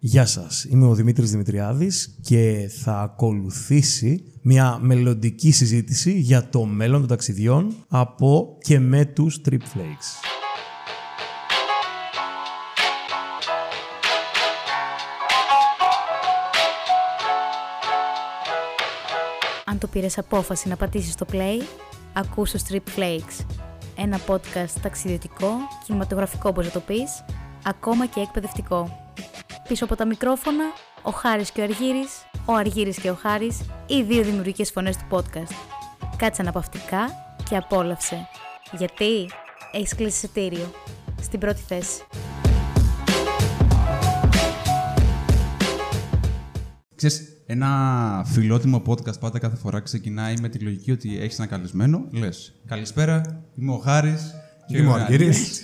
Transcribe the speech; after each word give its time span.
Γεια 0.00 0.26
σας, 0.26 0.64
είμαι 0.64 0.86
ο 0.86 0.94
Δημήτρης 0.94 1.30
Δημητριάδης 1.30 2.18
και 2.20 2.70
θα 2.82 3.00
ακολουθήσει 3.00 4.32
μια 4.42 4.78
μελλοντική 4.80 5.50
συζήτηση 5.50 6.18
για 6.18 6.48
το 6.48 6.64
μέλλον 6.64 6.98
των 6.98 7.08
ταξιδιών 7.08 7.74
από 7.88 8.56
και 8.60 8.78
με 8.78 9.04
τους 9.04 9.40
Trip 9.48 9.52
Flakes. 9.52 10.08
Αν 19.64 19.78
το 19.78 19.86
πήρες 19.86 20.18
απόφαση 20.18 20.68
να 20.68 20.76
πατήσεις 20.76 21.14
το 21.14 21.26
play, 21.32 21.62
ακούς 22.12 22.50
το 22.50 22.58
Strip 22.68 22.98
Flakes. 22.98 23.44
Ένα 23.96 24.20
podcast 24.26 24.80
ταξιδιωτικό, 24.82 25.50
κινηματογραφικό 25.84 26.48
όπως 26.48 26.64
να 26.64 26.70
το 26.70 26.80
πεις, 26.80 27.24
ακόμα 27.64 28.06
και 28.06 28.20
εκπαιδευτικό. 28.20 29.06
Πίσω 29.68 29.84
από 29.84 29.96
τα 29.96 30.06
μικρόφωνα, 30.06 30.64
ο 31.02 31.10
Χάρης 31.10 31.50
και 31.50 31.60
ο 31.60 31.64
Αργύρης, 31.64 32.10
ο 32.44 32.54
Αργύρης 32.54 32.98
και 32.98 33.10
ο 33.10 33.14
Χάρης, 33.14 33.60
οι 33.86 34.02
δύο 34.02 34.22
δημιουργικές 34.22 34.70
φωνές 34.70 34.96
του 34.96 35.06
podcast. 35.10 35.52
Κάτσε 36.16 36.42
αναπαυτικά 36.42 37.10
και 37.48 37.56
απόλαυσε. 37.56 38.28
Γιατί; 38.78 39.30
Έχεις 39.72 39.94
κλείσει 39.94 40.16
εισιτήριο. 40.16 40.72
Στην 41.20 41.40
πρώτη 41.40 41.60
θέση. 41.66 42.02
Ξέρεις, 46.94 47.22
ένα 47.46 48.22
φιλότιμο 48.26 48.82
podcast 48.86 49.20
πάντα 49.20 49.38
κάθε 49.38 49.56
φορά 49.56 49.80
ξεκινάει 49.80 50.34
με 50.40 50.48
τη 50.48 50.58
λογική 50.58 50.90
ότι 50.90 51.18
έχεις 51.18 51.38
ένα 51.38 51.46
καλεσμένο. 51.46 52.06
Λες, 52.10 52.54
καλησπέρα, 52.66 53.42
είμαι 53.54 53.72
ο 53.72 53.78
Χάρης. 53.78 54.34
Είμαι 54.66 54.88
ο 54.88 54.94
Αργύρης. 54.94 55.62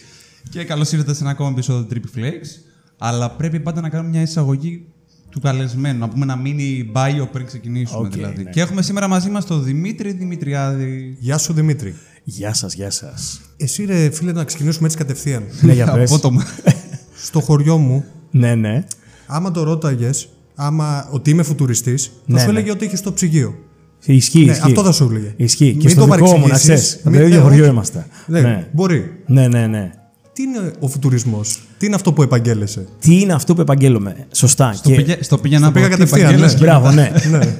Και 0.51 0.65
καλώς 0.65 0.93
ήρθατε 0.93 1.15
σε 1.15 1.23
ένα 1.23 1.31
ακόμα 1.31 1.51
επεισόδιο 1.51 1.89
Trippy 1.91 2.19
Flakes. 2.19 2.74
Αλλά 2.99 3.31
πρέπει 3.31 3.61
πάντα 3.61 3.81
να 3.81 3.89
κάνουμε 3.89 4.11
μια 4.11 4.23
εισαγωγή 4.23 4.85
του 5.31 5.41
καλεσμένου, 5.41 5.99
να 5.99 6.09
πούμε 6.09 6.25
ένα 6.25 6.41
mini 6.45 6.97
bio 6.97 7.29
πριν 7.33 7.47
ξεκινήσουμε 7.47 8.07
Οκ, 8.07 8.13
δηλαδή. 8.13 8.43
ναι. 8.43 8.51
Και 8.51 8.61
έχουμε 8.61 8.83
σήμερα 8.83 9.09
μαζί 9.09 9.31
μας 9.31 9.45
τον 9.47 9.65
Δημήτρη 9.65 10.13
Δημητριάδη. 10.13 11.17
Γεια 11.21 11.39
σου 11.39 11.53
Δημήτρη. 11.53 11.95
Γεια 12.25 12.55
σας, 12.55 12.75
γεια 12.75 12.91
σας. 12.91 13.41
Εσύ 13.57 13.85
ρε 13.85 14.11
φίλε 14.11 14.33
να 14.33 14.45
ξεκινήσουμε 14.45 14.87
έτσι 14.87 14.99
κατευθείαν. 14.99 15.43
Ναι, 15.61 15.73
για 15.73 15.93
πες. 15.93 16.11
Απότομα. 16.11 16.45
Στο 17.27 17.41
χωριό 17.41 17.77
μου, 17.79 18.05
Ναι, 18.31 18.55
ναι. 18.55 18.85
άμα 19.27 19.51
το 19.51 19.63
ρώταγες, 19.63 20.29
άμα 20.55 21.09
ότι 21.11 21.31
είμαι 21.31 21.43
φουτουριστής, 21.43 22.05
θα 22.07 22.13
Ναι, 22.27 22.39
σου 22.39 22.45
ναι. 22.45 22.51
έλεγε 22.51 22.71
ότι 22.71 22.85
είχε 22.85 22.97
το 22.97 23.13
ψυγείο. 23.13 23.55
Ισχύει, 24.07 24.45
Ναι, 24.45 24.51
ισχύει. 24.51 24.63
αυτό 24.67 24.83
θα 24.85 24.93
σου 24.93 25.09
έλεγε. 25.11 25.33
Ισχύει. 25.37 25.71
Και 25.73 25.77
Μην 25.87 25.89
στο 25.89 26.07
το 26.07 26.15
δικό 26.15 26.27
μου, 26.27 26.33
να 26.33 26.41
παρεξηγήσεις. 26.41 26.63
ξέρεις. 26.63 26.95
Από 27.01 27.11
Μην- 27.11 27.21
το 27.21 27.27
ίδιο 27.27 27.39
ναι, 27.39 27.45
χωριό 27.45 27.63
όχι. 27.63 27.73
είμαστε. 27.73 28.07
Ναι, 28.27 28.41
Ναι. 28.41 28.69
Μπορεί. 28.73 29.23
Ναι, 29.27 29.49
ναι, 29.49 29.67
ναι. 29.67 29.91
Τι 30.35 30.43
είναι 30.43 30.73
ο 30.81 30.89
φουτουρισμός, 30.89 31.61
τι 31.79 31.87
είναι 31.87 31.95
αυτό 31.95 32.13
που 32.13 32.23
επαγγέλεσαι. 32.23 32.87
Τι 33.01 33.21
είναι 33.21 33.33
αυτό 33.33 33.55
που 33.55 33.61
επαγγέλουμε. 33.61 34.27
Σωστά. 34.33 34.73
Στο 34.73 34.91
πήγε- 34.91 35.23
Στο 35.25 35.39
πήγε 35.39 35.59
να 35.59 35.73
πήγα 35.73 35.85
πω, 35.89 35.91
τι 35.93 35.99
κατευθείαν, 35.99 36.21
επαγγέλες 36.29 36.53
ναι. 36.53 36.59
και- 36.59 36.65
Μπράβο, 36.65 36.91
ναι. 36.99 37.13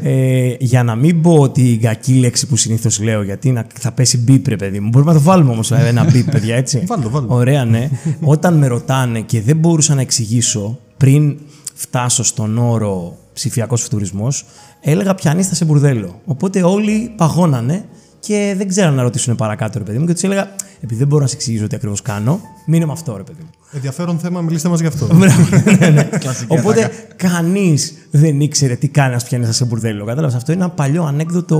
ε, 0.03 0.57
για 0.61 0.83
να 0.83 0.95
μην 0.95 1.21
πω 1.23 1.51
την 1.51 1.81
κακή 1.81 2.13
λέξη 2.13 2.47
που 2.47 2.57
συνήθως 2.57 3.01
λέω, 3.03 3.23
γιατί 3.23 3.51
να, 3.51 3.67
θα 3.81 3.93
πέσει 3.93 4.19
μπίπ, 4.19 4.49
ρε 4.49 4.57
παιδί 4.57 4.81
μου. 4.81 4.89
Μπορούμε 4.89 5.13
να 5.13 5.19
το 5.19 5.25
βάλουμε 5.25 5.51
όμως 5.51 5.73
ένα 5.73 6.05
μπίπ, 6.05 6.31
παιδιά, 6.31 6.57
έτσι. 6.57 6.83
Βάλ' 6.87 7.03
το, 7.03 7.11
βάλ' 7.11 7.27
το. 7.27 7.35
Ωραία, 7.35 7.65
ναι. 7.65 7.91
Όταν 8.21 8.55
με 8.59 8.67
ρωτάνε 8.67 9.21
και 9.21 9.41
δεν 9.41 9.57
μπορούσα 9.57 9.95
να 9.95 10.01
εξηγήσω 10.01 10.79
πριν 10.97 11.37
φτάσω 11.75 12.23
στον 12.25 12.59
όρο 12.59 13.17
ψηφιακός 13.33 13.83
φουτουρισμός, 13.83 14.45
έλεγα 14.81 15.15
πιανίστα 15.15 15.55
σε 15.55 15.65
μπουρδέλο. 15.65 16.21
Οπότε 16.25 16.63
όλοι 16.63 17.13
παγώνανε 17.17 17.85
και 18.27 18.55
δεν 18.57 18.69
ξέραν 18.69 18.95
να 18.95 19.03
ρωτήσουν 19.03 19.37
παρακάτω, 19.37 19.79
ρε 19.79 19.85
παιδί 19.85 19.99
μου. 19.99 20.07
Και 20.07 20.13
τους 20.13 20.23
έλεγα, 20.23 20.55
επειδή 20.77 20.95
δεν 20.95 21.07
μπορώ 21.07 21.23
να 21.23 21.29
σε 21.29 21.35
εξηγήσω 21.35 21.67
τι 21.67 21.77
ακριβώς 21.77 22.03
κάνω, 22.03 22.41
μείνε 22.67 22.87
με 22.87 22.93
αυτό, 22.93 23.17
ρε 23.17 23.23
παιδί 23.23 23.43
μου. 23.43 23.51
Ενδιαφέρον 23.73 24.19
θέμα, 24.19 24.41
μιλήστε 24.41 24.69
μας 24.69 24.81
γι' 24.81 24.87
αυτό. 24.87 25.07
Μπράβο, 25.15 25.49
ναι, 25.79 25.89
ναι. 25.89 26.09
Οπότε 26.59 26.91
κανείς 27.17 27.95
δεν 28.11 28.41
ήξερε 28.41 28.75
τι 28.75 28.89
κάνει 28.89 29.13
ένα 29.15 29.23
πιανίστα 29.25 29.53
σε 29.53 29.65
μπουρδέλο. 29.65 30.05
Κατάλαβες. 30.05 30.37
Αυτό 30.37 30.53
είναι 30.53 30.65
ένα 30.65 30.73
παλιό 30.73 31.05
ανέκδοτο 31.05 31.57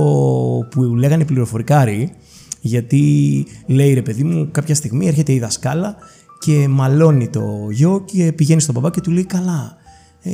που 0.71 0.83
λέγανε 0.83 1.21
οι 1.21 1.25
πληροφορικάροι. 1.25 2.13
Γιατί 2.61 3.45
λέει 3.65 3.93
ρε 3.93 4.01
παιδί 4.01 4.23
μου, 4.23 4.49
κάποια 4.51 4.75
στιγμή 4.75 5.07
έρχεται 5.07 5.33
η 5.33 5.39
δασκάλα 5.39 5.95
και 6.39 6.67
μαλώνει 6.67 7.27
το 7.27 7.43
γιο 7.71 8.03
και 8.05 8.31
πηγαίνει 8.31 8.61
στον 8.61 8.75
παπά 8.75 8.89
και 8.89 9.01
του 9.01 9.11
λέει 9.11 9.25
καλά. 9.25 9.77
Ε, 10.21 10.31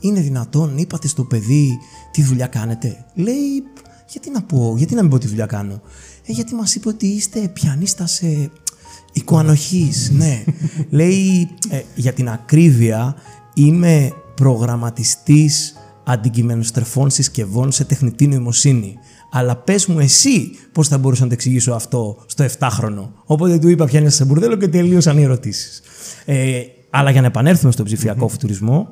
είναι 0.00 0.20
δυνατόν, 0.20 0.72
είπατε 0.76 1.08
στο 1.08 1.24
παιδί 1.24 1.78
τι 2.12 2.22
δουλειά 2.22 2.46
κάνετε. 2.46 3.04
Λέει, 3.14 3.62
γιατί 4.10 4.30
να 4.30 4.42
πω, 4.42 4.74
γιατί 4.76 4.94
να 4.94 5.00
μην 5.02 5.10
πω 5.10 5.18
τι 5.18 5.26
δουλειά 5.26 5.46
κάνω; 5.46 5.80
Ε, 6.26 6.32
γιατί 6.32 6.54
μας 6.54 6.74
είπε 6.74 6.88
ότι 6.88 7.06
είστε 7.06 7.48
πιανίστα 7.52 8.06
σε 8.06 8.50
Οικοανοχής, 9.12 10.10
ναι. 10.10 10.44
Λέει, 11.00 11.48
ε, 11.68 11.80
για 11.94 12.12
την 12.12 12.28
ακρίβεια, 12.28 13.14
είμαι 13.54 14.12
προγραμματιστής 14.34 15.74
αντικειμενοστρεφών 16.04 17.10
συσκευών 17.10 17.72
σε 17.72 17.84
τεχνητή 17.84 18.26
νοημοσύνη. 18.26 18.96
Αλλά 19.30 19.56
πες 19.56 19.86
μου 19.86 19.98
εσύ 19.98 20.50
πώς 20.72 20.88
θα 20.88 20.98
μπορούσα 20.98 21.22
να 21.22 21.28
το 21.28 21.34
εξηγήσω 21.34 21.72
αυτό 21.72 22.24
στο 22.26 22.44
7χρονο. 22.58 23.08
Οπότε 23.24 23.58
του 23.58 23.68
είπα 23.68 23.84
πιάνει 23.84 24.10
σε 24.10 24.24
μπουρδέλο 24.24 24.56
και 24.56 24.68
τελείωσαν 24.68 25.18
οι 25.18 25.22
ερωτήσεις. 25.22 25.82
Ε, 26.24 26.60
αλλά 26.90 27.10
για 27.10 27.20
να 27.20 27.26
επανέλθουμε 27.26 27.72
στον 27.72 27.84
ψηφιακό 27.84 28.28
φουτουρισμό, 28.28 28.88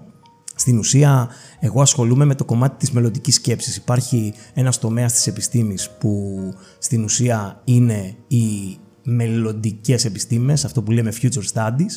στην 0.69 0.81
ουσία, 0.81 1.29
εγώ 1.61 1.81
ασχολούμαι 1.81 2.25
με 2.25 2.35
το 2.35 2.45
κομμάτι 2.45 2.77
της 2.79 2.91
μελλοντικής 2.91 3.35
σκέψης. 3.35 3.77
Υπάρχει 3.77 4.33
ένας 4.55 4.79
τομέας 4.79 5.13
της 5.13 5.27
επιστήμης 5.27 5.91
που 5.99 6.39
στην 6.79 7.05
ουσία 7.05 7.61
είναι 7.65 8.15
οι 8.29 8.77
μελλοντικές 9.03 10.05
επιστήμες, 10.05 10.65
αυτό 10.65 10.83
που 10.83 10.91
λέμε 10.91 11.13
future 11.23 11.43
studies 11.55 11.93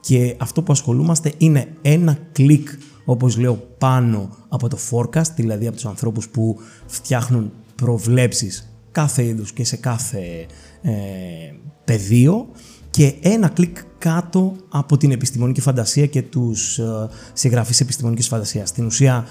και 0.00 0.36
αυτό 0.38 0.62
που 0.62 0.72
ασχολούμαστε 0.72 1.32
είναι 1.38 1.68
ένα 1.82 2.18
κλικ, 2.32 2.68
όπως 3.04 3.36
λέω, 3.36 3.54
πάνω 3.78 4.36
από 4.48 4.68
το 4.68 4.78
forecast, 4.90 5.32
δηλαδή 5.36 5.66
από 5.66 5.76
τους 5.76 5.86
ανθρώπους 5.86 6.28
που 6.28 6.56
φτιάχνουν 6.86 7.52
προβλέψεις 7.74 8.72
κάθε 8.92 9.24
είδους 9.24 9.52
και 9.52 9.64
σε 9.64 9.76
κάθε 9.76 10.46
ε, 10.82 10.92
πεδίο 11.84 12.48
και 12.96 13.14
ένα 13.20 13.48
κλικ 13.48 13.76
κάτω 13.98 14.56
από 14.68 14.96
την 14.96 15.10
επιστημονική 15.10 15.60
φαντασία 15.60 16.06
και 16.06 16.22
τους 16.22 16.78
ε, 16.78 17.08
συγγραφείς 17.32 17.80
επιστημονικής 17.80 18.28
φαντασίας. 18.28 18.68
Στην 18.68 18.86
ουσία 18.86 19.24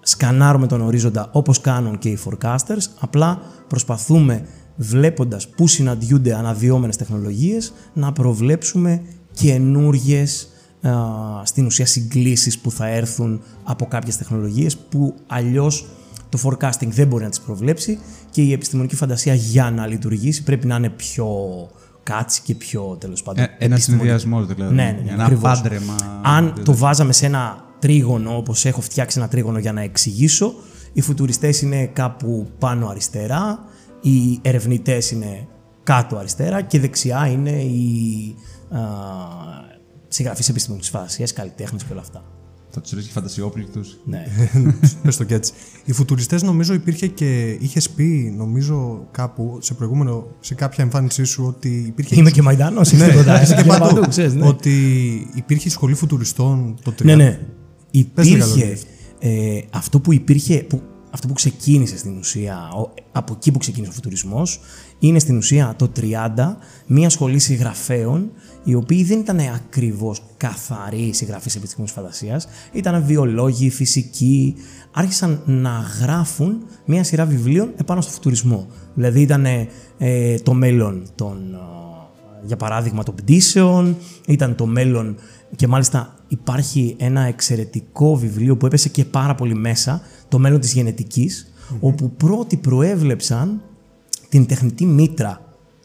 σκανάρουμε 0.00 0.66
τον 0.66 0.80
ορίζοντα 0.80 1.28
όπως 1.32 1.60
κάνουν 1.60 1.98
και 1.98 2.08
οι 2.08 2.18
forecasters, 2.24 2.86
απλά 2.98 3.40
προσπαθούμε 3.68 4.46
βλέποντας 4.76 5.48
πού 5.48 5.66
συναντιούνται 5.66 6.34
αναδυόμενες 6.34 6.96
τεχνολογίες 6.96 7.72
να 7.92 8.12
προβλέψουμε 8.12 9.02
καινούργιες 9.32 10.48
ε, 10.80 10.90
στην 11.44 11.66
ουσία 11.66 11.86
συγκλήσεις 11.86 12.58
που 12.58 12.70
θα 12.70 12.88
έρθουν 12.88 13.42
από 13.64 13.86
κάποιες 13.86 14.16
τεχνολογίες 14.16 14.76
που 14.76 15.14
αλλιώς 15.26 15.86
το 16.28 16.38
forecasting 16.42 16.88
δεν 16.88 17.06
μπορεί 17.06 17.24
να 17.24 17.30
τις 17.30 17.40
προβλέψει 17.40 17.98
και 18.30 18.42
η 18.42 18.52
επιστημονική 18.52 18.96
φαντασία 18.96 19.34
για 19.34 19.70
να 19.70 19.86
λειτουργήσει 19.86 20.42
πρέπει 20.42 20.66
να 20.66 20.76
είναι 20.76 20.88
πιο 20.88 21.28
κάτσι 22.10 22.40
και 22.44 22.54
πιο 22.54 22.96
τέλος 23.00 23.22
πάντων 23.22 23.44
Ε, 23.44 23.56
ένα 23.58 23.74
επιστημονική. 23.74 24.08
συνδυασμός 24.08 24.46
δηλαδή. 24.54 24.74
Ναι, 24.74 24.82
ναι, 24.82 25.00
ναι, 25.04 25.10
Ένα 25.12 25.22
ακριβώς. 25.24 25.42
πάντρεμα. 25.42 25.94
Αν 26.22 26.60
το 26.64 26.74
βάζαμε 26.76 27.12
σε 27.12 27.26
ένα 27.26 27.64
τρίγωνο, 27.78 28.36
όπως 28.36 28.64
έχω 28.64 28.80
φτιάξει 28.80 29.18
ένα 29.18 29.28
τρίγωνο 29.28 29.58
για 29.58 29.72
να 29.72 29.80
εξηγήσω, 29.80 30.54
οι 30.92 31.00
φουτουριστές 31.00 31.62
είναι 31.62 31.86
κάπου 31.86 32.48
πάνω 32.58 32.88
αριστερά, 32.88 33.58
οι 34.00 34.38
ερευνητές 34.42 35.10
είναι 35.10 35.46
κάτω 35.82 36.16
αριστερά 36.16 36.62
και 36.62 36.80
δεξιά 36.80 37.26
είναι 37.26 37.50
οι 37.62 38.34
α, 38.70 38.78
συγγραφείς 40.08 40.48
επιστημονικής 40.48 40.90
φαντασίας, 40.90 41.32
καλλιτέχνες 41.32 41.82
και 41.82 41.92
όλα 41.92 42.00
αυτά. 42.00 42.22
Θα 42.78 42.82
τους 42.84 42.90
ρίξει 42.92 43.10
φαντασιόπληκτου. 43.10 43.80
Ναι. 44.04 44.24
Πες 45.02 45.16
το 45.16 45.24
και 45.24 45.34
έτσι. 45.34 45.52
Οι 45.84 45.92
φουτουριστές 45.92 46.42
νομίζω 46.42 46.74
υπήρχε 46.74 47.06
και 47.06 47.50
είχες 47.60 47.90
πει, 47.90 48.34
νομίζω 48.36 49.06
κάπου 49.10 49.58
σε 49.60 49.74
προηγούμενο, 49.74 50.26
σε 50.40 50.54
κάποια 50.54 50.84
εμφάνισή 50.84 51.24
σου 51.24 51.44
ότι 51.46 51.84
υπήρχε. 51.86 52.14
Είμαι 52.18 52.30
και 52.30 52.42
Μαϊντάνος, 52.42 52.92
Ναι, 52.92 52.98
είσαι 52.98 53.10
τίποτα. 53.10 53.40
είσαι 53.42 53.54
και 53.54 53.60
Είμαι 53.60 53.78
παντού. 53.78 54.00
ξέρεις, 54.08 54.34
ναι. 54.34 54.46
Ότι 54.46 54.72
υπήρχε 55.34 55.70
σχολή 55.70 55.94
φουτουριστών 55.94 56.76
το 56.82 56.94
30. 56.98 57.04
Ναι, 57.04 57.14
ναι. 57.14 57.40
Πες 58.14 58.26
λίγα 58.26 58.44
Υπήρχε 58.46 58.64
λόγια. 58.64 58.76
ε, 59.18 59.60
αυτό 59.70 60.00
που 60.00 60.12
υπήρχε, 60.12 60.56
που, 60.56 60.82
αυτό 61.10 61.26
που 61.26 61.34
ξεκίνησε 61.34 61.98
στην 61.98 62.16
ουσία, 62.18 62.68
ο- 62.76 62.92
από 63.12 63.32
εκεί 63.36 63.50
που 63.52 63.58
ξεκίνησε 63.58 63.90
ο 63.90 63.94
φουτουρισμός, 63.94 64.60
είναι 64.98 65.18
στην 65.18 65.36
ουσία 65.36 65.74
το 65.78 65.92
30 66.00 66.56
μια 66.86 67.10
σχολή 67.10 67.38
συγγραφέων, 67.38 68.30
οι 68.66 68.74
οποίοι 68.74 69.04
δεν 69.04 69.18
ήταν 69.18 69.38
ακριβώς 69.54 70.22
καθαροί 70.36 71.12
συγγραφείς 71.12 71.56
επιστημονικής 71.56 71.96
φαντασίας, 71.96 72.48
ήταν 72.72 73.04
βιολόγοι, 73.04 73.70
φυσικοί, 73.70 74.54
άρχισαν 74.92 75.40
να 75.44 75.84
γράφουν 76.00 76.62
μια 76.84 77.04
σειρά 77.04 77.24
βιβλίων 77.24 77.72
επάνω 77.76 78.00
στο 78.00 78.12
φουτουρισμό. 78.12 78.66
Δηλαδή 78.94 79.20
ήταν 79.20 79.46
ε, 79.98 80.38
το 80.42 80.52
μέλλον 80.52 81.02
των 81.14 81.54
ε, 81.54 82.46
για 82.46 82.56
παράδειγμα 82.56 83.02
των 83.02 83.14
πτήσεων, 83.14 83.96
ήταν 84.26 84.54
το 84.54 84.66
μέλλον 84.66 85.16
και 85.56 85.66
μάλιστα 85.66 86.14
υπάρχει 86.28 86.96
ένα 86.98 87.20
εξαιρετικό 87.20 88.16
βιβλίο 88.16 88.56
που 88.56 88.66
έπεσε 88.66 88.88
και 88.88 89.04
πάρα 89.04 89.34
πολύ 89.34 89.54
μέσα, 89.54 90.02
το 90.28 90.38
μέλλον 90.38 90.60
της 90.60 90.72
γενετικης 90.72 91.52
όπου 91.80 92.10
πρώτοι 92.10 92.56
προέβλεψαν 92.56 93.62
την 94.28 94.46
τεχνητή 94.46 94.86
μήτρα 94.86 95.40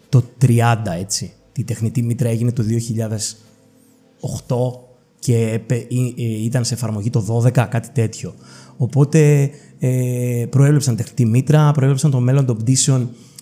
το 0.10 0.24
30 0.42 0.76
έτσι. 1.00 1.34
Η 1.62 1.64
τεχνητή 1.64 2.02
μήτρα 2.04 2.30
έγινε 2.30 2.52
το 2.52 2.64
2008 2.64 4.80
και 5.20 5.50
επε- 5.54 5.92
ή- 5.92 6.14
ε, 6.18 6.44
ήταν 6.44 6.66
σε 6.66 6.74
εφαρμογή 6.74 7.10
το 7.10 7.22
12, 7.22 7.68
κάτι 7.70 7.90
τέτοιο. 7.94 8.34
Οπότε 8.78 9.50
ε, 9.80 10.46
προέβλεψαν 10.50 10.96
τεχνητή 10.96 11.26
μήτρα, 11.26 11.72
προέβλεψαν 11.72 12.12
το 12.12 12.20
μέλλον 12.20 12.46
των 12.46 12.58
πτήσεων. 12.58 13.00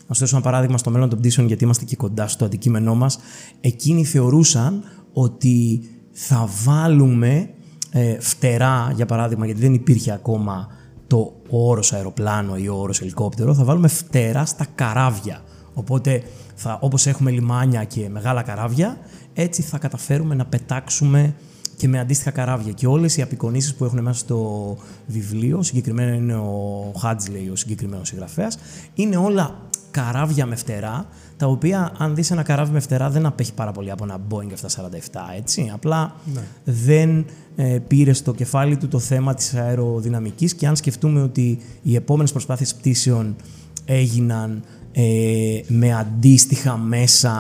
Να 0.08 0.14
σου 0.16 0.20
δώσω 0.22 0.36
ένα 0.36 0.44
παράδειγμα 0.46 0.78
στο 0.78 0.90
μέλλον 0.90 1.10
των 1.10 1.20
πτήσεων, 1.20 1.48
γιατί 1.48 1.64
είμαστε 1.64 1.86
και 1.86 1.96
κοντά 1.96 2.28
στο 2.28 2.46
αντικείμενό 2.46 2.96
μας. 2.96 3.20
Εκείνοι 3.62 4.06
θεωρούσαν 4.06 4.84
ότι 5.14 5.82
θα 6.12 6.50
βάλουμε 6.64 7.50
ε, 7.92 8.18
φτερά, 8.20 8.92
για 8.96 9.06
παράδειγμα, 9.06 9.46
γιατί 9.46 9.62
δεν 9.62 9.74
υπήρχε 9.74 10.12
ακόμα 10.12 10.68
το 11.08 11.34
ο 11.50 11.70
όρος 11.70 11.94
αεροπλάνο 11.94 12.58
ή 12.58 12.68
ο 12.68 12.76
όρος 12.76 13.02
ελικόπτερο, 13.02 13.54
θα 13.54 13.64
βάλουμε 13.64 13.88
φτερά 13.88 14.46
στα 14.46 14.66
καράβια. 14.76 15.44
Οπότε, 15.74 16.24
θα, 16.62 16.78
όπως 16.82 17.08
έχουμε 17.08 17.32
λιμάνια 17.32 17.84
και 17.84 18.10
μεγάλα 18.10 18.42
καράβια, 18.42 18.98
έτσι 19.34 19.62
θα 19.62 19.78
καταφέρουμε 19.78 20.36
να 20.36 20.46
πετάξουμε 20.46 21.36
και 21.78 21.88
με 21.88 22.00
αντίστοιχα 22.00 22.32
καράβια. 22.32 22.72
Και 22.72 22.88
όλες 22.88 23.18
οι 23.18 23.22
απεικονίσεις 23.22 23.76
που 23.76 23.86
έχουν 23.86 24.02
μέσα 24.02 24.20
στο 24.20 24.78
βιβλίο, 25.06 25.64
συγκεκριμένα 25.64 26.14
είναι 26.14 26.36
ο 26.36 26.92
Χάτζλεϊ, 26.98 27.50
ο 27.50 27.56
συγκεκριμένος 27.56 28.08
συγγραφέας, 28.08 28.58
είναι 28.94 29.18
όλα 29.18 29.56
καράβια 29.92 30.46
με 30.46 30.56
φτερά, 30.56 31.06
τα 31.38 31.48
οποία 31.48 31.92
αν 31.98 32.16
δεις 32.16 32.32
ένα 32.32 32.44
καράβι 32.44 32.72
με 32.72 32.80
φτερά 32.80 33.10
δεν 33.10 33.26
απέχει 33.26 33.54
πάρα 33.54 33.72
πολύ 33.72 33.92
από 33.92 34.04
ένα 34.04 34.18
Boeing 34.30 34.68
747, 34.68 34.98
έτσι. 35.38 35.72
Απλά 35.74 36.16
δεν 36.64 37.26
ε, 37.56 37.80
πήρε 37.88 38.14
στο 38.14 38.34
κεφάλι 38.34 38.78
του 38.78 38.88
το 38.88 39.00
θέμα 39.00 39.34
της 39.34 39.54
αεροδυναμικής 39.54 40.54
και 40.54 40.68
αν 40.68 40.76
σκεφτούμε 40.76 41.22
ότι 41.22 41.60
οι 41.82 41.96
επόμενες 41.96 42.32
προσπάθειες 42.32 42.76
πτήσεων 42.76 43.36
έγιναν 43.90 44.64
ε, 44.92 45.02
με 45.68 45.94
αντίστοιχα 45.94 46.78
μέσα 46.78 47.34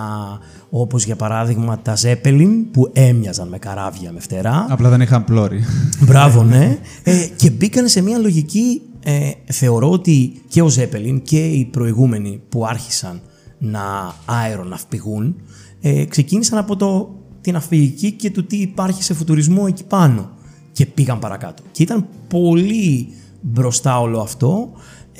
όπως 0.69 1.05
για 1.05 1.15
παράδειγμα 1.15 1.79
τα 1.79 1.97
Zeppelin 2.01 2.65
που 2.71 2.89
έμοιαζαν 2.93 3.47
με 3.47 3.57
καράβια 3.57 4.11
με 4.11 4.19
φτερά. 4.19 4.65
Απλά 4.69 4.89
δεν 4.89 5.01
είχαν 5.01 5.23
πλώρη. 5.23 5.63
Μπράβο, 5.99 6.43
ναι. 6.43 6.77
Ε, 7.03 7.27
και 7.35 7.49
μπήκαν 7.49 7.87
σε 7.87 8.01
μια 8.01 8.17
λογική. 8.17 8.81
Ε, 9.03 9.29
θεωρώ 9.45 9.91
ότι 9.91 10.41
και 10.47 10.61
ο 10.61 10.67
Ζέπελιν 10.67 11.21
και 11.21 11.45
οι 11.45 11.65
προηγούμενοι 11.65 12.41
που 12.49 12.65
άρχισαν 12.65 13.21
να 13.57 14.15
αεροναυπηγούν 14.25 15.35
ε, 15.81 16.05
ξεκίνησαν 16.05 16.57
από 16.57 16.75
το, 16.75 17.09
την 17.41 17.55
αυπηγική 17.55 18.11
και 18.11 18.29
του 18.29 18.45
τι 18.45 18.57
υπάρχει 18.57 19.03
σε 19.03 19.13
φουτουρισμό 19.13 19.65
εκεί 19.67 19.83
πάνω 19.83 20.29
και 20.71 20.85
πήγαν 20.85 21.19
παρακάτω. 21.19 21.63
Και 21.71 21.83
ήταν 21.83 22.07
πολύ 22.27 23.07
μπροστά 23.41 23.99
όλο 23.99 24.19
αυτό 24.19 24.71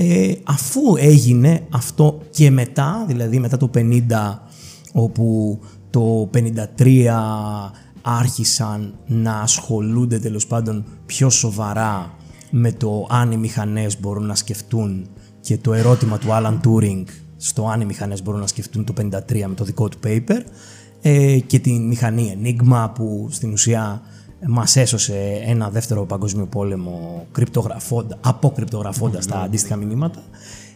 ε, 0.02 0.34
αφού 0.44 0.82
έγινε 0.98 1.68
αυτό 1.70 2.20
και 2.30 2.52
μετά, 2.52 3.06
δηλαδή 3.08 3.40
μετά 3.40 3.58
το 3.58 3.70
50 3.76 4.02
όπου 4.94 5.60
το 5.90 6.30
53 6.78 7.10
άρχισαν 8.02 8.94
να 9.06 9.40
ασχολούνται 9.40 10.20
τέλος 10.20 10.48
πάντων 10.48 10.86
πιο 11.06 11.30
σοβαρά 11.30 12.14
με 12.52 12.72
το 12.72 13.08
αν 13.10 13.32
οι 13.32 13.38
μηχανές 13.38 14.00
μπορούν 14.00 14.26
να 14.26 14.36
σκεφτούν 14.36 15.08
και 15.40 15.58
το 15.58 15.74
ερώτημα 15.74 16.18
του 16.18 16.28
Alan 16.30 16.60
Turing 16.66 17.04
στο 17.38 17.68
αν 17.68 17.82
οι 17.82 17.86
μηχανές 17.86 18.24
μπορούν 18.24 18.40
να 18.40 18.48
σκεφτούν 18.48 18.84
το 18.84 18.94
53 19.02 19.44
με 19.48 19.54
το 19.56 19.64
δικό 19.64 19.90
του 19.90 19.98
paper 20.04 20.42
ε, 21.02 21.40
και 21.40 21.60
τη 21.60 21.72
μηχανή 21.72 22.38
Enigma 22.44 22.90
που 22.96 23.28
στην 23.32 23.52
ουσία 23.52 24.02
μας 24.48 24.76
έσωσε 24.76 25.42
ένα 25.46 25.70
δεύτερο 25.70 26.06
παγκόσμιο 26.06 26.46
πόλεμο 26.46 27.26
κρυπτογραφώντα, 27.32 28.18
αποκρυπτογραφώντας 28.22 29.26
τα 29.26 29.40
αντίστοιχα 29.40 29.76
μηνύματα. 29.76 30.24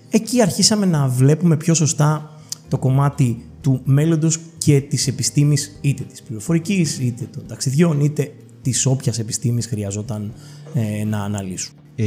Εκεί 0.09 0.41
αρχίσαμε 0.41 0.85
να 0.85 1.07
βλέπουμε 1.07 1.57
πιο 1.57 1.73
σωστά 1.73 2.31
το 2.67 2.77
κομμάτι 2.77 3.45
του 3.61 3.81
μέλλοντος 3.83 4.39
και 4.57 4.81
της 4.81 5.07
επιστήμης 5.07 5.77
είτε 5.81 6.03
της 6.03 6.21
πληροφορικής, 6.21 6.99
είτε 6.99 7.25
των 7.25 7.47
ταξιδιών, 7.47 7.99
είτε 7.99 8.31
της 8.61 8.85
όποιας 8.85 9.19
επιστήμης 9.19 9.65
χρειαζόταν 9.65 10.33
ε, 10.73 11.03
να 11.03 11.23
αναλύσουν. 11.23 11.73
Ε, 11.95 12.05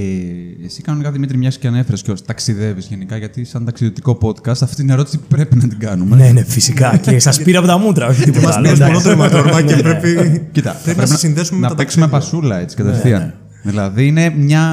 εσύ 0.65 0.83
κανονικά 0.83 1.11
Δημήτρη, 1.12 1.37
μιας 1.37 1.59
και 1.59 1.67
ανέφερες 1.67 2.03
και 2.03 2.12
ταξιδεύεις 2.27 2.87
γενικά, 2.87 3.17
γιατί 3.17 3.44
σαν 3.44 3.65
ταξιδιωτικό 3.65 4.19
podcast 4.23 4.62
αυτή 4.62 4.75
την 4.77 4.91
ερώτηση 4.91 5.19
πρέπει 5.29 5.56
να 5.56 5.69
την 5.69 5.79
κάνουμε. 5.79 6.17
ναι, 6.17 6.31
ναι, 6.31 6.44
φυσικά. 6.44 6.97
και 6.97 7.19
σας 7.19 7.43
πήρα 7.43 7.59
από 7.59 7.67
τα 7.69 7.79
μούτρα, 7.79 8.06
όχι 8.06 8.25
τίποτα 8.25 8.47
Μας 8.47 8.55
άλλο. 8.56 8.62
πήρες 8.62 8.81
εντάξει. 8.81 8.93
μόνο 9.09 9.17
το 9.17 9.23
αιματόρμα 9.23 9.62
και 9.62 9.75
Ναι, 9.75 9.83
ναι. 9.83 9.94
πρέπει, 9.94 10.47
Κοίτα, 10.53 10.73
πρέπει 10.85 10.99
θα 10.99 11.06
να 11.06 11.12
σε 11.12 11.17
συνδέσουμε 11.19 11.61
με 11.61 11.67
να 11.67 11.75
τα 11.75 11.75
παίξουμε 11.83 12.06
ταξίδια. 12.09 12.38
πασούλα 12.38 12.59
έτσι 12.61 12.77
κατευθείαν. 12.77 13.35
Δηλαδή 13.62 14.06
είναι 14.06 14.31
μια 14.31 14.65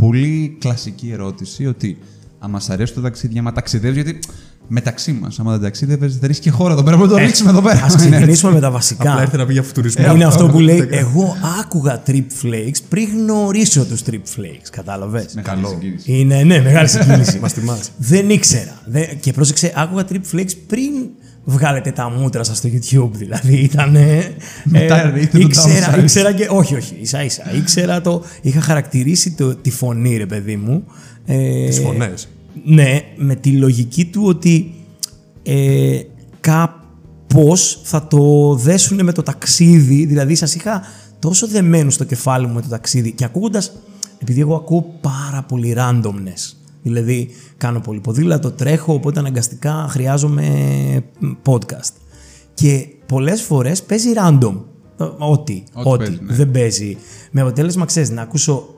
πολύ 0.00 0.56
κλασική 0.60 1.10
ερώτηση 1.12 1.66
ότι 1.66 1.98
αν 2.38 2.50
μα 2.52 2.74
αρέσει 2.74 2.92
το 2.94 3.00
ταξίδι, 3.00 3.38
άμα 3.38 3.52
ταξιδεύεις, 3.52 4.02
γιατί 4.02 4.18
μεταξύ 4.68 5.12
μας, 5.12 5.38
άμα 5.40 5.50
δεν 5.52 5.60
ταξίδευες, 5.60 6.18
δεν 6.18 6.30
έχει 6.30 6.40
και 6.40 6.50
χώρα 6.50 6.72
εδώ 6.72 6.82
πέρα. 6.82 6.96
Μπορούμε 6.96 7.14
να 7.14 7.20
το 7.20 7.26
ρίξουμε 7.26 7.50
εδώ 7.50 7.60
πέρα. 7.62 7.82
Ας 7.84 7.94
ξεκινήσουμε 7.96 8.52
με 8.52 8.60
τα 8.60 8.70
βασικά. 8.70 9.10
Απλά 9.10 9.22
ήρθε 9.22 9.36
να 9.36 9.46
πει 9.46 9.52
για 9.52 9.62
φουτουρισμό. 9.62 10.12
Είναι 10.14 10.24
αυτό 10.24 10.46
που 10.46 10.58
λέει, 10.60 10.86
εγώ 10.90 11.36
άκουγα 11.60 12.02
Trip 12.06 12.24
Flakes 12.42 12.76
πριν 12.88 13.08
γνωρίσω 13.14 13.84
τους 13.84 14.02
Trip 14.10 14.14
Flakes, 14.14 14.68
κατάλαβες; 14.70 15.34
Μεγάλη 15.34 15.66
συγκίνηση. 15.66 16.12
Είναι, 16.12 16.42
ναι, 16.42 16.60
μεγάλη 16.60 16.88
συγκίνηση. 16.88 17.38
Μας 17.42 17.52
τιμάς. 17.52 17.90
Δεν 17.96 18.30
ήξερα. 18.30 18.80
Δεν- 18.86 19.20
Και 19.20 19.32
πρόσεξε, 19.32 19.72
άκουγα 19.76 20.04
Trip 20.10 20.34
Flakes 20.36 20.52
πριν 20.66 20.90
βγάλετε 21.44 21.90
τα 21.90 22.10
μούτρα 22.10 22.44
σας 22.44 22.56
στο 22.56 22.68
YouTube. 22.72 23.10
Δηλαδή 23.12 23.54
ήταν. 23.56 23.96
Μετά 24.64 25.12
ήρθε 25.16 25.26
το 25.26 25.38
ήξερα, 25.38 25.94
downsize. 25.96 26.02
ήξερα 26.02 26.32
και. 26.32 26.46
Όχι, 26.50 26.74
όχι, 26.74 26.96
ίσα 27.00 27.24
ίσα. 27.24 27.42
Ήξερα 27.56 28.00
το. 28.00 28.22
Είχα 28.42 28.60
χαρακτηρίσει 28.60 29.30
το, 29.30 29.54
τη 29.54 29.70
φωνή, 29.70 30.16
ρε 30.16 30.26
παιδί 30.26 30.56
μου. 30.56 30.84
Ε, 31.26 31.66
Τις 31.66 31.78
φωνές. 31.78 32.28
Ναι, 32.64 33.02
με 33.16 33.34
τη 33.34 33.50
λογική 33.50 34.04
του 34.04 34.22
ότι 34.24 34.74
ε, 35.42 36.00
κάπως 36.40 37.80
θα 37.82 38.06
το 38.06 38.54
δέσουν 38.54 39.04
με 39.04 39.12
το 39.12 39.22
ταξίδι. 39.22 40.04
Δηλαδή 40.04 40.34
σας 40.34 40.54
είχα 40.54 40.82
τόσο 41.18 41.46
δεμένου 41.46 41.90
στο 41.90 42.04
κεφάλι 42.04 42.46
μου 42.46 42.54
με 42.54 42.62
το 42.62 42.68
ταξίδι 42.68 43.12
και 43.12 43.24
ακούγοντας, 43.24 43.72
επειδή 44.18 44.40
εγώ 44.40 44.54
ακούω 44.54 44.98
πάρα 45.00 45.42
πολύ 45.48 45.74
randomness. 45.78 46.54
Δηλαδή 46.82 47.28
κάνω 47.56 47.80
πολύ 47.80 48.00
ποδήλατο, 48.00 48.50
τρέχω, 48.50 48.92
οπότε 48.94 49.18
αναγκαστικά 49.18 49.86
χρειάζομαι 49.88 50.44
podcast. 51.44 51.92
Και 52.54 52.86
πολλές 53.06 53.42
φορές 53.42 53.82
παίζει 53.82 54.08
random. 54.16 54.54
Ε, 54.98 55.04
Ό,τι, 55.18 55.62
Ό,τι 55.72 55.88
ό,τι. 55.88 56.04
παίζει, 56.04 56.20
ναι. 56.22 56.34
δεν 56.34 56.50
παίζει. 56.50 56.96
Με 57.30 57.40
αποτέλεσμα, 57.40 57.84
ξέρεις, 57.84 58.10
να 58.10 58.22
ακούσω 58.22 58.68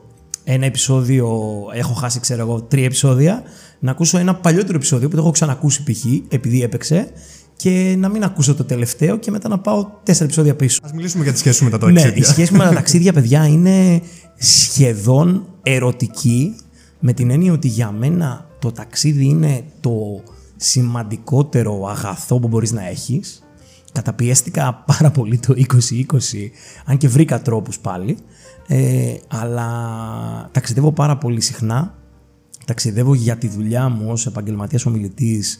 ένα 0.43 0.65
επεισόδιο, 0.65 1.41
έχω 1.73 1.93
χάσει 1.93 2.19
ξέρω 2.19 2.41
εγώ 2.41 2.61
τρία 2.61 2.85
επεισόδια, 2.85 3.43
να 3.79 3.91
ακούσω 3.91 4.17
ένα 4.17 4.35
παλιότερο 4.35 4.75
επεισόδιο 4.75 5.09
που 5.09 5.15
το 5.15 5.21
έχω 5.21 5.31
ξανακούσει 5.31 5.83
π.χ. 5.83 6.05
επειδή 6.29 6.63
έπαιξε 6.63 7.11
και 7.55 7.95
να 7.97 8.09
μην 8.09 8.23
ακούσω 8.23 8.55
το 8.55 8.63
τελευταίο 8.63 9.17
και 9.17 9.31
μετά 9.31 9.49
να 9.49 9.59
πάω 9.59 9.87
τέσσερα 10.03 10.25
επεισόδια 10.25 10.55
πίσω. 10.55 10.79
Ας 10.83 10.91
μιλήσουμε 10.91 11.23
για 11.23 11.33
τη 11.33 11.39
σχέση 11.39 11.57
σου 11.57 11.63
με 11.63 11.77
τα 11.77 11.91
Ναι, 11.91 11.99
η 11.99 12.03
ταξίδια. 12.03 12.25
σχέση 12.25 12.53
με 12.53 12.59
τα 12.59 12.73
ταξίδια, 12.73 13.13
παιδιά, 13.13 13.47
είναι 13.47 14.01
σχεδόν 14.37 15.47
ερωτική 15.63 16.55
με 16.99 17.13
την 17.13 17.29
έννοια 17.29 17.53
ότι 17.53 17.67
για 17.67 17.91
μένα 17.91 18.47
το 18.59 18.71
ταξίδι 18.71 19.25
είναι 19.25 19.63
το 19.79 20.23
σημαντικότερο 20.55 21.87
αγαθό 21.87 22.39
που 22.39 22.47
μπορείς 22.47 22.71
να 22.71 22.87
έχεις. 22.87 23.43
Καταπιέστηκα 23.91 24.83
πάρα 24.85 25.11
πολύ 25.11 25.37
το 25.37 25.53
2020, 25.53 26.03
αν 26.85 26.97
και 26.97 27.07
βρήκα 27.07 27.41
τρόπους 27.41 27.79
πάλι. 27.79 28.17
Ε, 28.67 29.13
αλλά 29.27 29.69
ταξιδεύω 30.51 30.91
πάρα 30.91 31.17
πολύ 31.17 31.41
συχνά. 31.41 31.93
Ταξιδεύω 32.69 33.13
για 33.13 33.37
τη 33.37 33.47
δουλειά 33.47 33.89
μου 33.89 34.11
ως 34.11 34.25
επαγγελματίας 34.25 34.85
ομιλητής 34.85 35.59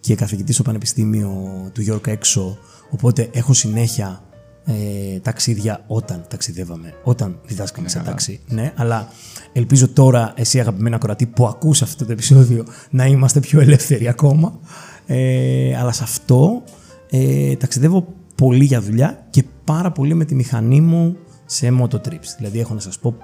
και 0.00 0.14
καθηγητής 0.14 0.54
στο 0.54 0.64
Πανεπιστήμιο 0.64 1.30
του 1.72 1.80
Γιώργου 1.80 2.02
έξω. 2.06 2.58
Οπότε 2.90 3.28
έχω 3.32 3.52
συνέχεια 3.52 4.22
ε, 4.64 5.18
ταξίδια 5.18 5.84
όταν 5.86 6.24
ταξιδεύαμε, 6.28 6.94
όταν 7.02 7.38
διδάσκαμε 7.46 7.88
σε 7.88 7.98
ταξί. 7.98 8.40
Ναι, 8.48 8.72
αλλά 8.76 9.08
ελπίζω 9.52 9.88
τώρα 9.88 10.32
εσύ 10.36 10.60
αγαπημένα 10.60 10.98
κορατή 10.98 11.26
που 11.26 11.46
ακούς 11.46 11.82
αυτό 11.82 12.04
το 12.04 12.12
επεισόδιο 12.12 12.64
να 12.90 13.06
είμαστε 13.06 13.40
πιο 13.40 13.60
ελεύθεροι 13.60 14.08
ακόμα. 14.08 14.58
Ε, 15.06 15.76
αλλά 15.76 15.92
σε 15.92 16.02
αυτό 16.02 16.62
ε, 17.10 17.56
ταξιδεύω 17.56 18.06
πολύ 18.34 18.64
για 18.64 18.80
δουλειά 18.80 19.26
και 19.30 19.44
πάρα 19.64 19.92
πολύ 19.92 20.14
με 20.14 20.24
τη 20.24 20.34
μηχανή 20.34 20.80
μου 20.80 21.16
σε 21.46 21.78
mototrips. 21.80 22.34
Δηλαδή 22.38 22.60
έχω 22.60 22.74
να 22.74 22.80
σας 22.80 22.98
πω 22.98 23.16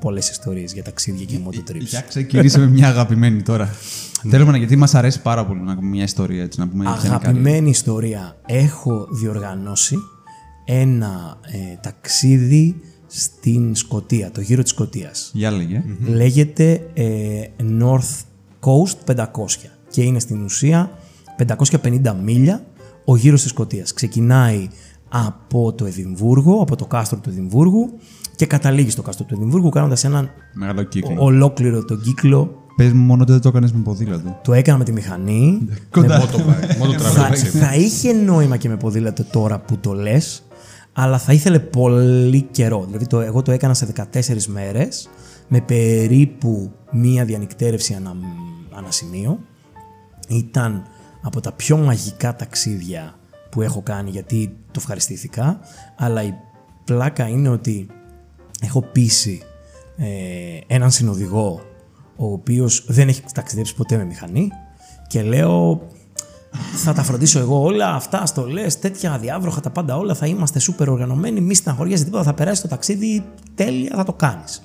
πολλές 0.00 0.30
ιστορίες 0.30 0.72
για 0.72 0.82
ταξίδια 0.82 1.24
και 1.24 1.38
mototrips. 1.46 1.80
Για 1.80 2.00
ξεκινήσε 2.00 2.58
με 2.58 2.66
μια 2.66 2.88
αγαπημένη 2.88 3.42
τώρα. 3.42 3.74
Θέλουμε 4.28 4.50
να 4.50 4.56
γιατί 4.56 4.76
μας 4.76 4.94
αρέσει 4.94 5.22
πάρα 5.22 5.46
πολύ 5.46 5.60
να 5.60 5.74
πούμε 5.74 5.88
μια 5.88 6.02
ιστορία 6.02 6.42
έτσι, 6.42 6.60
να 6.60 6.68
πούμε 6.68 6.84
γενικά. 6.84 7.14
Αγαπημένη 7.14 7.68
ιστορία. 7.70 8.36
Έχω 8.46 9.08
διοργανώσει 9.10 9.96
ένα 10.64 11.38
ε, 11.42 11.76
ταξίδι 11.80 12.76
στην 13.06 13.74
Σκοτία, 13.74 14.30
το 14.30 14.40
γύρο 14.40 14.62
της 14.62 14.70
Σκοτίας. 14.70 15.30
Για 15.34 15.50
λέγε. 15.50 15.84
Λέγεται 16.06 16.90
ε, 16.94 17.42
North 17.80 18.22
Coast 18.60 19.16
500 19.16 19.24
και 19.90 20.02
είναι 20.02 20.18
στην 20.18 20.44
ουσία 20.44 20.98
550 21.46 22.14
μίλια 22.24 22.64
ο 23.04 23.16
γύρος 23.16 23.42
της 23.42 23.50
Σκοτίας. 23.50 23.92
Ξεκινάει 23.92 24.68
από 25.08 25.72
το 25.72 25.84
Εδιμβούργο, 25.84 26.60
από 26.60 26.76
το 26.76 26.86
κάστρο 26.86 27.18
του 27.18 27.28
Εδιμβούργου 27.28 27.98
και 28.36 28.46
καταλήγει 28.46 28.90
στο 28.90 29.02
κάστρο 29.02 29.24
του 29.24 29.34
Εδιμβούργου 29.34 29.68
κάνοντας 29.68 30.04
έναν 30.04 30.30
Μεγάλο 30.52 30.82
κύκλο. 30.82 31.14
ολόκληρο 31.18 31.84
τον 31.84 32.00
κύκλο. 32.00 32.62
Πες 32.76 32.92
μου 32.92 33.04
μόνο 33.04 33.22
ότι 33.22 33.32
δεν 33.32 33.40
το 33.40 33.48
έκανες 33.48 33.72
με 33.72 33.80
ποδήλατο. 33.82 34.40
Το 34.42 34.52
έκανα 34.52 34.78
με 34.78 34.84
τη 34.84 34.92
μηχανή. 34.92 35.68
Κοντά. 35.90 36.28
Μόνο 36.78 36.92
θα, 36.98 37.34
θα 37.34 37.74
είχε 37.74 38.12
νόημα 38.12 38.56
και 38.56 38.68
με 38.68 38.76
ποδήλατο 38.76 39.24
τώρα 39.24 39.58
που 39.58 39.78
το 39.78 39.92
λες, 39.92 40.42
αλλά 40.92 41.18
θα 41.18 41.32
ήθελε 41.32 41.58
πολύ 41.58 42.42
καιρό. 42.42 42.84
Δηλαδή 42.86 43.06
το, 43.06 43.20
εγώ 43.20 43.42
το 43.42 43.52
έκανα 43.52 43.74
σε 43.74 43.88
14 44.12 44.44
μέρες 44.46 45.08
με 45.48 45.60
περίπου 45.60 46.72
μία 46.90 47.24
διανυκτέρευση 47.24 47.94
ανα, 47.94 48.16
ανά 48.76 48.90
σημείο. 48.90 49.38
Ήταν 50.28 50.82
από 51.22 51.40
τα 51.40 51.52
πιο 51.52 51.76
μαγικά 51.76 52.36
ταξίδια 52.36 53.14
που 53.50 53.62
έχω 53.62 53.82
κάνει 53.82 54.10
γιατί 54.10 54.56
το 54.66 54.76
ευχαριστήθηκα, 54.76 55.60
αλλά 55.96 56.22
η 56.22 56.34
πλάκα 56.84 57.28
είναι 57.28 57.48
ότι 57.48 57.86
έχω 58.64 58.82
πείσει 58.82 59.42
ε, 59.96 60.06
έναν 60.66 60.90
συνοδηγό 60.90 61.60
ο 62.16 62.32
οποίος 62.32 62.84
δεν 62.88 63.08
έχει 63.08 63.22
ταξιδέψει 63.34 63.74
ποτέ 63.74 63.96
με 63.96 64.04
μηχανή 64.04 64.50
και 65.06 65.22
λέω 65.22 65.88
θα 66.74 66.92
τα 66.92 67.02
φροντίσω 67.02 67.38
εγώ 67.38 67.62
όλα 67.62 67.94
αυτά, 67.94 68.26
στο 68.26 68.46
λε, 68.46 68.66
τέτοια 68.66 69.18
διάβροχα, 69.18 69.60
τα 69.60 69.70
πάντα 69.70 69.96
όλα. 69.96 70.14
Θα 70.14 70.26
είμαστε 70.26 70.58
σούπερ 70.58 70.88
οργανωμένοι. 70.88 71.40
Μη 71.40 71.54
στεναχωριέσαι 71.54 72.04
τίποτα. 72.04 72.22
Θα 72.22 72.34
περάσει 72.34 72.62
το 72.62 72.68
ταξίδι 72.68 73.24
τέλεια, 73.54 73.92
θα 73.96 74.04
το 74.04 74.12
κάνεις. 74.12 74.62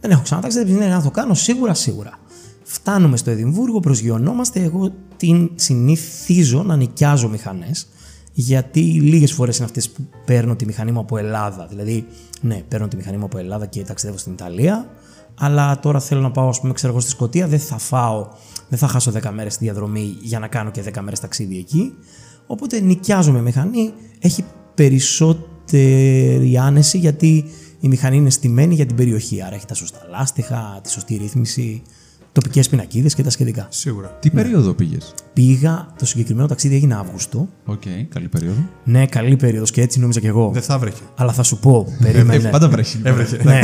Δεν 0.00 0.10
έχω 0.10 0.22
ξαναταξιδέψει, 0.22 0.74
ναι, 0.74 0.86
να 0.86 1.02
το 1.02 1.10
κάνω 1.10 1.34
σίγουρα, 1.34 1.74
σίγουρα. 1.74 2.18
Φτάνουμε 2.62 3.16
στο 3.16 3.30
Εδιμβούργο, 3.30 3.80
προσγειωνόμαστε. 3.80 4.62
Εγώ 4.62 4.92
την 5.16 5.50
συνηθίζω 5.54 6.62
να 6.62 6.76
νοικιάζω 6.76 7.28
μηχανές, 7.28 7.88
γιατί 8.40 8.80
λίγες 8.80 9.32
φορές 9.32 9.56
είναι 9.56 9.66
αυτές 9.66 9.90
που 9.90 10.06
παίρνω 10.24 10.56
τη 10.56 10.64
μηχανή 10.64 10.92
μου 10.92 11.00
από 11.00 11.18
Ελλάδα. 11.18 11.66
Δηλαδή, 11.66 12.06
ναι, 12.40 12.62
παίρνω 12.68 12.88
τη 12.88 12.96
μηχανή 12.96 13.16
μου 13.16 13.24
από 13.24 13.38
Ελλάδα 13.38 13.66
και 13.66 13.82
ταξιδεύω 13.82 14.18
στην 14.18 14.32
Ιταλία, 14.32 14.90
αλλά 15.34 15.78
τώρα 15.78 16.00
θέλω 16.00 16.20
να 16.20 16.30
πάω, 16.30 16.48
ας 16.48 16.60
πούμε, 16.60 16.72
ξέρω 16.72 16.92
εγώ, 16.92 17.00
στη 17.00 17.10
Σκωτία. 17.10 17.46
Δεν 17.46 17.58
θα 17.58 17.78
φάω, 17.78 18.28
δεν 18.68 18.78
θα 18.78 18.88
χάσω 18.88 19.12
10 19.22 19.30
μέρες 19.30 19.54
στη 19.54 19.64
διαδρομή 19.64 20.16
για 20.22 20.38
να 20.38 20.46
κάνω 20.46 20.70
και 20.70 20.82
10 20.94 21.00
μέρες 21.00 21.20
ταξίδι 21.20 21.58
εκεί. 21.58 21.92
Οπότε 22.46 22.80
νοικιάζω 22.80 23.32
μηχανή. 23.32 23.92
Έχει 24.18 24.44
περισσότερη 24.74 26.58
άνεση 26.58 26.98
γιατί 26.98 27.44
η 27.80 27.88
μηχανή 27.88 28.16
είναι 28.16 28.30
στημένη 28.30 28.74
για 28.74 28.86
την 28.86 28.96
περιοχή. 28.96 29.42
Άρα 29.42 29.54
έχει 29.54 29.66
τα 29.66 29.74
σωστά 29.74 30.06
λάστιχα, 30.10 30.80
τη 30.82 30.90
σωστή 30.90 31.16
ρύθμιση, 31.16 31.82
τοπικές 32.40 32.68
πινακίδες 32.68 33.14
και 33.14 33.22
τα 33.22 33.30
σχετικά. 33.30 33.66
Σίγουρα. 33.70 34.08
Τι 34.08 34.30
περίοδο 34.30 34.72
πήγες; 34.72 35.14
Πήγα, 35.32 35.94
το 35.98 36.06
συγκεκριμένο 36.06 36.46
ταξίδι 36.48 36.74
έγινε 36.74 36.94
Αύγουστο. 36.94 37.48
Οκ, 37.64 37.82
καλή 38.08 38.28
περίοδο. 38.28 38.68
Ναι, 38.84 39.06
καλή 39.06 39.36
περίοδος 39.36 39.70
και 39.70 39.80
έτσι 39.80 40.00
νόμιζα 40.00 40.20
κι 40.20 40.26
εγώ. 40.26 40.50
Δεν 40.52 40.62
θα 40.62 40.78
βρέχει. 40.78 41.02
Αλλά 41.14 41.32
θα 41.32 41.42
σου 41.42 41.58
πω, 41.58 41.86
περίμενε. 42.02 42.48
Ε, 42.48 42.50
πάντα 42.50 42.68
βρέχει. 42.68 43.00
Έβρεχε. 43.02 43.40
ναι. 43.42 43.60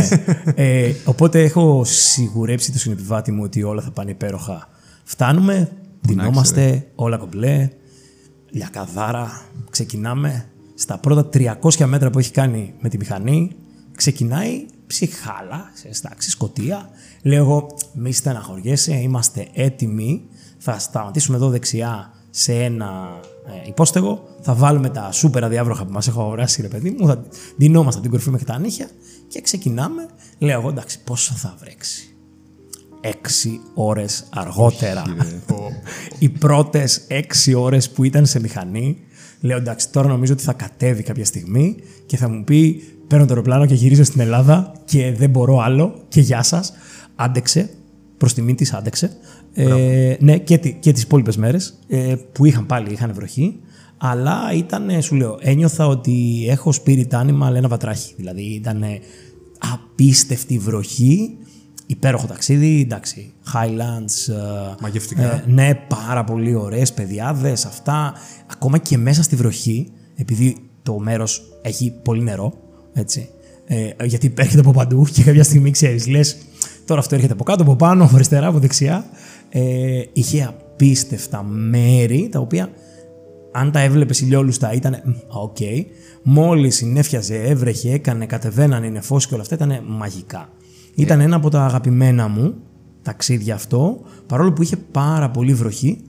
ε, 0.55 0.93
οπότε 1.05 1.43
έχω 1.43 1.83
σιγουρέψει 1.85 2.73
το 2.73 2.79
συνεπιβάτη 2.79 3.33
μου 3.33 3.43
ότι 3.43 3.63
όλα 3.63 3.83
θα 3.83 3.91
πάνε 3.91 4.11
υπέροχα. 4.11 4.69
Φτάνουμε, 5.05 5.71
ντυνόμαστε, 6.01 6.87
όλα 6.95 7.17
κομπλέ, 7.17 7.71
λιακαδάρα, 8.51 9.41
ξεκινάμε. 9.71 10.45
Στα 10.75 10.99
πρώτα 10.99 11.29
300 11.33 11.85
μέτρα 11.85 12.11
που 12.11 12.19
έχει 12.19 12.31
κάνει 12.31 12.75
με 12.81 12.89
τη 12.89 12.99
μηχανή, 12.99 13.51
ξεκινάει 13.97 14.67
ψυχάλα, 14.87 15.71
σε 15.73 15.89
εντάξει, 15.89 16.31
σκοτία. 16.31 16.89
Λέω 17.27 17.43
εγώ, 17.45 17.67
μη 17.93 18.13
στεναχωριέσαι, 18.13 18.95
είμαστε 18.95 19.49
έτοιμοι. 19.53 20.23
Θα 20.59 20.79
σταματήσουμε 20.79 21.37
εδώ 21.37 21.49
δεξιά 21.49 22.13
σε 22.31 22.53
ένα 22.53 23.21
ε, 23.47 23.69
υπόστεγο. 23.69 24.23
Θα 24.41 24.55
βάλουμε 24.55 24.89
τα 24.89 25.13
σούπερα 25.13 25.49
διάβροχα 25.49 25.85
που 25.85 25.93
μας 25.93 26.09
έχω 26.09 26.21
αγοράσει, 26.21 26.63
ρε 26.63 26.69
παιδί 26.69 26.97
μου. 26.99 27.07
Θα 27.07 27.23
δινόμαστε 27.57 27.93
από 27.93 28.01
την 28.01 28.11
κορυφή 28.11 28.31
μέχρι 28.31 28.47
τα 28.47 28.59
νύχια 28.59 28.89
και 29.29 29.41
ξεκινάμε. 29.41 30.07
Λέω 30.39 30.61
εγώ, 30.61 30.69
εντάξει, 30.69 31.03
πόσο 31.03 31.35
θα 31.35 31.55
βρέξει; 31.61 32.17
Έξι 33.01 33.61
ώρες 33.75 34.27
αργότερα. 34.31 35.03
Οι 36.19 36.29
πρώτες 36.29 37.05
έξι 37.09 37.55
ώρες 37.55 37.91
που 37.91 38.05
ήταν 38.05 38.27
σε 38.27 38.41
μηχανή, 38.41 38.99
λέω 39.41 39.57
εντάξει, 39.57 39.91
τώρα 39.91 40.09
νομίζω 40.09 40.33
ότι 40.33 40.43
θα 40.43 40.53
κατέβει 40.53 41.03
κάποια 41.03 41.25
στιγμή 41.25 41.77
και 42.07 42.17
θα 42.17 42.29
μου 42.29 42.45
πει 42.45 42.83
παίρνω 43.07 43.25
το 43.25 43.33
αεροπλάνο 43.33 43.67
και 43.67 43.75
γυρίζω 43.75 44.05
στην 44.05 44.21
Ελλάδα 44.21 44.73
και 44.85 45.13
δεν 45.13 45.31
μπορώ 45.31 45.59
άλλο 45.59 46.05
και 46.09 46.21
γεια 46.21 46.43
σας. 46.43 46.73
Άντεξε, 47.17 47.71
προς 48.19 48.35
τιμή 48.35 48.55
της 48.55 48.73
άντεξε. 48.73 49.11
Ε, 49.55 50.17
ναι, 50.21 50.39
και, 50.39 50.59
τι- 50.59 50.73
και 50.73 50.93
τις 50.93 51.03
υπόλοιπες 51.03 51.37
μέρες 51.37 51.79
ε, 51.89 52.15
που 52.33 52.45
είχαν 52.45 52.67
πάλι, 52.67 52.93
είχαν 52.93 53.13
βροχή. 53.15 53.57
Αλλά 53.97 54.41
ήταν, 54.55 55.03
σου 55.03 55.15
λέω, 55.15 55.39
ένιωθα 55.41 55.87
ότι 55.87 56.47
έχω 56.49 56.73
spirit 56.85 57.09
animal 57.11 57.55
ένα 57.55 57.69
βατράχι. 57.69 58.15
Δηλαδή 58.17 58.43
ήταν 58.43 58.85
απίστευτη 59.73 60.59
βροχή, 60.59 61.37
υπέροχο 61.87 62.27
ταξίδι, 62.27 62.81
εντάξει, 62.81 63.33
Highlands, 63.55 64.33
ε, 64.33 64.75
Μαγευτικά. 64.81 65.23
ε, 65.33 65.45
ναι, 65.47 65.75
πάρα 65.89 66.25
πολύ 66.25 66.55
ωραίες 66.55 66.93
πεδιάδες, 66.93 67.65
αυτά. 67.65 68.15
Ακόμα 68.53 68.79
και 68.79 68.99
μέσα 68.99 69.23
στη 69.23 69.37
βροχή, 69.37 69.91
επειδή 70.17 70.57
το 70.83 70.99
μέρος 70.99 71.43
έχει 71.63 71.93
πολύ 72.03 72.23
νερό, 72.23 72.53
έτσι, 72.93 73.29
ε, 73.67 73.89
γιατί 74.05 74.33
έρχεται 74.39 74.61
από 74.61 74.71
παντού 74.71 75.07
και 75.13 75.23
κάποια 75.23 75.45
στιγμή 75.45 75.71
ξέρεις, 75.71 76.07
λες, 76.07 76.37
τώρα 76.85 77.01
αυτό 77.01 77.15
έρχεται 77.15 77.33
από 77.33 77.45
κάτω, 77.45 77.63
από 77.63 77.77
πάνω, 77.77 78.05
από 78.05 78.15
αριστερά, 78.15 78.47
από 78.47 78.59
δεξιά. 78.59 79.05
Ε, 79.51 80.03
είχε 80.13 80.45
απίστευτα 80.45 81.43
μέρη, 81.43 82.29
τα 82.33 82.39
οποία 82.39 82.69
αν 83.53 83.71
τα 83.71 83.81
έβλεπες 83.81 84.21
ηλιόλουστα 84.21 84.73
ήταν. 84.73 85.03
«Μ, 85.05 85.11
Οκ. 85.29 85.57
Μόλις 86.23 86.77
συννέφιαζε, 86.77 87.37
έβρεχε, 87.37 87.93
έκανε, 87.93 88.27
κατεβαίνανε 88.27 88.87
οι 88.87 88.91
νεφώσεις 88.91 89.29
και 89.29 89.35
όλα 89.35 89.43
αυτά 89.43 89.55
ήταν 89.55 89.83
μαγικά. 89.87 90.49
Ήταν 90.95 91.21
ένα 91.21 91.37
από 91.37 91.51
τα 91.51 91.65
αγαπημένα 91.65 92.29
μου 92.29 92.55
ταξίδια 93.03 93.55
αυτό, 93.55 94.01
παρόλο 94.27 94.53
που 94.53 94.63
είχε 94.63 94.77
πάρα 94.77 95.31
πολύ 95.31 95.55
βροχή 95.55 96.01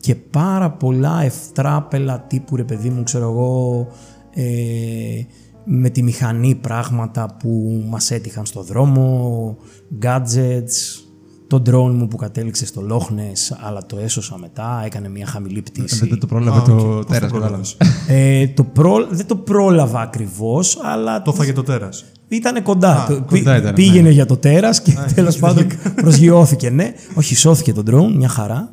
και 0.00 0.14
πάρα 0.14 0.70
πολλά 0.70 1.22
ευτράπελα 1.22 2.20
τύπου 2.20 2.56
ρε 2.56 2.64
παιδί 2.64 2.90
μου, 2.90 3.02
ξέρω 3.02 3.30
εγώ, 3.30 3.86
ε, 4.34 5.22
με 5.64 5.88
τη 5.90 6.02
μηχανή 6.02 6.54
πράγματα 6.54 7.36
που 7.38 7.82
μας 7.88 8.10
έτυχαν 8.10 8.46
στο 8.46 8.62
δρόμο, 8.62 9.56
gadgets, 10.02 11.04
το 11.46 11.62
drone 11.66 11.92
μου 11.94 12.08
που 12.08 12.16
κατέληξε 12.16 12.66
στο 12.66 12.80
Λόχνες, 12.80 13.56
αλλά 13.60 13.86
το 13.86 13.98
έσωσα 13.98 14.38
μετά, 14.38 14.82
έκανε 14.84 15.08
μια 15.08 15.26
χαμηλή 15.26 15.62
πτήση. 15.62 16.06
Δεν 16.06 16.18
το 16.18 16.26
πρόλαβε 16.26 16.70
το 16.70 17.04
τέρας. 17.04 17.30
πρόλαβες. 17.30 17.76
Ε, 18.08 18.48
το 18.48 18.64
προ... 18.64 19.06
Δεν 19.10 19.26
το 19.26 19.36
πρόλαβα 19.36 20.00
ακριβώς, 20.00 20.78
αλλά 20.82 21.22
Το 21.22 21.32
φάγε 21.32 21.52
το 21.52 21.62
τέρας. 21.62 22.04
ήταν 22.28 22.62
κοντά. 22.62 23.04
Το- 23.08 23.14
πή- 23.14 23.26
κοντά 23.28 23.56
ήταν, 23.56 23.74
πήγαινε 23.74 24.10
για 24.10 24.26
το 24.26 24.36
τέρας 24.36 24.82
και 24.82 24.92
τέλος 25.14 25.38
πάντων 25.38 25.66
προσγειώθηκε, 25.94 26.70
ναι. 26.70 26.92
Όχι, 27.14 27.36
σώθηκε 27.36 27.72
το 27.72 27.82
drone, 27.86 28.12
μια 28.16 28.28
χαρά. 28.28 28.70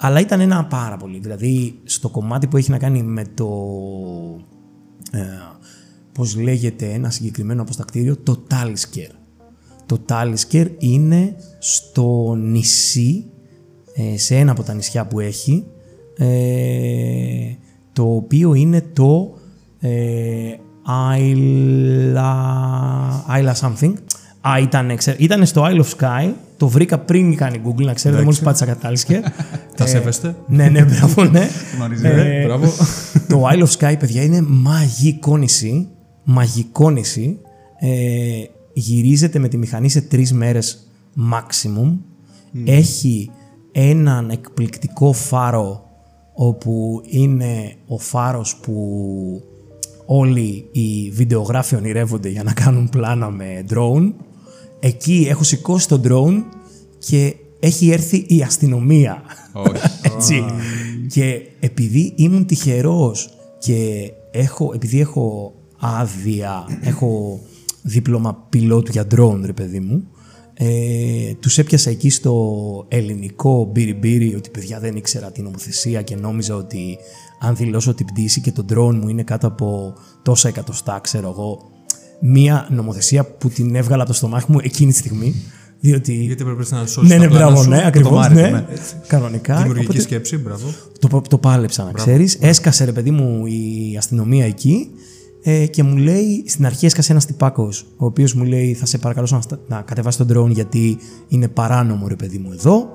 Αλλά 0.00 0.20
ήταν 0.20 0.40
ένα 0.40 0.64
πάρα 0.64 0.96
πολύ. 0.96 1.18
Δηλαδή, 1.18 1.80
στο 1.84 2.08
κομμάτι 2.08 2.46
που 2.46 2.56
έχει 2.56 2.70
να 2.70 2.78
κάνει 2.78 3.02
με 3.02 3.24
το... 3.34 3.48
Ε, 6.14 6.18
πώς 6.18 6.36
λέγεται 6.36 6.86
ένα 6.92 7.10
συγκεκριμένο 7.10 7.62
αποστακτήριο, 7.62 8.16
το 8.16 8.42
Talisker. 8.50 9.10
Το 9.86 9.98
Talisker 10.08 10.66
είναι 10.78 11.34
στο 11.58 12.34
νησί, 12.38 13.24
ε, 13.94 14.18
σε 14.18 14.36
ένα 14.36 14.50
από 14.52 14.62
τα 14.62 14.74
νησιά 14.74 15.06
που 15.06 15.20
έχει, 15.20 15.64
ε, 16.16 16.26
το 17.92 18.14
οποίο 18.14 18.54
είναι 18.54 18.82
το 18.92 19.34
ε, 19.80 19.90
Isla, 21.20 22.32
Isla 23.38 23.52
something. 23.60 23.92
Α, 24.48 24.58
ήταν, 24.62 24.96
ξέ- 24.96 25.20
ήταν 25.20 25.46
στο 25.46 25.62
Isle 25.64 25.80
of 25.82 25.88
Sky, 25.98 26.32
το 26.56 26.68
βρήκα 26.68 26.98
πριν 26.98 27.36
κάνει 27.36 27.60
Google, 27.64 27.84
να 27.84 27.92
ξέρετε, 27.92 28.22
μόλις 28.22 28.40
πάτησα 28.40 28.66
κατά 28.66 28.90
Talisker. 28.90 29.20
Τα 29.76 29.84
Ε, 29.84 29.86
σέβεστε. 29.86 30.34
Ναι, 30.46 30.68
ναι, 30.68 30.84
μπράβο, 30.84 31.24
ναι. 31.24 31.48
Γνωρίζετε. 31.76 32.40
Ε, 32.40 32.44
Μπράβο. 32.44 32.72
το 33.28 33.42
Isle 33.52 33.62
of 33.66 33.70
Sky, 33.78 33.94
παιδιά, 33.98 34.22
είναι 34.22 34.40
μαγικό 34.48 35.36
νησί. 35.36 35.88
Μαγικό 36.24 36.90
νησί. 36.90 37.38
Ε, 37.78 38.44
γυρίζεται 38.72 39.38
με 39.38 39.48
τη 39.48 39.56
μηχανή 39.56 39.88
σε 39.88 40.00
τρεις 40.00 40.32
μέρες 40.32 40.86
maximum. 41.32 41.96
Έχει 42.64 43.30
έναν 43.72 44.30
εκπληκτικό 44.30 45.12
φάρο 45.12 45.84
όπου 46.34 47.02
είναι 47.04 47.74
ο 47.86 47.98
φάρος 47.98 48.56
που 48.56 48.74
όλοι 50.06 50.68
οι 50.72 51.10
βιντεογράφοι 51.10 51.76
ονειρεύονται 51.76 52.28
για 52.28 52.42
να 52.42 52.52
κάνουν 52.52 52.88
πλάνα 52.88 53.30
με 53.30 53.64
drone. 53.70 54.12
Εκεί 54.80 55.26
έχω 55.28 55.42
σηκώσει 55.42 55.88
το 55.88 56.00
drone 56.04 56.42
και 56.98 57.36
έχει 57.60 57.90
έρθει 57.90 58.24
η 58.28 58.42
αστυνομία. 58.42 59.22
Όχι. 59.52 59.82
Έτσι. 60.14 60.44
και 61.08 61.48
επειδή 61.60 62.12
ήμουν 62.16 62.46
τυχερός 62.46 63.30
και 63.58 64.10
έχω, 64.30 64.72
επειδή 64.74 65.00
έχω 65.00 65.54
άδεια, 65.84 66.64
έχω 66.80 67.40
δίπλωμα 67.82 68.46
πιλότου 68.48 68.90
για 68.92 69.06
drone, 69.14 69.40
ρε 69.44 69.52
παιδί 69.52 69.80
μου, 69.80 70.04
ε, 70.54 71.34
τους 71.40 71.58
έπιασα 71.58 71.90
εκεί 71.90 72.10
στο 72.10 72.34
ελληνικό 72.88 73.70
μπύρι 74.00 74.34
ότι 74.36 74.50
παιδιά 74.50 74.80
δεν 74.80 74.96
ήξερα 74.96 75.32
την 75.32 75.44
νομοθεσία 75.44 76.02
και 76.02 76.16
νόμιζα 76.16 76.56
ότι 76.56 76.98
αν 77.40 77.56
δηλώσω 77.56 77.94
την 77.94 78.06
πτήση 78.06 78.40
και 78.40 78.52
το 78.52 78.64
drone 78.74 78.94
μου 79.02 79.08
είναι 79.08 79.22
κάτω 79.22 79.46
από 79.46 79.94
τόσα 80.22 80.48
εκατοστά, 80.48 80.98
ξέρω 81.02 81.28
εγώ, 81.28 81.58
μία 82.20 82.68
νομοθεσία 82.70 83.24
που 83.24 83.48
την 83.48 83.74
έβγαλα 83.74 84.02
από 84.02 84.10
το 84.10 84.16
στομάχι 84.16 84.52
μου 84.52 84.58
εκείνη 84.62 84.92
τη 84.92 84.98
στιγμή. 84.98 85.34
Διότι. 85.80 86.12
Γιατί 86.12 86.44
πρέπει 86.44 86.64
να 86.70 86.86
σώσεις 86.86 87.10
ναι, 87.10 87.16
τα 87.16 87.22
ναι, 87.22 87.28
πλάνα 87.28 87.44
μπράβο, 87.46 87.62
σου. 87.62 87.68
ναι, 87.68 87.80
Το 87.80 87.86
ακριβώς. 87.86 88.12
μάρει, 88.12 88.34
Ναι, 88.34 88.50
ναι. 88.50 88.64
κανονικά. 89.06 89.56
Δημιουργική 89.56 89.86
Οπότε 89.86 90.00
σκέψη, 90.00 90.36
μπράβο. 90.38 90.66
το, 90.98 91.22
το 91.28 91.38
πάλεψα, 91.38 91.84
να 91.84 91.92
ξέρεις. 91.92 92.38
Έσκασε, 92.40 92.84
ρε 92.84 92.92
παιδί 92.92 93.10
μου, 93.10 93.46
η 93.46 93.94
αστυνομία 93.98 94.44
εκεί. 94.44 94.90
Ε, 95.46 95.66
και 95.66 95.82
μου 95.82 95.96
λέει, 95.96 96.44
στην 96.46 96.66
αρχή 96.66 96.86
έσκασε 96.86 97.12
ένας 97.12 97.26
τυπάκος, 97.26 97.86
ο 97.96 98.04
οποίος 98.04 98.34
μου 98.34 98.44
λέει: 98.44 98.74
Θα 98.74 98.86
σε 98.86 98.98
παρακαλώ 98.98 99.26
να, 99.30 99.40
να 99.76 99.82
κατεβάσει 99.82 100.18
τον 100.18 100.26
drone 100.32 100.50
γιατί 100.50 100.96
είναι 101.28 101.48
παράνομο, 101.48 102.08
ρε 102.08 102.16
παιδί 102.16 102.38
μου, 102.38 102.50
εδώ. 102.52 102.88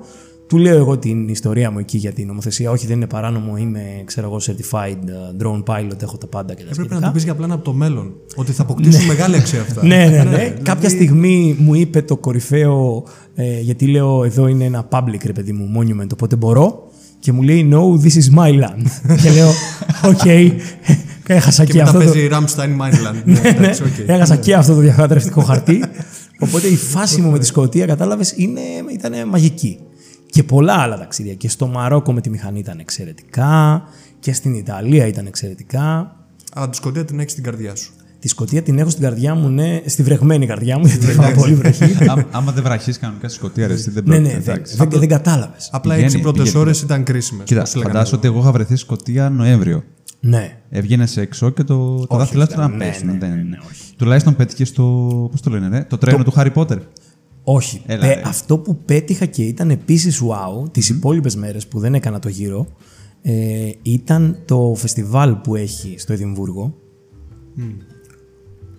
Του 0.46 0.58
λέω 0.58 0.76
εγώ 0.76 0.98
την 0.98 1.28
ιστορία 1.28 1.70
μου 1.70 1.78
εκεί 1.78 1.98
για 1.98 2.12
την 2.12 2.26
νομοθεσία. 2.26 2.70
Όχι, 2.70 2.86
δεν 2.86 2.96
είναι 2.96 3.06
παράνομο. 3.06 3.56
Είμαι, 3.56 3.80
ξέρω 4.04 4.26
εγώ, 4.26 4.36
certified 4.46 4.94
uh, 5.42 5.42
drone 5.46 5.62
pilot, 5.64 6.02
έχω 6.02 6.16
τα 6.18 6.26
πάντα 6.26 6.54
και 6.54 6.62
τα 6.62 6.68
Έπρεπε 6.70 6.78
να 6.78 6.84
σχετικά. 6.84 7.06
το 7.06 7.12
πεις 7.12 7.22
για 7.24 7.34
πλάνα 7.34 7.54
από 7.54 7.64
το 7.64 7.72
μέλλον. 7.72 8.12
Ότι 8.34 8.52
θα 8.52 8.62
αποκτήσουν 8.62 9.06
μεγάλη 9.06 9.36
αξία 9.36 9.60
αυτά. 9.60 9.84
Ναι, 9.86 9.96
ναι, 9.96 10.04
ναι. 10.04 10.22
δηλαδή- 10.22 10.62
Κάποια 10.62 10.88
στιγμή 10.88 11.56
μου 11.58 11.74
είπε 11.74 12.02
το 12.02 12.16
κορυφαίο, 12.16 13.04
ε, 13.34 13.60
γιατί 13.60 13.86
λέω 13.86 14.24
εδώ 14.24 14.46
είναι 14.46 14.64
ένα 14.64 14.88
public, 14.90 15.20
ρε 15.26 15.32
παιδί 15.32 15.52
μου, 15.52 15.80
monument, 15.80 16.08
οπότε 16.12 16.36
μπορώ. 16.36 16.88
Και 17.18 17.32
μου 17.32 17.42
λέει, 17.42 17.70
no, 17.72 18.04
this 18.04 18.12
is 18.14 18.38
my 18.38 18.50
land. 18.50 18.84
και 19.22 19.30
λέω, 19.30 19.48
οκ, 20.04 20.52
έχασα 21.34 21.64
Και 21.64 21.72
και, 21.72 21.78
μετά 21.78 21.90
αυτό 21.90 22.04
το... 22.04 22.10
παίζει 22.12 22.28
Ramstein 22.32 22.76
Mindland. 22.80 23.22
Ναι, 23.24 23.40
ναι, 23.40 23.48
εντάξει, 23.48 23.82
οκ. 23.82 24.08
έχασα 24.08 24.36
και 24.36 24.54
αυτό 24.54 24.74
το 24.74 24.80
διαπραγματευτικό 24.80 25.40
χαρτί. 25.48 25.84
Οπότε 26.38 26.66
η 26.66 26.76
φάση 26.76 27.20
μου 27.20 27.30
με 27.30 27.38
τη 27.38 27.46
Σκωτία, 27.46 27.86
κατάλαβες, 27.86 28.34
ήταν 28.92 29.28
μαγική. 29.28 29.78
Και 30.30 30.42
πολλά 30.42 30.74
άλλα 30.74 30.98
ταξίδια. 30.98 31.34
Και 31.34 31.48
στο 31.48 31.66
Μαρόκο 31.66 32.12
με 32.12 32.20
τη 32.20 32.30
μηχανή 32.30 32.58
ήταν 32.58 32.78
εξαιρετικά. 32.78 33.82
Και 34.20 34.32
στην 34.32 34.54
Ιταλία 34.54 35.06
ήταν 35.06 35.26
εξαιρετικά. 35.26 36.16
Αλλά 36.54 36.68
τη 36.68 36.76
σκοτία 36.76 37.04
την 37.04 37.18
έχεις 37.18 37.32
στην 37.32 37.44
καρδιά 37.44 37.74
σου. 37.76 37.92
Τη 38.18 38.28
Σκωτία 38.28 38.62
την 38.62 38.78
έχω 38.78 38.90
στην 38.90 39.02
καρδιά 39.02 39.34
μου, 39.34 39.48
ναι, 39.48 39.82
στη 39.86 40.02
βρεγμένη 40.02 40.46
καρδιά 40.46 40.78
μου, 40.78 40.86
γιατί 40.86 41.06
είχα 41.06 41.32
πολύ 41.32 41.54
βροχή. 41.54 41.84
Ά- 42.10 42.24
Άμα 42.30 42.52
δεν 42.52 42.62
βραχείς 42.62 42.98
κανονικά 42.98 43.28
στη 43.28 43.36
Σκωτία, 43.38 43.66
ρε, 43.66 43.72
εσύ 43.72 43.90
δεν 43.90 44.02
ναι, 44.06 44.14
πρόκειται. 44.14 44.34
ναι, 44.36 44.40
δεν, 44.42 44.54
εντάξει. 44.54 44.76
δεν, 44.76 44.88
δεν 44.90 45.08
κατάλαβες. 45.08 45.68
Απλά 45.72 45.90
Πηγαίνει, 45.94 46.04
έτσι 46.04 46.16
οι 46.18 46.20
πρώτες 46.22 46.42
πηγαίνει. 46.42 46.62
ώρες 46.62 46.80
ήταν 46.82 47.02
κρίσιμες. 47.04 47.44
Κοίτα, 47.46 47.64
φαντάσου 47.64 48.14
ότι 48.16 48.26
εγώ 48.26 48.40
είχα 48.40 48.52
βρεθεί 48.52 48.70
στη 48.76 48.84
Σκωτία 48.84 49.28
Νοέμβριο. 49.30 49.84
Ναι. 50.20 50.60
Έβγαινε 50.70 51.06
εξώ 51.16 51.50
και 51.50 51.64
το, 51.64 52.06
τα 52.06 52.16
δάχτυλά 52.16 52.46
του 52.46 52.52
ήταν- 52.52 52.70
να 52.70 52.76
ναι, 52.76 52.84
πέσουν. 52.84 53.06
ναι, 53.06 53.18
δεν- 53.18 53.30
ναι, 53.30 53.42
ναι, 53.42 53.58
όχι. 53.68 53.94
Τουλάχιστον 53.96 54.36
πέτυχε 54.36 54.72
το. 54.72 54.82
Πώς 55.30 55.40
το 55.40 55.50
λένε, 55.50 55.68
ρε, 55.68 55.84
το 55.84 55.98
τρένο 55.98 56.24
του 56.24 56.30
Χάρι 56.30 56.50
Πότερ. 56.50 56.78
Όχι. 57.42 57.82
Έλα, 57.86 58.06
Ε, 58.06 58.14
ρε. 58.14 58.22
αυτό 58.24 58.58
που 58.58 58.76
πέτυχα 58.76 59.26
και 59.26 59.42
ήταν 59.44 59.70
επίσης 59.70 60.22
wow 60.22 60.72
τις 60.72 60.88
υπόλοιπες 60.88 61.36
μέρες 61.36 61.66
που 61.66 61.78
δεν 61.78 61.94
έκανα 61.94 62.18
το 62.18 62.28
γύρο 62.28 62.66
ε, 63.22 63.70
ήταν 63.82 64.38
το 64.44 64.74
φεστιβάλ 64.76 65.34
που 65.34 65.54
έχει 65.54 65.94
στο 65.98 66.12
Εδιμβούργο. 66.12 66.74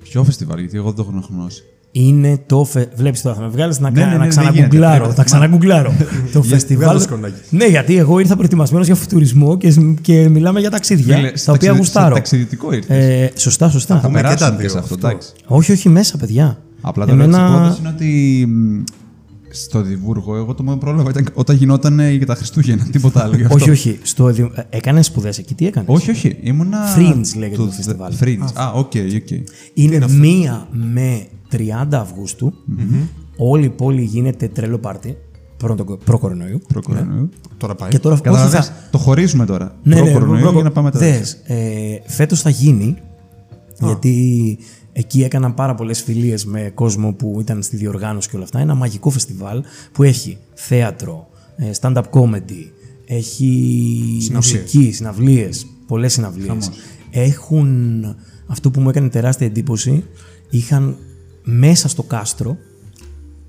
Ποιο 0.03 0.23
φεστιβάλ, 0.23 0.59
γιατί 0.59 0.77
εγώ 0.77 0.91
δεν 0.91 1.05
το 1.05 1.11
έχω 1.21 1.27
γνώσει. 1.33 1.63
Είναι 1.91 2.39
το. 2.45 2.63
Φε... 2.65 2.89
Βλέπεις 2.95 3.21
τώρα, 3.21 3.35
θα 3.35 3.41
με 3.41 3.47
βγάλεις 3.47 3.79
να, 3.79 3.89
Ναι, 3.89 3.99
κα- 3.99 4.05
ναι, 4.05 4.11
ναι, 4.11 4.17
να 4.17 4.21
δεν 4.23 4.29
ξαναγκουγκλάρω. 4.29 4.95
γίνεται. 4.95 5.13
Θα 5.15 5.23
ξαναγκουγκλάρω. 5.23 5.93
το 6.33 6.41
φεστιβάλ. 6.43 6.83
βγάλω 6.85 6.99
σκονάκι. 6.99 7.33
Ναι, 7.49 7.65
γιατί 7.65 7.97
εγώ 7.97 8.19
ήρθα 8.19 8.35
προετοιμασμένος 8.35 8.85
για 8.85 8.95
φουτουρισμό 8.95 9.57
και, 9.57 9.73
και 10.01 10.29
μιλάμε 10.29 10.59
για 10.59 10.69
ταξίδια 10.69 11.15
Φίλε, 11.15 11.31
τα 11.31 11.37
σε 11.37 11.51
οποία 11.51 11.59
ταξιδι- 11.67 11.77
γουστάρω. 11.77 12.07
σε 12.07 12.13
ταξιδιωτικό 12.13 12.73
ήρθες. 12.73 12.97
Ε, 13.05 13.31
σωστά, 13.35 13.69
σωστά. 13.69 13.99
Θα 13.99 14.07
πούμε 14.07 14.17
και 14.21 14.23
τα 14.27 14.29
περάσουμε 14.33 14.55
και 14.55 14.61
δύο, 14.61 14.69
σε 14.71 14.77
αυτό, 14.77 14.93
αυτό. 14.95 15.07
εντάξει. 15.07 15.29
Όχι, 15.45 15.71
όχι 15.71 15.89
μέσα, 15.89 16.17
παιδιά. 16.17 16.57
Απλά 16.81 17.05
το 17.05 17.11
Εμένα- 17.11 17.37
Εμένα... 17.37 17.75
είναι 17.79 17.87
ότι 17.89 18.45
μ, 18.49 18.83
στο 19.53 19.81
Εδιμβούργο, 19.81 20.35
εγώ 20.35 20.53
το 20.53 20.63
μόνο 20.63 20.77
πρόβλημα 20.77 21.09
ήταν 21.09 21.27
όταν 21.33 21.55
γινόταν 21.55 21.99
ε, 21.99 22.11
για 22.11 22.25
τα 22.25 22.35
Χριστούγεννα, 22.35 22.83
τίποτα 22.91 23.23
άλλο. 23.23 23.35
γι' 23.35 23.43
αυτό. 23.43 23.55
όχι, 23.55 23.69
όχι. 23.69 23.99
Στο... 24.01 24.27
Εδι- 24.27 24.57
ε, 24.57 24.63
Έκανες 24.69 25.05
σπουδές 25.05 25.37
εκεί, 25.37 25.53
τι 25.55 25.65
έκανες; 25.67 25.89
Όχι, 25.95 26.09
όχι. 26.11 26.37
Ήμουνα. 26.41 26.77
Fringe 26.97 27.37
λέγεται 27.37 27.57
το 27.63 27.71
φεστιβάλ. 27.71 28.13
Fringe. 28.21 28.49
Α, 28.53 28.71
οκ, 28.71 28.91
οκ. 29.15 29.29
Είναι 29.73 30.05
1 30.05 30.67
με 30.71 31.23
30 31.51 31.57
Αυγούστου 31.91 32.53
Όλη 33.37 33.65
η 33.65 33.69
πόλη 33.69 34.01
γίνεται 34.01 34.47
τρελό 34.47 34.77
πάρτι. 34.77 35.17
Πρώτο- 35.57 35.83
Προ-κορονοϊού. 36.05 36.61
Προ-κορονοϊού. 36.67 37.29
Τώρα 37.57 37.75
πάει. 37.75 37.89
Και 37.89 37.99
τώρα 37.99 38.13
όχι, 38.15 38.23
Κατάλαβες, 38.23 38.65
θα... 38.67 38.73
το 38.91 38.97
χωρίζουμε 38.97 39.45
τώρα. 39.45 39.75
Ναι, 39.83 39.95
ναι, 39.95 40.01
Προ-κορονοϊού 40.01 40.41
προ- 40.41 40.53
για 40.53 40.63
να 40.63 40.71
πάμε 40.71 40.89
μετά. 40.93 41.05
Δες, 41.05 41.33
ε, 41.45 41.55
φέτος 42.05 42.41
θα 42.41 42.49
γίνει, 42.49 42.95
γιατί 43.79 44.57
εκεί 44.93 45.23
έκαναν 45.23 45.53
πάρα 45.53 45.75
πολλές 45.75 46.01
φιλίες 46.01 46.45
με 46.45 46.71
κόσμο 46.73 47.13
που 47.13 47.37
ήταν 47.39 47.61
στη 47.61 47.75
διοργάνωση 47.77 48.29
και 48.29 48.35
όλα 48.35 48.45
αυτά. 48.45 48.59
Ένα 48.59 48.75
μαγικό 48.75 49.09
φεστιβάλ 49.09 49.63
που 49.91 50.03
έχει 50.03 50.37
θέατρο, 50.53 51.27
ε, 51.55 51.69
stand-up 51.81 52.03
comedy, 52.11 52.65
έχει 53.05 54.17
Συναυλίες. 54.21 54.29
μουσική, 54.33 54.91
συναυλίες, 54.91 55.65
πολλές 55.87 56.13
συναυλίες. 56.13 56.71
Έχουν, 57.11 58.03
αυτό 58.47 58.71
που 58.71 58.81
μου 58.81 58.89
έκανε 58.89 59.09
τεράστια 59.09 59.47
εντύπωση, 59.47 60.03
είχαν 60.49 60.95
μέσα 61.43 61.87
στο 61.87 62.03
κάστρο 62.03 62.57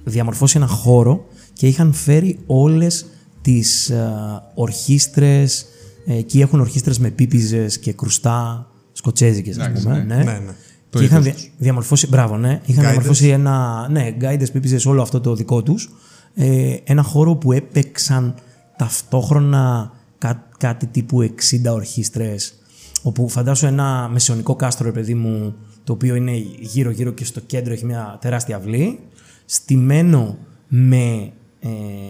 διαμορφώσει 0.04 0.56
ένα 0.56 0.66
χώρο 0.66 1.24
και 1.52 1.66
είχαν 1.66 1.92
φέρει 1.92 2.38
όλες 2.46 3.06
τις 3.42 3.90
ε, 3.90 4.12
ορχήστρες, 4.54 5.66
ε, 6.06 6.16
εκεί 6.16 6.40
έχουν 6.40 6.60
ορχήστρες 6.60 6.98
με 6.98 7.10
πίπιζες 7.10 7.78
και 7.78 7.92
κρουστά, 7.92 8.66
σκοτσέζικες 8.92 9.58
ας 9.58 9.66
Εντάξει, 9.66 9.82
πούμε. 9.82 9.98
ναι. 9.98 10.14
Ναι. 10.16 10.22
Ναι, 10.24 10.32
ναι. 10.38 10.52
Το 10.90 10.98
Και 10.98 11.04
είχαν 11.04 11.20
είδος 11.22 11.34
δια- 11.40 11.50
διαμορφώσει, 11.58 12.06
μπράβο, 12.08 12.36
ναι, 12.36 12.60
είχαν 12.64 12.82
Guided. 12.84 12.86
διαμορφώσει 12.86 13.28
ένα, 13.28 13.86
ναι, 13.90 14.16
guided 14.20 14.52
πίπιζες, 14.52 14.86
όλο 14.86 15.02
αυτό 15.02 15.20
το 15.20 15.34
δικό 15.34 15.62
τους, 15.62 15.90
ε, 16.34 16.76
ένα 16.84 17.02
χώρο 17.02 17.34
που 17.36 17.52
έπαιξαν 17.52 18.34
ταυτόχρονα 18.76 19.92
κά- 20.18 20.48
κάτι 20.58 20.86
τύπου 20.86 21.22
60 21.22 21.72
ορχήστρες, 21.72 22.54
όπου 23.02 23.28
φαντάσου 23.28 23.66
ένα 23.66 24.08
μεσαιωνικό 24.12 24.56
κάστρο, 24.56 24.86
ρε 24.86 24.92
παιδί 24.92 25.14
μου, 25.14 25.54
το 25.84 25.92
οποίο 25.92 26.14
είναι 26.14 26.32
γύρω-γύρω 26.60 27.10
και 27.10 27.24
στο 27.24 27.40
κέντρο 27.40 27.72
έχει 27.72 27.84
μια 27.84 28.18
τεράστια 28.20 28.56
αυλή, 28.56 28.98
στημένο 29.44 30.38
με 30.68 31.32
ε, 31.60 31.68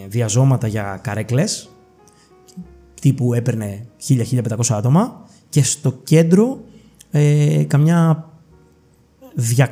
διαζώματα 0.08 0.66
για 0.66 1.00
καρέκλες, 1.02 1.68
τύπου 3.00 3.35
έπαιρνε 3.35 3.87
1000-1500 4.08 4.56
άτομα 4.68 5.26
και 5.48 5.62
στο 5.62 5.92
κέντρο 6.04 6.61
ε, 7.11 7.64
καμιά 7.66 8.30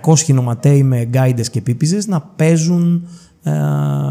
200 0.05 0.35
νοματέοι 0.35 0.83
με 0.83 1.05
γκάιντες 1.05 1.51
και 1.51 1.61
πίπιζες 1.61 2.07
να 2.07 2.21
παίζουν 2.21 3.09
ε, 3.43 3.53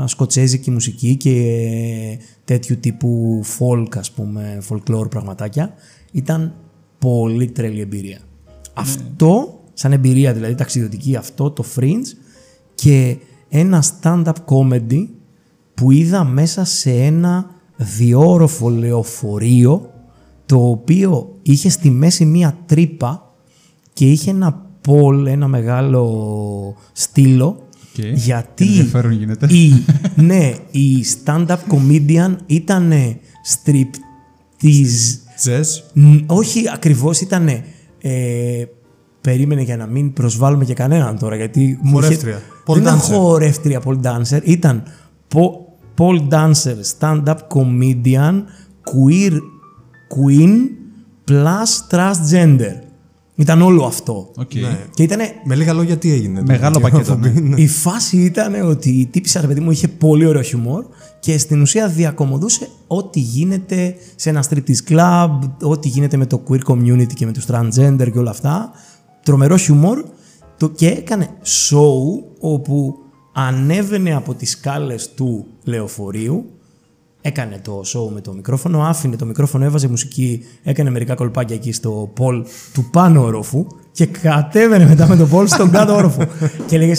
σκοτσέζικη 0.05 0.71
μουσική 0.71 1.15
και 1.15 2.19
τέτοιου 2.45 2.77
τύπου 2.79 3.41
folk 3.59 3.97
ας 3.97 4.11
πούμε, 4.11 4.61
folklore 4.69 5.09
πραγματάκια. 5.09 5.73
Ήταν 6.11 6.53
πολύ 6.99 7.47
τρελή 7.47 7.81
εμπειρία. 7.81 8.19
Αυτό, 8.73 9.58
σαν 9.79 9.91
εμπειρία 9.91 10.33
δηλαδή 10.33 10.55
ταξιδιωτική, 10.55 11.15
αυτό 11.15 11.51
το 11.51 11.65
Fringe 11.75 12.07
και 12.75 13.17
ένα 13.49 13.83
stand-up 13.83 14.33
comedy 14.45 15.07
που 15.73 15.91
είδα 15.91 16.23
μέσα 16.23 16.63
σε 16.63 16.91
ένα 16.91 17.49
διώροφο 17.75 18.69
λεωφορείο 18.69 19.93
το 20.45 20.69
οποίο 20.69 21.37
είχε 21.41 21.69
στη 21.69 21.89
μέση 21.89 22.25
μία 22.25 22.57
τρύπα 22.65 23.33
και 23.93 24.11
είχε 24.11 24.29
ένα 24.29 24.65
πολ, 24.81 25.25
ένα 25.25 25.47
μεγάλο 25.47 26.75
στύλο 26.91 27.47
Οκ. 27.47 28.05
γιατί 28.13 28.65
Ενδιαφέρον 28.67 29.11
γίνεται. 29.11 29.47
η, 29.53 29.85
ναι, 30.15 30.53
η 30.71 31.05
stand-up 31.23 31.57
comedian 31.69 32.35
ήταν 32.45 32.93
stripteaseτζού. 33.53 35.83
Μ, 35.93 36.15
όχι 36.25 36.63
ακριβώς 36.73 37.21
ήταν. 37.21 37.47
Ε, 38.01 38.63
περίμενε 39.21 39.61
για 39.61 39.77
να 39.77 39.85
μην 39.85 40.13
προσβάλλουμε 40.13 40.65
και 40.65 40.73
κανέναν 40.73 41.17
τώρα. 41.19 41.35
Γιατί 41.35 41.79
μου 41.81 41.97
είχε- 41.99 42.05
Χορεύτρια. 42.05 42.41
Pole 42.65 42.73
Δεν 42.73 42.81
ήταν 42.83 42.97
dancer. 42.99 43.01
χορεύτρια 43.13 43.81
pole 43.85 43.99
dancer. 44.01 44.39
Ήταν 44.43 44.83
po- 45.33 45.67
pole 45.97 46.27
dancer, 46.29 46.75
stand-up 46.99 47.35
comedian, 47.53 48.43
queer 48.93 49.33
queen 50.15 50.57
plus 51.31 51.95
transgender. 51.97 52.73
Ήταν 53.35 53.61
όλο 53.61 53.83
αυτό. 53.83 54.31
Οκ. 54.37 54.53
Ναι. 54.53 54.79
Και 54.93 55.03
ήταν 55.03 55.19
Με 55.43 55.55
λίγα 55.55 55.73
λόγια 55.73 55.97
τι 55.97 56.11
έγινε. 56.11 56.41
Μεγάλο 56.47 56.73
τώρα, 56.79 56.89
πακέτο, 56.89 57.11
αφού 57.13 57.21
ναι. 57.21 57.31
μην- 57.41 57.53
η 57.57 57.67
φάση 57.67 58.17
ήταν 58.17 58.69
ότι 58.69 58.89
η 58.89 59.05
τύπισσα, 59.05 59.41
ρε 59.41 59.47
παιδί 59.47 59.59
μου, 59.59 59.71
είχε 59.71 59.87
πολύ 59.87 60.25
ωραίο 60.25 60.41
χιούμορ 60.41 60.85
και 61.19 61.37
στην 61.37 61.61
ουσία 61.61 61.87
διακωμωδούσε 61.87 62.67
ό,τι 62.87 63.19
γίνεται 63.19 63.95
σε 64.15 64.29
ένα 64.29 64.43
striptease 64.49 64.89
club, 64.91 65.29
ό,τι 65.61 65.87
γίνεται 65.87 66.17
με 66.17 66.25
το 66.25 66.41
queer 66.49 66.59
community 66.71 67.13
και 67.13 67.25
με 67.25 67.31
τους 67.31 67.45
transgender 67.51 68.09
και 68.11 68.19
όλα 68.19 68.29
αυτά. 68.29 68.71
Τρομερό 69.29 69.57
χιούμορ 69.57 70.03
το, 70.57 70.69
και 70.69 70.87
έκανε 70.87 71.29
show 71.43 72.23
όπου 72.39 72.95
ανέβαινε 73.33 74.15
από 74.15 74.33
τις 74.33 74.51
σκάλες 74.51 75.13
του 75.13 75.45
λεωφορείου 75.63 76.45
Έκανε 77.21 77.59
το 77.63 77.81
show 77.85 78.11
με 78.13 78.21
το 78.21 78.33
μικρόφωνο, 78.33 78.81
άφηνε 78.81 79.15
το 79.15 79.25
μικρόφωνο, 79.25 79.65
έβαζε 79.65 79.87
μουσική, 79.87 80.43
έκανε 80.63 80.89
μερικά 80.89 81.15
κολπάκια 81.15 81.55
εκεί 81.55 81.71
στο 81.71 82.11
πολ 82.15 82.45
του 82.73 82.89
πάνω 82.91 83.23
όροφου 83.23 83.67
και 83.91 84.05
κατέβαινε 84.05 84.85
μετά 84.85 85.07
με 85.07 85.15
το 85.15 85.25
πολ 85.25 85.47
στον 85.47 85.71
κάτω 85.71 85.95
όροφο. 85.95 86.27
και 86.67 86.75
έλεγε, 86.75 86.93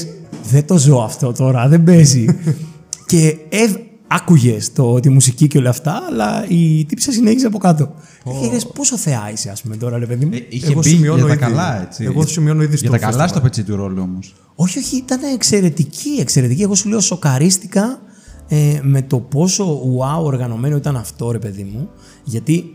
Δεν 0.50 0.66
το 0.66 0.78
ζω 0.78 0.98
αυτό 0.98 1.32
τώρα, 1.32 1.68
δεν 1.68 1.82
παίζει. 1.82 2.24
και 3.10 3.36
ευ... 3.48 3.74
άκουγες 4.12 4.72
τη 5.02 5.08
μουσική 5.08 5.46
και 5.46 5.58
όλα 5.58 5.70
αυτά, 5.70 6.02
αλλά 6.10 6.44
η 6.48 6.84
τύψη 6.84 7.12
συνέχιζε 7.12 7.46
από 7.46 7.58
κάτω. 7.58 7.94
Και 8.40 8.50
λες, 8.52 8.66
πόσο 8.66 8.96
θεά 8.96 9.30
είσαι, 9.32 9.50
ας 9.50 9.62
πούμε, 9.62 9.76
τώρα, 9.76 9.98
ρε 9.98 10.06
παιδί 10.06 10.24
μου. 10.24 10.30
Ε, 10.34 10.46
είχε 10.48 10.70
Εγώ 10.70 10.80
πει 10.80 10.88
σημειώνω 10.88 11.16
για 11.16 11.26
τα 11.26 11.32
ήδη- 11.32 11.42
καλά, 11.42 11.82
έτσι. 11.82 12.04
εγώ 12.04 12.26
σημειώνω 12.26 12.62
ήδη 12.62 12.76
Για 12.76 12.78
στο 12.78 12.90
τα 12.90 12.98
καλά 12.98 13.24
festival. 13.24 13.28
στο 13.28 13.40
πετσί 13.40 13.62
του 13.64 13.76
ρόλου 13.76 14.02
όμως. 14.02 14.34
Όχι, 14.54 14.78
όχι, 14.78 14.96
ήταν 14.96 15.20
εξαιρετική, 15.34 16.08
εξαιρετική. 16.20 16.62
Εγώ 16.62 16.74
σου 16.74 16.88
λέω, 16.88 17.00
σοκαρίστηκα 17.00 18.00
ε, 18.48 18.80
με 18.82 19.02
το 19.02 19.18
πόσο 19.18 19.80
wow 19.98 20.22
οργανωμένο 20.24 20.76
ήταν 20.76 20.96
αυτό, 20.96 21.30
ρε 21.30 21.38
παιδί 21.38 21.62
μου. 21.72 21.88
Γιατί 22.24 22.74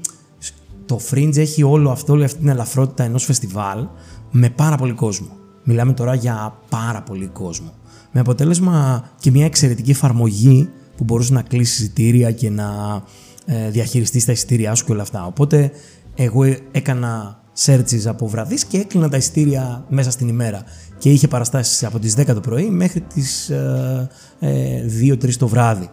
το 0.86 1.00
Fringe 1.12 1.38
έχει 1.38 1.63
όλο 1.63 1.89
αυτό, 1.91 2.13
όλη 2.13 2.24
αυτή 2.24 2.38
την 2.39 2.48
ελαφρότητα 2.48 3.04
ενός 3.04 3.24
φεστιβάλ 3.24 3.88
με 4.32 4.50
πάρα 4.50 4.76
πολύ 4.76 4.93
κόσμο. 4.93 5.28
Μιλάμε 5.63 5.93
τώρα 5.93 6.13
για 6.15 6.58
πάρα 6.69 7.02
πολύ 7.02 7.26
κόσμο. 7.34 7.74
Με 8.12 8.19
αποτέλεσμα 8.19 9.04
και 9.19 9.32
μια 9.32 9.45
εξαιρετική 9.45 9.91
εφαρμογή 9.91 10.69
που 10.95 11.03
μπορούσε 11.03 11.34
να 11.34 11.41
κλείσεις 11.41 11.79
εισιτήρια 11.79 12.31
και 12.31 12.49
να 12.49 13.01
ε, 13.45 13.69
διαχειριστείς 13.69 14.25
τα 14.25 14.31
εισιτήριά 14.31 14.75
σου 14.75 14.86
και 14.86 14.91
όλα 14.91 15.01
αυτά. 15.01 15.25
Οπότε 15.25 15.71
εγώ 16.15 16.43
έκανα 16.71 17.39
searches 17.65 18.05
από 18.05 18.27
βραδείς 18.27 18.65
και 18.65 18.77
έκλεινα 18.77 19.10
τα 19.10 19.17
εισιτήρια 19.17 19.86
μέσα 19.89 20.12
στην 20.12 20.27
ημέρα. 20.27 20.63
Και 20.97 21.10
είχε 21.10 21.27
παραστάσεις 21.27 21.84
από 21.84 21.99
τις 21.99 22.15
10 22.17 22.25
το 22.25 22.39
πρωί 22.39 22.69
μέχρι 22.69 23.01
τις 23.01 23.49
ε, 23.49 24.10
ε, 24.39 24.86
2-3 25.01 25.34
το 25.34 25.47
βράδυ. 25.47 25.89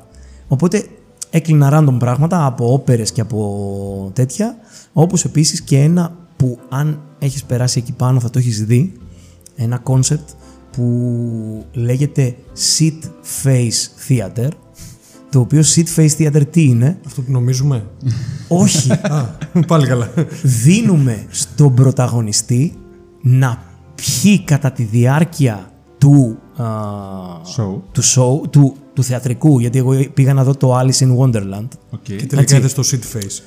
Οπότε 0.48 0.84
έκλεινα 1.30 1.70
random 1.72 1.96
πράγματα 1.98 2.46
από 2.46 2.72
όπερες 2.72 3.12
και 3.12 3.20
από 3.20 4.10
τέτοια, 4.14 4.56
όπως 4.92 5.24
επίσης 5.24 5.60
και 5.62 5.78
ένα 5.78 6.16
που 6.36 6.58
αν 6.68 7.00
έχεις 7.18 7.44
περάσει 7.44 7.78
εκεί 7.78 7.92
πάνω 7.92 8.20
θα 8.20 8.30
το 8.30 8.38
έχεις 8.38 8.64
δει, 8.64 8.92
ένα 9.56 9.82
concept 9.84 10.34
που 10.72 11.66
λέγεται 11.72 12.36
Shit-Faced 12.78 14.08
Theatre, 14.08 14.48
το 15.32 15.40
οποίο 15.40 15.62
Shit-Faced 15.74 16.11
Theatre 16.18 16.42
τι 16.50 16.62
είναι, 16.64 16.98
Αυτό 17.06 17.22
που 17.22 17.32
νομίζουμε. 17.32 17.84
όχι, 18.48 18.92
Α, 18.92 19.24
πάλι 19.66 19.86
καλά. 19.86 20.08
δίνουμε 20.42 21.24
στον 21.30 21.74
πρωταγωνιστή 21.74 22.72
να 23.22 23.62
πιει 23.94 24.40
κατά 24.40 24.70
τη 24.72 24.82
διάρκεια 24.82 25.70
του, 25.98 26.38
α, 26.56 26.64
Show. 27.56 27.80
του, 27.92 28.02
show, 28.04 28.50
του, 28.50 28.74
του 28.94 29.02
θεατρικού, 29.02 29.58
γιατί 29.58 29.78
εγώ 29.78 29.92
πήγα 30.14 30.34
να 30.34 30.44
δω 30.44 30.54
το 30.54 30.78
Alice 30.78 30.98
in 31.04 31.16
Wonderland. 31.18 31.68
Οκ. 31.90 32.02
Και 32.02 32.26
τελικά 32.26 32.56
είδες 32.56 32.74
το 32.74 32.82
shit-faced. 32.90 33.40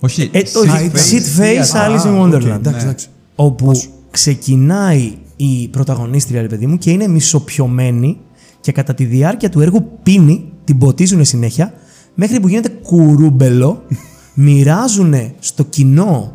Όχι. 0.00 0.30
Ε, 0.32 0.42
το 0.42 0.60
Shit- 0.66 0.92
Shit-Faced 0.96 1.72
Alice 1.72 2.04
in 2.04 2.08
Α, 2.08 2.20
οκ, 2.20 2.32
Wonderland. 2.32 2.44
εντάξει, 2.56 2.84
εντάξει. 2.84 3.06
όπου 3.34 3.70
ξεκινάει 4.10 5.12
η 5.36 5.68
πρωταγωνίστρια, 5.68 6.40
ρε 6.40 6.46
παιδί 6.46 6.66
μου, 6.66 6.78
και 6.78 6.90
είναι 6.90 7.08
μισοπιωμένη 7.08 8.18
και 8.60 8.72
κατά 8.72 8.94
τη 8.94 9.04
διάρκεια 9.04 9.48
του 9.48 9.60
έργου 9.60 9.88
πίνει, 10.02 10.52
την 10.68 10.78
ποτίζουν 10.78 11.24
συνέχεια, 11.24 11.72
μέχρι 12.14 12.40
που 12.40 12.48
γίνεται 12.48 12.68
κουρούμπελο, 12.68 13.82
μοιράζουν 14.44 15.14
στο 15.38 15.64
κοινό 15.64 16.32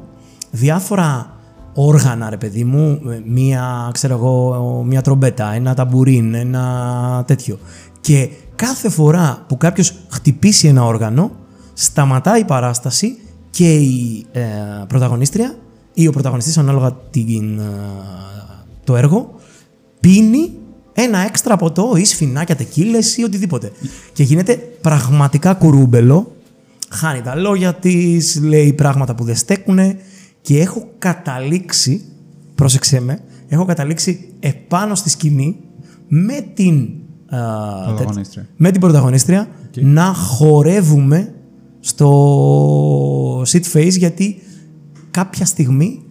διάφορα 0.52 1.38
όργανα, 1.74 2.30
ρε 2.30 2.38
παιδί 2.38 2.64
μου, 2.64 3.02
ε, 3.10 3.22
μία, 3.26 3.90
ξέρω 3.94 4.14
εγώ, 4.14 4.84
μία 4.88 5.02
τρομπέτα, 5.02 5.54
ένα 5.54 5.74
ταμπουρίν, 5.74 6.34
ένα 6.34 7.24
τέτοιο. 7.28 7.60
Και 8.02 8.30
κάθε 8.56 8.90
φορά 8.90 9.46
που 9.48 9.58
κάποιος 9.58 9.94
χτυπήσει 10.10 10.68
ένα 10.68 10.86
όργανο, 10.86 11.32
σταματάει 11.74 12.40
η 12.40 12.46
παράσταση 12.46 13.18
και 13.50 13.76
η 13.76 14.26
ε, 14.32 14.42
πρωταγωνίστρια 14.88 15.56
ή 15.94 16.08
ο 16.08 16.12
πρωταγωνιστής 16.12 16.58
ανάλογα 16.58 16.98
την, 17.10 17.60
ε, 17.60 17.64
το 18.84 18.96
έργο 18.96 19.36
πίνει 20.00 20.52
ένα 20.94 21.18
έξτρα 21.20 21.56
ποτό 21.56 21.94
ή 21.98 22.06
σφινάκια 22.06 22.56
τεκίλες 22.56 23.18
ή 23.18 23.24
οτιδήποτε. 23.24 23.72
Και 24.14 24.24
γίνεται 24.24 24.56
πραγματικά 24.82 25.54
κουρούμπελο, 25.54 26.36
χάνει 26.90 27.22
τα 27.22 27.36
λόγια 27.36 27.74
της, 27.74 28.40
λέει 28.44 28.74
πράγματα 28.74 29.16
που 29.16 29.24
δεν 29.24 29.36
στέκουνε 29.36 29.98
και 30.42 30.60
έχω 30.60 30.88
καταλήξει, 30.98 32.02
πρόσεξέ 32.56 33.00
με, 33.02 33.20
έχω 33.48 33.66
καταλήξει 33.66 34.30
επάνω 34.40 34.96
στη 34.96 35.10
σκηνή 35.10 35.56
με 36.08 36.46
την, 36.54 36.90
α, 37.30 37.38
Πρωταγωνίστρια. 37.86 38.42
τέτ- 38.42 38.52
με 38.58 38.72
την 38.72 38.82
πρωταγωνίστρια 38.82 39.48
να 39.76 40.04
χορεύουμε 40.14 41.34
στο 41.80 43.42
sit 43.42 43.62
face 43.74 43.92
γιατί 43.98 44.42
κάποια 45.12 45.46
στιγμή 45.46 46.04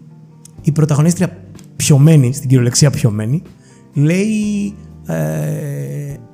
η 0.62 0.72
πρωταγωνίστρια 0.72 1.36
πιωμένη, 1.76 2.32
στην 2.32 2.48
κυριολεξία 2.48 2.90
πιωμένη, 2.90 3.42
λέει 3.92 4.74
ε, 5.06 5.14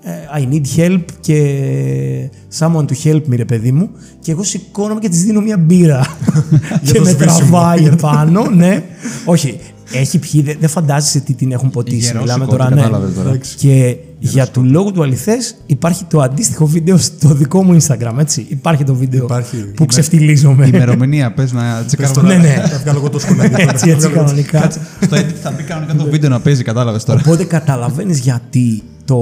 ε, 0.03 0.13
I 0.39 0.53
need 0.53 0.81
help 0.81 1.05
και 1.21 2.31
someone 2.59 2.85
to 2.85 2.95
help 3.05 3.23
me 3.29 3.37
ρε 3.37 3.45
παιδί 3.45 3.73
μου 3.73 3.91
και 4.21 4.31
εγώ 4.31 4.43
σηκώνομαι 4.43 5.01
και 5.01 5.09
της 5.09 5.25
δίνω 5.25 5.41
μια 5.41 5.59
μπύρα 5.59 6.07
και 6.85 6.93
το 6.93 7.03
με 7.03 7.11
σβήσιμο. 7.11 7.39
τραβάει 7.39 7.85
επάνω, 7.93 8.51
ναι. 8.51 8.83
Όχι, 9.25 9.59
έχει 9.93 10.19
πιει, 10.19 10.43
δεν 10.43 10.57
δεν 10.61 10.69
φαντάζεσαι 10.69 11.21
τι 11.21 11.35
την 11.35 11.53
έχουν 11.53 11.71
ποτίσει. 11.71 11.97
Γερόσικο, 11.97 12.21
Μιλάμε 12.21 12.45
το 12.45 12.51
τώρα, 12.51 12.71
ναι. 12.71 12.77
κατάλαβες 12.77 13.15
τώρα. 13.15 13.29
Εντάξει. 13.29 13.57
Και 13.57 13.97
για 14.19 14.47
του 14.49 14.65
λόγου 14.65 14.93
του 14.93 15.03
αληθές 15.03 15.55
υπάρχει 15.67 16.05
το 16.05 16.21
αντίστοιχο 16.21 16.67
βίντεο 16.67 16.97
στο 16.97 17.35
δικό 17.35 17.63
μου 17.63 17.77
Instagram, 17.81 18.15
έτσι. 18.19 18.47
Υπάρχει 18.49 18.85
το 18.85 18.95
βίντεο 18.95 19.25
Υπάρχει. 19.25 19.57
που 19.57 19.63
Είμαι- 19.77 19.87
ξεφτιλίζομαι. 19.87 20.67
Η 20.67 20.71
ημερομηνία, 20.75 21.33
πες 21.33 21.53
να 21.53 21.77
Πες 21.77 21.87
τσεκάρουμε. 21.87 22.21
τώρα, 22.29 22.41
Ναι, 22.43 22.49
ναι. 22.49 22.69
Θα 22.69 22.79
βγάλω 22.79 22.99
εγώ 22.99 23.11
το 23.11 23.19
σχολείο. 23.19 23.43
έτσι, 23.57 23.91
έτσι 23.91 24.09
κανονικά. 24.09 24.71
Στο 25.01 25.17
edit 25.17 25.35
θα 25.43 25.51
μπει 25.51 25.63
κανονικά 25.63 25.95
το 25.95 26.05
βίντεο 26.05 26.31
να 26.31 26.41
παίζει, 26.41 26.63
κατάλαβες 26.63 27.05
τώρα. 27.05 27.21
Οπότε 27.25 27.45
καταλαβαίνεις 27.45 28.19
γιατί 28.19 28.83
το 29.05 29.17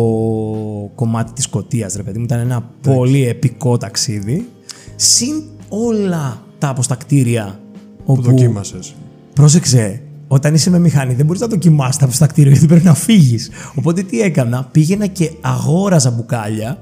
κομμάτι 0.95 1.33
της 1.33 1.45
Σκωτίας, 1.45 1.95
ρε 1.97 2.03
παιδί 2.03 2.19
μου, 2.19 2.25
ήταν 2.25 2.39
ένα 2.39 2.71
πολύ 2.83 3.27
επικό 3.29 3.77
ταξίδι. 3.77 4.49
Συν 4.97 5.43
όλα 5.69 6.43
τα 6.59 6.69
αποστακτήρια 6.69 7.59
Που 8.05 8.13
όπου 8.13 8.23
δοκίμασες. 8.23 8.95
Πρόσεξε, 9.33 10.01
όταν 10.29 10.55
είσαι 10.55 10.71
με 10.71 10.79
μηχανή 10.79 11.15
δεν 11.15 11.27
μπορείς 11.27 11.41
να 11.41 11.47
δοκιμάσει 11.47 11.99
τα 11.99 12.09
στα 12.11 12.27
κτίριο 12.27 12.51
γιατί 12.53 12.67
πρέπει 12.67 12.85
να 12.85 12.95
φύγεις. 12.95 13.51
Οπότε 13.75 14.03
τι 14.03 14.21
έκανα, 14.21 14.69
πήγαινα 14.73 15.07
και 15.07 15.31
αγόραζα 15.41 16.11
μπουκάλια 16.11 16.79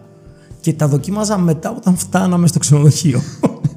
και 0.60 0.72
τα 0.72 0.88
δοκίμαζα 0.88 1.38
μετά 1.38 1.74
όταν 1.76 1.96
φτάναμε 1.96 2.46
στο 2.46 2.58
ξενοδοχείο. 2.58 3.20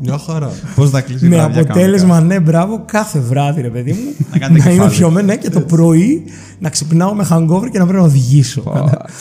Μια 0.01 0.17
χαρά. 0.17 0.49
Πώς 0.75 0.89
θα 0.89 1.01
κλείσει 1.01 1.25
η 1.25 1.29
με 1.29 1.35
βράδια 1.35 1.61
αποτέλεσμα, 1.61 2.21
ναι, 2.21 2.39
μπράβο, 2.39 2.83
κάθε 2.85 3.19
βράδυ, 3.19 3.61
ρε 3.61 3.69
παιδί 3.69 3.91
μου, 3.91 4.25
Να 4.31 4.37
κάνετε 4.37 4.69
είμαι 4.69 4.77
κεφάλι. 4.77 4.95
πιωμένο 4.97 5.27
ναι, 5.27 5.37
και 5.37 5.49
το 5.49 5.59
πρωί 5.61 6.23
να 6.59 6.69
ξυπνάω 6.69 7.13
με 7.13 7.27
hangover 7.31 7.69
και 7.71 7.77
να 7.79 7.85
πρέπει 7.85 7.99
να 7.99 8.05
οδηγήσω. 8.05 8.63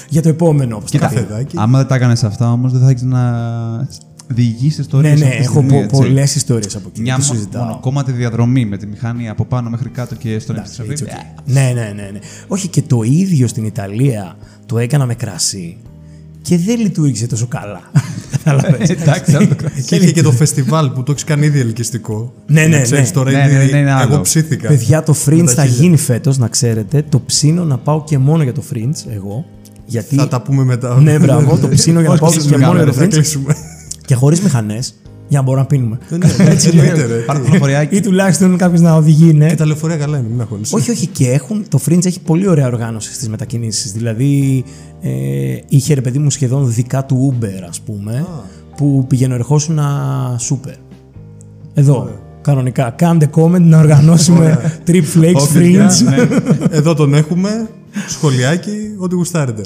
για 0.08 0.22
το 0.22 0.28
επόμενο. 0.28 0.76
όπως 0.76 0.90
το 0.90 0.96
Κοίτα, 0.98 1.08
πήγα. 1.08 1.20
Παιδάκι. 1.26 1.56
άμα 1.58 1.78
δεν 1.78 1.86
τα 1.86 1.94
έκανες 1.94 2.24
αυτά 2.24 2.52
όμως, 2.52 2.72
δεν 2.72 2.80
θα 2.80 2.88
έχεις 2.90 3.02
να 3.02 3.20
διηγήσει 4.28 4.80
ιστορίες. 4.80 5.20
Ναι, 5.20 5.26
ναι, 5.26 5.34
έχω 5.34 5.62
πο- 5.62 5.86
πολλές 5.90 6.34
ιστορίες 6.34 6.76
από 6.76 6.88
εκεί. 6.92 7.00
Μια 7.00 7.16
δεν 7.16 7.26
το 7.26 7.32
μο- 7.32 7.38
συζητάω. 7.38 7.64
μονοκόμματη 7.64 8.12
διαδρομή 8.12 8.64
με 8.66 8.76
τη 8.76 8.86
μηχανή 8.86 9.28
από 9.28 9.44
πάνω 9.44 9.70
μέχρι 9.70 9.88
κάτω 9.88 10.14
και 10.14 10.38
στον 10.38 10.56
Εντάξει, 10.56 10.80
επιστροφή. 10.84 11.12
it's 11.16 11.18
okay. 11.20 11.42
Ναι, 11.44 11.60
ναι, 11.74 11.92
ναι, 11.94 12.10
ναι. 12.12 12.18
Όχι 12.46 12.68
και 12.68 12.82
το 12.82 13.02
ίδιο 13.02 13.46
στην 13.46 13.64
Ιταλία 13.64 14.36
το 14.66 14.78
έκανα 14.78 15.06
με 15.06 15.14
κρασί 15.14 15.76
και 16.42 16.58
δεν 16.58 16.80
λειτουργήσε 16.80 17.26
τόσο 17.26 17.46
καλά. 17.46 17.80
Κατάλαβες. 18.44 18.88
Εντάξει, 18.90 19.34
άλλο 19.36 19.46
το 19.48 19.54
κρασί. 19.54 19.82
Και 19.82 19.96
είχε 19.96 20.12
και 20.12 20.22
το 20.22 20.32
φεστιβάλ 20.32 20.90
που 20.90 21.02
το 21.02 21.12
έχεις 21.12 21.24
κάνει 21.24 21.46
ήδη 21.46 21.60
ελκυστικό. 21.60 22.32
Ναι, 22.46 22.66
ναι, 22.66 22.76
Να 22.76 22.82
ξέρεις, 22.82 23.06
ναι. 23.08 23.14
Τώρα 23.14 23.30
Ναι, 23.30 23.44
ήδη 23.44 23.54
ναι, 23.56 23.64
ναι, 23.64 23.78
είναι 23.78 23.92
άλλο. 23.92 24.12
εγώ 24.12 24.22
ψήθηκα. 24.22 24.68
Παιδιά, 24.68 25.02
το 25.02 25.14
Με 25.26 25.34
Fringe 25.34 25.44
τα 25.46 25.52
θα 25.52 25.62
χίλια. 25.64 25.76
γίνει 25.82 25.96
φέτος, 25.96 26.38
να 26.38 26.48
ξέρετε. 26.48 27.04
Το 27.08 27.20
ψήνω 27.26 27.64
να 27.64 27.78
πάω 27.78 28.04
και 28.04 28.18
μόνο 28.18 28.42
για 28.42 28.52
το 28.52 28.62
Fringe, 28.72 29.10
εγώ. 29.14 29.44
Γιατί. 29.86 30.16
Θα 30.16 30.28
τα 30.28 30.40
πούμε 30.42 30.64
μετά. 30.64 31.00
Ναι, 31.00 31.18
μπράβο, 31.18 31.56
το 31.58 31.68
ψήνω 31.68 32.00
για 32.00 32.08
να 32.08 32.16
πάω 32.16 32.28
Όχι, 32.28 32.38
και 32.38 32.56
μόνο 32.56 32.74
για 32.74 32.84
το 32.86 32.92
θα 32.92 33.04
Fringe 33.04 33.08
κλείσουμε. 33.10 33.54
Και 34.06 34.14
χωρίς 34.14 34.40
μηχανές 34.40 34.94
για 35.28 35.38
να 35.38 35.44
μπορούμε 35.44 35.62
να 35.62 35.68
πίνουμε. 35.68 35.98
Έτσι 36.38 36.68
εννοείται, 36.68 37.06
ρε. 37.06 37.14
Πάρε 37.14 37.38
Τι. 37.38 37.44
Ή 37.44 37.48
πληροφοριάκι. 37.48 38.00
τουλάχιστον 38.00 38.56
κάποιος 38.56 38.80
να 38.80 38.94
οδηγεί, 38.94 39.32
ναι. 39.32 39.48
Και 39.48 39.54
τα 39.54 39.66
λεωφορεία 39.66 39.96
καλά 39.96 40.18
είναι, 40.18 40.28
μην 40.28 40.40
αγχώνεσαι. 40.40 40.76
Όχι, 40.76 40.90
όχι, 40.90 41.06
και 41.06 41.30
έχουν. 41.30 41.64
Το 41.68 41.78
Fringe 41.88 42.06
έχει 42.06 42.20
πολύ 42.20 42.48
ωραία 42.48 42.66
οργάνωση 42.66 43.14
στις 43.14 43.28
μετακινήσεις. 43.28 43.92
Δηλαδή, 43.92 44.64
ε, 45.00 45.10
είχε 45.68 45.94
ρε 45.94 46.00
παιδί 46.00 46.18
μου 46.18 46.30
σχεδόν 46.30 46.72
δικά 46.72 47.04
του 47.04 47.34
Uber, 47.40 47.64
ας 47.68 47.80
πούμε, 47.80 48.26
που 48.76 49.04
πηγαίνω 49.08 49.34
ερχόσουν 49.34 49.78
super. 50.48 50.74
Εδώ, 51.74 52.10
κανονικά. 52.40 52.90
Κάντε 52.90 53.30
comment 53.34 53.60
να 53.60 53.78
οργανώσουμε 53.78 54.60
Trip 54.86 55.02
Flakes 55.16 55.34
Ω, 55.34 55.52
παιδιά, 55.52 55.90
Fringe. 55.90 56.04
ναι. 56.04 56.28
Εδώ 56.70 56.94
τον 56.94 57.14
έχουμε. 57.14 57.68
Σχολιάκι, 58.08 58.70
ό,τι 58.98 59.14
γουστάρετε. 59.14 59.62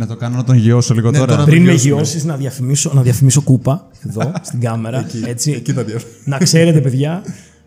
Να 0.00 0.06
το 0.06 0.16
κάνω 0.16 0.36
να 0.36 0.44
τον 0.44 0.56
γιώσω 0.56 0.94
λίγο 0.94 1.10
Ναι, 1.10 1.18
τώρα. 1.18 1.32
τώρα- 1.32 1.44
Πριν 1.44 1.62
με 1.62 1.68
βιώσουμε. 1.70 1.94
γιώσεις, 1.94 2.24
να 2.24 2.36
διαφημίσω, 2.36 2.90
να 2.94 3.02
διαφημίσω 3.02 3.40
κούπα 3.40 3.86
εδώ 4.08 4.32
στην 4.46 4.60
κάμερα. 4.60 5.06
έτσι. 5.26 5.50
Εκεί 5.52 5.72
τα 5.72 5.82
διαφέρει. 5.84 6.12
να 6.24 6.38
ξέρετε, 6.38 6.80
παιδιά, 6.80 7.22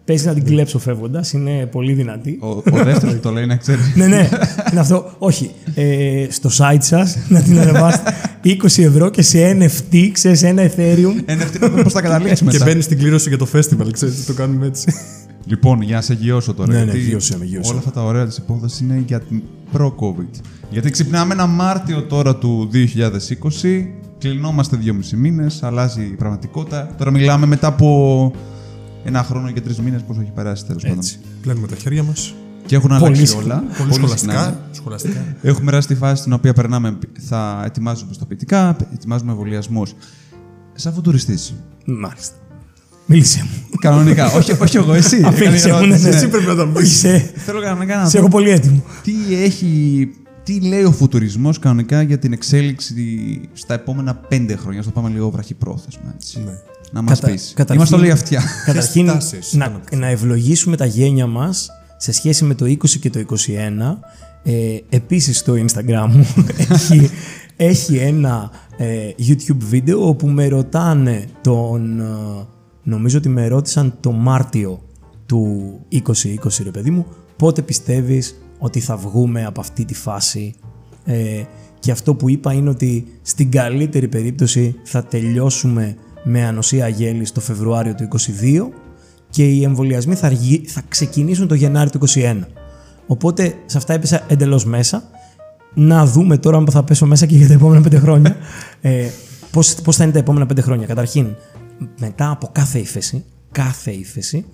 πέσει 0.05 0.25
να 0.25 0.33
την 0.33 0.43
κλέψω 0.43 0.79
φεύγοντας. 0.79 1.33
Είναι 1.33 1.65
πολύ 1.65 1.93
δυνατή. 1.93 2.37
Ο, 2.41 2.47
ο 2.47 2.61
δεύτερος 2.83 3.13
που 3.15 3.19
το 3.19 3.31
λέει 3.31 3.45
να 3.45 3.55
ξέρει. 3.55 3.79
ναι, 3.95 4.07
ναι, 4.07 4.29
είναι 4.71 4.79
αυτό. 4.79 5.15
Όχι. 5.17 5.51
Ε, 5.75 6.25
στο 6.29 6.49
site 6.57 6.77
σας 6.79 7.17
να 7.29 7.41
την 7.41 7.59
ανεβάσετε 7.59 8.13
20 8.43 8.83
ευρώ 8.83 9.09
και 9.09 9.21
σε 9.21 9.57
NFT, 9.59 10.09
ξέρεις, 10.11 10.43
ένα 10.43 10.63
Ethereum. 10.75 11.13
Ένα 11.25 11.43
αυτό 11.43 11.69
πώς 11.69 11.93
θα 11.93 12.01
καταλήξουμε. 12.01 12.51
Και 12.51 12.57
μετά. 12.57 12.69
μπαίνεις 12.69 12.85
στην 12.85 12.97
κλήρωση 12.97 13.29
για 13.29 13.37
το 13.37 13.47
festival, 13.53 13.87
ξέρεις, 13.91 14.25
το 14.25 14.33
κάνουμε 14.33 14.65
έτσι. 14.65 14.93
Λοιπόν, 15.45 15.81
για 15.81 15.95
να 15.95 16.01
σε 16.01 16.13
γιώσω 16.13 16.53
τώρα. 16.53 16.71
Ναι, 16.71 16.77
ναι, 16.77 16.83
γιατί 16.83 16.99
γιώσε 16.99 17.37
με, 17.37 17.45
γιώσε 17.45 17.69
Όλα 17.71 17.79
με. 17.79 17.85
αυτά 17.87 17.91
τα 18.01 18.07
ωραία 18.07 18.25
της 18.25 18.37
υπόθεσης 18.37 18.79
είναι 18.79 19.03
για 19.07 19.19
την 19.19 19.41
προ-COVID. 19.71 20.39
Γιατί 20.69 20.89
ξυπνάμε 20.89 21.33
ένα 21.33 21.45
Μάρτιο 21.45 22.01
τώρα 22.01 22.35
του 22.35 22.69
2020, 23.63 23.85
κλεινόμαστε 24.17 24.77
δυόμισι 24.77 25.15
μήνες, 25.15 25.63
αλλάζει 25.63 26.01
η 26.01 26.15
πραγματικότητα. 26.15 26.95
Τώρα 26.97 27.11
μιλάμε 27.11 27.45
μετά 27.45 27.67
από 27.67 28.31
ένα 29.03 29.23
χρόνο 29.23 29.51
και 29.51 29.61
τρεις 29.61 29.79
μήνες, 29.79 30.01
πώ 30.01 30.15
έχει 30.21 30.31
περάσει 30.31 30.65
τέλος 30.65 30.81
πάντων. 30.83 30.97
Έτσι. 30.97 31.19
Πλένουμε 31.41 31.67
τα 31.67 31.75
χέρια 31.75 32.03
μας. 32.03 32.33
Και 32.65 32.75
έχουν 32.75 32.89
Πολύ 32.89 33.03
αλλάξει 33.05 33.25
συχνά. 33.25 33.43
όλα. 33.43 33.63
Πολύ 33.77 33.93
συχνά. 33.93 33.93
σχολαστικά. 33.93 34.67
σχολαστικά. 34.71 35.35
Έχουμε 35.41 35.65
περάσει 35.65 35.87
τη 35.87 35.95
φάση 35.95 36.21
στην 36.21 36.33
οποία 36.33 36.53
περνάμε, 36.53 36.97
θα 37.19 37.61
ετοιμάζουμε 37.65 38.09
πιστοποιητικά, 38.09 38.75
ετοιμάζουμε 38.93 39.31
εμβολιασμού. 39.31 39.83
Σαν 40.73 40.93
φουτουριστής, 40.93 41.53
Μάλιστα. 41.85 42.35
Μίλησε 43.05 43.41
μου. 43.43 43.77
Κανονικά. 43.79 44.31
όχι, 44.31 44.51
όχι 44.61 44.77
εγώ, 44.77 44.93
εσύ. 44.93 45.21
Αφήνισε 45.27 45.67
Έκανε 45.67 45.81
μου, 45.81 45.87
ναι, 45.87 45.95
ερώτηση, 45.95 46.03
ναι. 46.03 46.09
ναι. 46.09 46.15
Εσύ 46.15 46.27
πρέπει 46.27 46.45
να 46.45 46.55
τα 46.55 46.67
πεις. 46.67 46.91
Είσαι- 46.91 47.31
Θέλω 47.35 47.61
κανονικά 47.61 47.97
να 47.97 48.05
Σε 48.05 48.11
δω 48.11 48.17
έχω 48.19 48.27
πολύ 48.27 48.49
έτοιμο. 48.49 48.83
τι 49.03 49.13
έχει. 49.43 50.09
Τι 50.43 50.61
λέει 50.61 50.83
ο 50.83 50.91
φουτουρισμός 50.91 51.59
κανονικά 51.59 52.01
για 52.01 52.17
την 52.19 52.33
εξέλιξη 52.33 52.93
στα 53.53 53.73
επόμενα 53.73 54.15
πέντε 54.15 54.55
χρόνια. 54.55 54.79
Α 54.79 54.83
το 54.83 54.89
πάμε 54.89 55.09
λίγο 55.09 55.29
βραχυπρόθεσμα. 55.29 56.13
Έτσι. 56.15 56.39
Ναι. 56.45 56.51
Να 56.91 57.01
μας 57.01 57.19
Κατα- 57.19 57.31
πεις. 57.33 57.47
καταρχήν- 57.55 57.75
Είμαστε 57.75 57.95
όλοι 57.95 58.11
αυτιά. 58.11 58.41
Καταρχήν, 58.65 59.05
τάσεις 59.05 59.53
να, 59.53 59.81
ήταν 59.87 59.99
να 59.99 60.07
ευλογήσουμε 60.07 60.77
τα 60.77 60.85
γένια 60.85 61.27
μας 61.27 61.69
σε 61.97 62.11
σχέση 62.11 62.43
με 62.45 62.53
το 62.55 62.65
20 62.65 62.99
και 62.99 63.09
το 63.09 63.19
21. 63.19 63.99
Ε, 64.43 64.51
επίσης 64.89 65.37
στο 65.37 65.53
Instagram 65.53 66.07
μου 66.09 66.27
έχει, 66.69 67.09
έχει 67.55 67.95
ένα 67.95 68.51
ε, 68.77 68.85
YouTube 69.27 69.57
βίντεο 69.57 70.07
όπου 70.07 70.27
με 70.27 70.47
ρωτάνε 70.47 71.25
τον... 71.41 72.01
ε, 72.85 72.89
νομίζω 72.89 73.17
ότι 73.17 73.29
με 73.29 73.47
ρώτησαν 73.47 73.97
το 73.99 74.11
Μάρτιο 74.11 74.81
του 75.25 75.73
2020 75.91 76.03
ρε 76.63 76.71
παιδί 76.71 76.89
μου 76.89 77.05
πότε 77.35 77.61
πιστεύεις 77.61 78.35
ότι 78.59 78.79
θα 78.79 78.97
βγούμε 78.97 79.45
από 79.45 79.59
αυτή 79.61 79.85
τη 79.85 79.93
φάση 79.93 80.53
ε, 81.05 81.43
και 81.79 81.91
αυτό 81.91 82.15
που 82.15 82.29
είπα 82.29 82.53
είναι 82.53 82.69
ότι 82.69 83.05
στην 83.21 83.51
καλύτερη 83.51 84.07
περίπτωση 84.07 84.75
θα 84.83 85.03
τελειώσουμε 85.03 85.95
με 86.23 86.45
ανοσία 86.45 86.87
γέλης 86.87 87.31
το 87.31 87.39
Φεβρουάριο 87.39 87.95
του 87.95 88.07
2022 88.11 88.67
και 89.29 89.47
οι 89.47 89.63
εμβολιασμοί 89.63 90.15
θα, 90.15 90.25
αργεί- 90.25 90.69
θα 90.69 90.81
ξεκινήσουν 90.87 91.47
το 91.47 91.53
Γενάρη 91.55 91.89
του 91.89 91.99
2021. 92.13 92.39
Οπότε 93.07 93.53
σε 93.65 93.77
αυτά 93.77 93.93
έπεσα 93.93 94.25
εντελώς 94.27 94.65
μέσα. 94.65 95.03
Να 95.73 96.05
δούμε 96.05 96.37
τώρα 96.37 96.57
αν 96.57 96.67
θα 96.71 96.83
πέσω 96.83 97.05
μέσα 97.05 97.25
και 97.25 97.35
για 97.35 97.47
τα 97.47 97.53
επόμενα 97.53 97.81
πέντε 97.81 97.99
χρόνια. 97.99 98.35
Ε, 98.81 99.07
πώς, 99.51 99.75
πώς 99.75 99.95
θα 99.95 100.03
είναι 100.03 100.13
τα 100.13 100.19
επόμενα 100.19 100.45
πέντε 100.45 100.61
χρόνια. 100.61 100.87
Καταρχήν, 100.87 101.35
μετά 101.99 102.29
από 102.29 102.49
κάθε 102.51 102.79
ύφεση, 102.79 103.25
κάθε 103.51 103.91
ύφεση, 103.91 104.45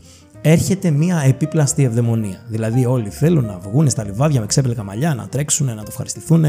έρχεται 0.41 0.91
μια 0.91 1.21
επίπλαστη 1.25 1.83
ευδαιμονία. 1.83 2.45
Δηλαδή, 2.47 2.85
όλοι 2.85 3.09
θέλουν 3.09 3.45
να 3.45 3.59
βγουν 3.59 3.89
στα 3.89 4.03
λιβάδια 4.03 4.39
με 4.39 4.45
ξέπλεκα 4.45 4.83
μαλλιά, 4.83 5.15
να 5.15 5.27
τρέξουν, 5.27 5.65
να 5.65 5.75
το 5.75 5.87
ευχαριστηθούν, 5.87 6.45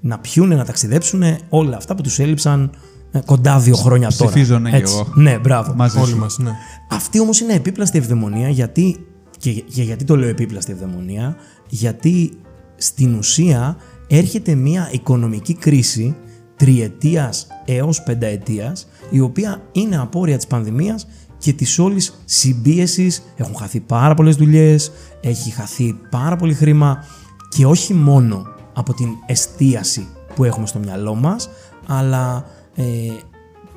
να 0.00 0.18
πιούνε, 0.18 0.54
να 0.54 0.64
ταξιδέψουν. 0.64 1.22
Όλα 1.48 1.76
αυτά 1.76 1.94
που 1.94 2.02
τους 2.02 2.18
έλειψαν 2.18 2.70
ε, 3.12 3.20
κοντά 3.24 3.58
δύο 3.58 3.76
χρόνια 3.76 4.10
τώρα. 4.16 4.30
Ψηφίζω 4.30 4.58
ναι 4.58 4.70
και 4.70 4.76
Έτσι. 4.76 4.94
εγώ. 4.94 5.12
Ναι, 5.14 5.38
μπράβο. 5.38 5.74
Μαζί 5.74 5.98
Όλοι 5.98 6.10
σου. 6.10 6.18
μας, 6.18 6.38
ναι. 6.38 6.50
Αυτή 6.90 7.20
όμως 7.20 7.40
είναι 7.40 7.52
επίπλαστη 7.52 7.98
ευδαιμονία 7.98 8.48
γιατί, 8.48 8.96
και, 9.38 9.50
και 9.52 9.82
γιατί 9.82 10.04
το 10.04 10.16
λέω 10.16 10.28
επίπλαστη 10.28 10.72
ευδαιμονία, 10.72 11.36
γιατί 11.68 12.30
στην 12.76 13.14
ουσία 13.14 13.76
έρχεται 14.06 14.54
μια 14.54 14.88
οικονομική 14.92 15.54
κρίση 15.54 16.16
τριετίας 16.56 17.46
έως 17.64 18.02
πενταετίας 18.02 18.88
η 19.10 19.20
οποία 19.20 19.62
είναι 19.72 19.98
απόρρια 19.98 20.36
της 20.36 20.46
πανδημίας 20.46 21.06
και 21.38 21.52
της 21.52 21.78
όλης 21.78 22.22
συμπίεσης. 22.24 23.22
Έχουν 23.36 23.56
χαθεί 23.56 23.80
πάρα 23.80 24.14
πολλές 24.14 24.36
δουλειές, 24.36 24.92
έχει 25.20 25.50
χαθεί 25.50 25.98
πάρα 26.10 26.36
πολύ 26.36 26.54
χρήμα 26.54 27.04
και 27.48 27.66
όχι 27.66 27.94
μόνο 27.94 28.46
από 28.74 28.94
την 28.94 29.08
εστίαση 29.26 30.06
που 30.34 30.44
έχουμε 30.44 30.66
στο 30.66 30.78
μυαλό 30.78 31.14
μας 31.14 31.48
αλλά 31.86 32.44
ε, 32.74 32.84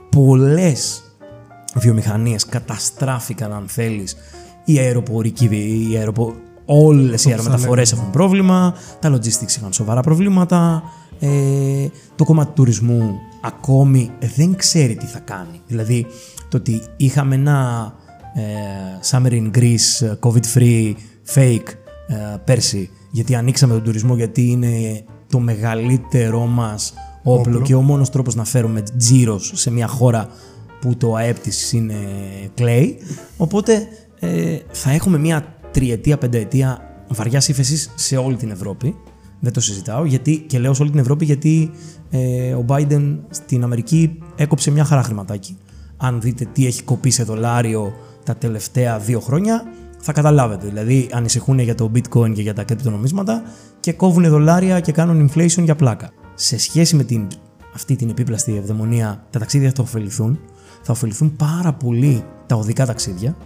πολλές 0.10 1.04
βιομηχανίες 1.76 2.46
καταστράφηκαν 2.46 3.54
αν 3.54 3.64
θέλεις. 3.68 4.16
Η 4.66 4.78
αεροπορική, 4.78 5.46
η 5.92 5.98
αεροπο... 5.98 6.34
όλες 6.66 7.26
οι 7.26 7.30
αερομεταφορές 7.30 7.92
έχουν 7.92 8.10
πρόβλημα, 8.10 8.74
τα 9.00 9.14
logistics 9.14 9.58
είχαν 9.58 9.74
σοβαρά 9.74 10.02
προβλήματα, 10.02 10.84
ε, 11.20 11.88
το 12.16 12.24
κομμάτι 12.24 12.48
του 12.48 12.54
τουρισμού 12.56 13.12
ακόμη 13.42 14.12
δεν 14.36 14.56
ξέρει 14.56 14.96
τι 14.96 15.06
θα 15.06 15.20
κάνει. 15.20 15.62
Δηλαδή 15.68 16.06
το 16.50 16.58
ότι 16.58 16.82
είχαμε 16.98 17.36
ένα 17.36 17.94
ε, 18.34 18.42
Summer 19.12 19.32
in 19.32 19.52
Greece 19.58 20.06
ε, 20.06 20.14
COVID-free 20.20 20.94
fake 21.34 21.68
ε, 22.08 22.38
πέρσι 22.44 22.90
γιατί 23.12 23.36
ανοίξαμε 23.36 23.74
τον 23.74 23.84
τουρισμό 23.84 24.16
γιατί 24.16 24.50
είναι 24.50 25.04
το 25.30 25.40
μεγαλύτερό 25.40 26.46
μας 26.46 26.94
όπλο, 27.24 27.62
και 27.62 27.76
ο 27.76 27.82
μόνος 27.82 28.10
τρόπος 28.10 28.36
να 28.36 28.46
φέρουμε 28.46 28.84
τζίρος 28.98 29.52
σε 29.56 29.72
μια 29.72 29.88
χώρα 29.88 30.28
που 30.82 30.98
το 30.98 31.16
ΑΕΠ 31.16 31.40
της 31.40 31.72
είναι 31.72 31.96
clay. 32.58 32.94
Οπότε 33.38 33.88
ε, 34.20 34.58
θα 34.72 34.92
έχουμε 34.92 35.18
μια 35.18 35.56
τριετία, 35.72 36.18
πενταετία 36.18 36.80
βαριά 37.08 37.44
ύφεσης 37.48 37.92
σε 37.96 38.18
όλη 38.18 38.36
την 38.36 38.52
Ευρώπη. 38.52 38.96
Δεν 39.40 39.54
το 39.54 39.62
συζητάω. 39.62 40.06
Γιατί, 40.06 40.38
και 40.48 40.60
λέω 40.60 40.74
σε 40.74 40.82
όλη 40.82 40.92
την 40.92 41.00
Ευρώπη 41.00 41.26
γιατί 41.26 41.72
ε, 42.12 42.54
ο 42.54 42.66
Biden 42.68 43.18
στην 43.30 43.64
Αμερική 43.64 44.20
έκοψε 44.36 44.72
μια 44.72 44.84
χαρά 44.84 45.04
χρηματάκι. 45.04 45.58
Αν 45.98 46.22
δείτε 46.22 46.46
τι 46.54 46.66
έχει 46.66 46.84
κοπεί 46.84 47.10
σε 47.10 47.24
δολάριο 47.24 47.94
τα 48.26 48.36
τελευταία 48.36 49.00
δύο 49.00 49.20
χρόνια, 49.20 49.64
θα 49.98 50.12
καταλάβετε. 50.12 50.68
Δηλαδή, 50.68 51.10
ανησυχούν 51.14 51.60
για 51.60 51.76
το 51.76 51.92
bitcoin 51.96 52.34
και 52.34 52.42
για 52.42 52.54
τα 52.54 52.64
κρυπτονομίσματα 52.64 53.42
και 53.80 53.94
κόβουν 53.94 54.30
δολάρια 54.30 54.80
και 54.80 54.92
κάνουν 54.92 55.30
inflation 55.30 55.64
για 55.64 55.76
πλάκα. 55.76 56.10
Σε 56.36 56.58
σχέση 56.58 56.96
με 56.96 57.04
την, 57.04 57.28
αυτή 57.76 57.96
την 57.96 58.10
επίπλαστη 58.10 58.58
ευδαιμονία, 58.58 59.24
τα 59.30 59.40
ταξίδια 59.40 59.72
θα 59.76 59.82
ωφεληθούν. 59.82 60.40
Θα 60.82 60.92
ωφεληθούν 60.92 61.36
πάρα 61.36 61.74
πολύ 61.74 62.24
τα 62.46 62.56
οδικά 62.56 62.86
ταξίδια. 62.86 63.38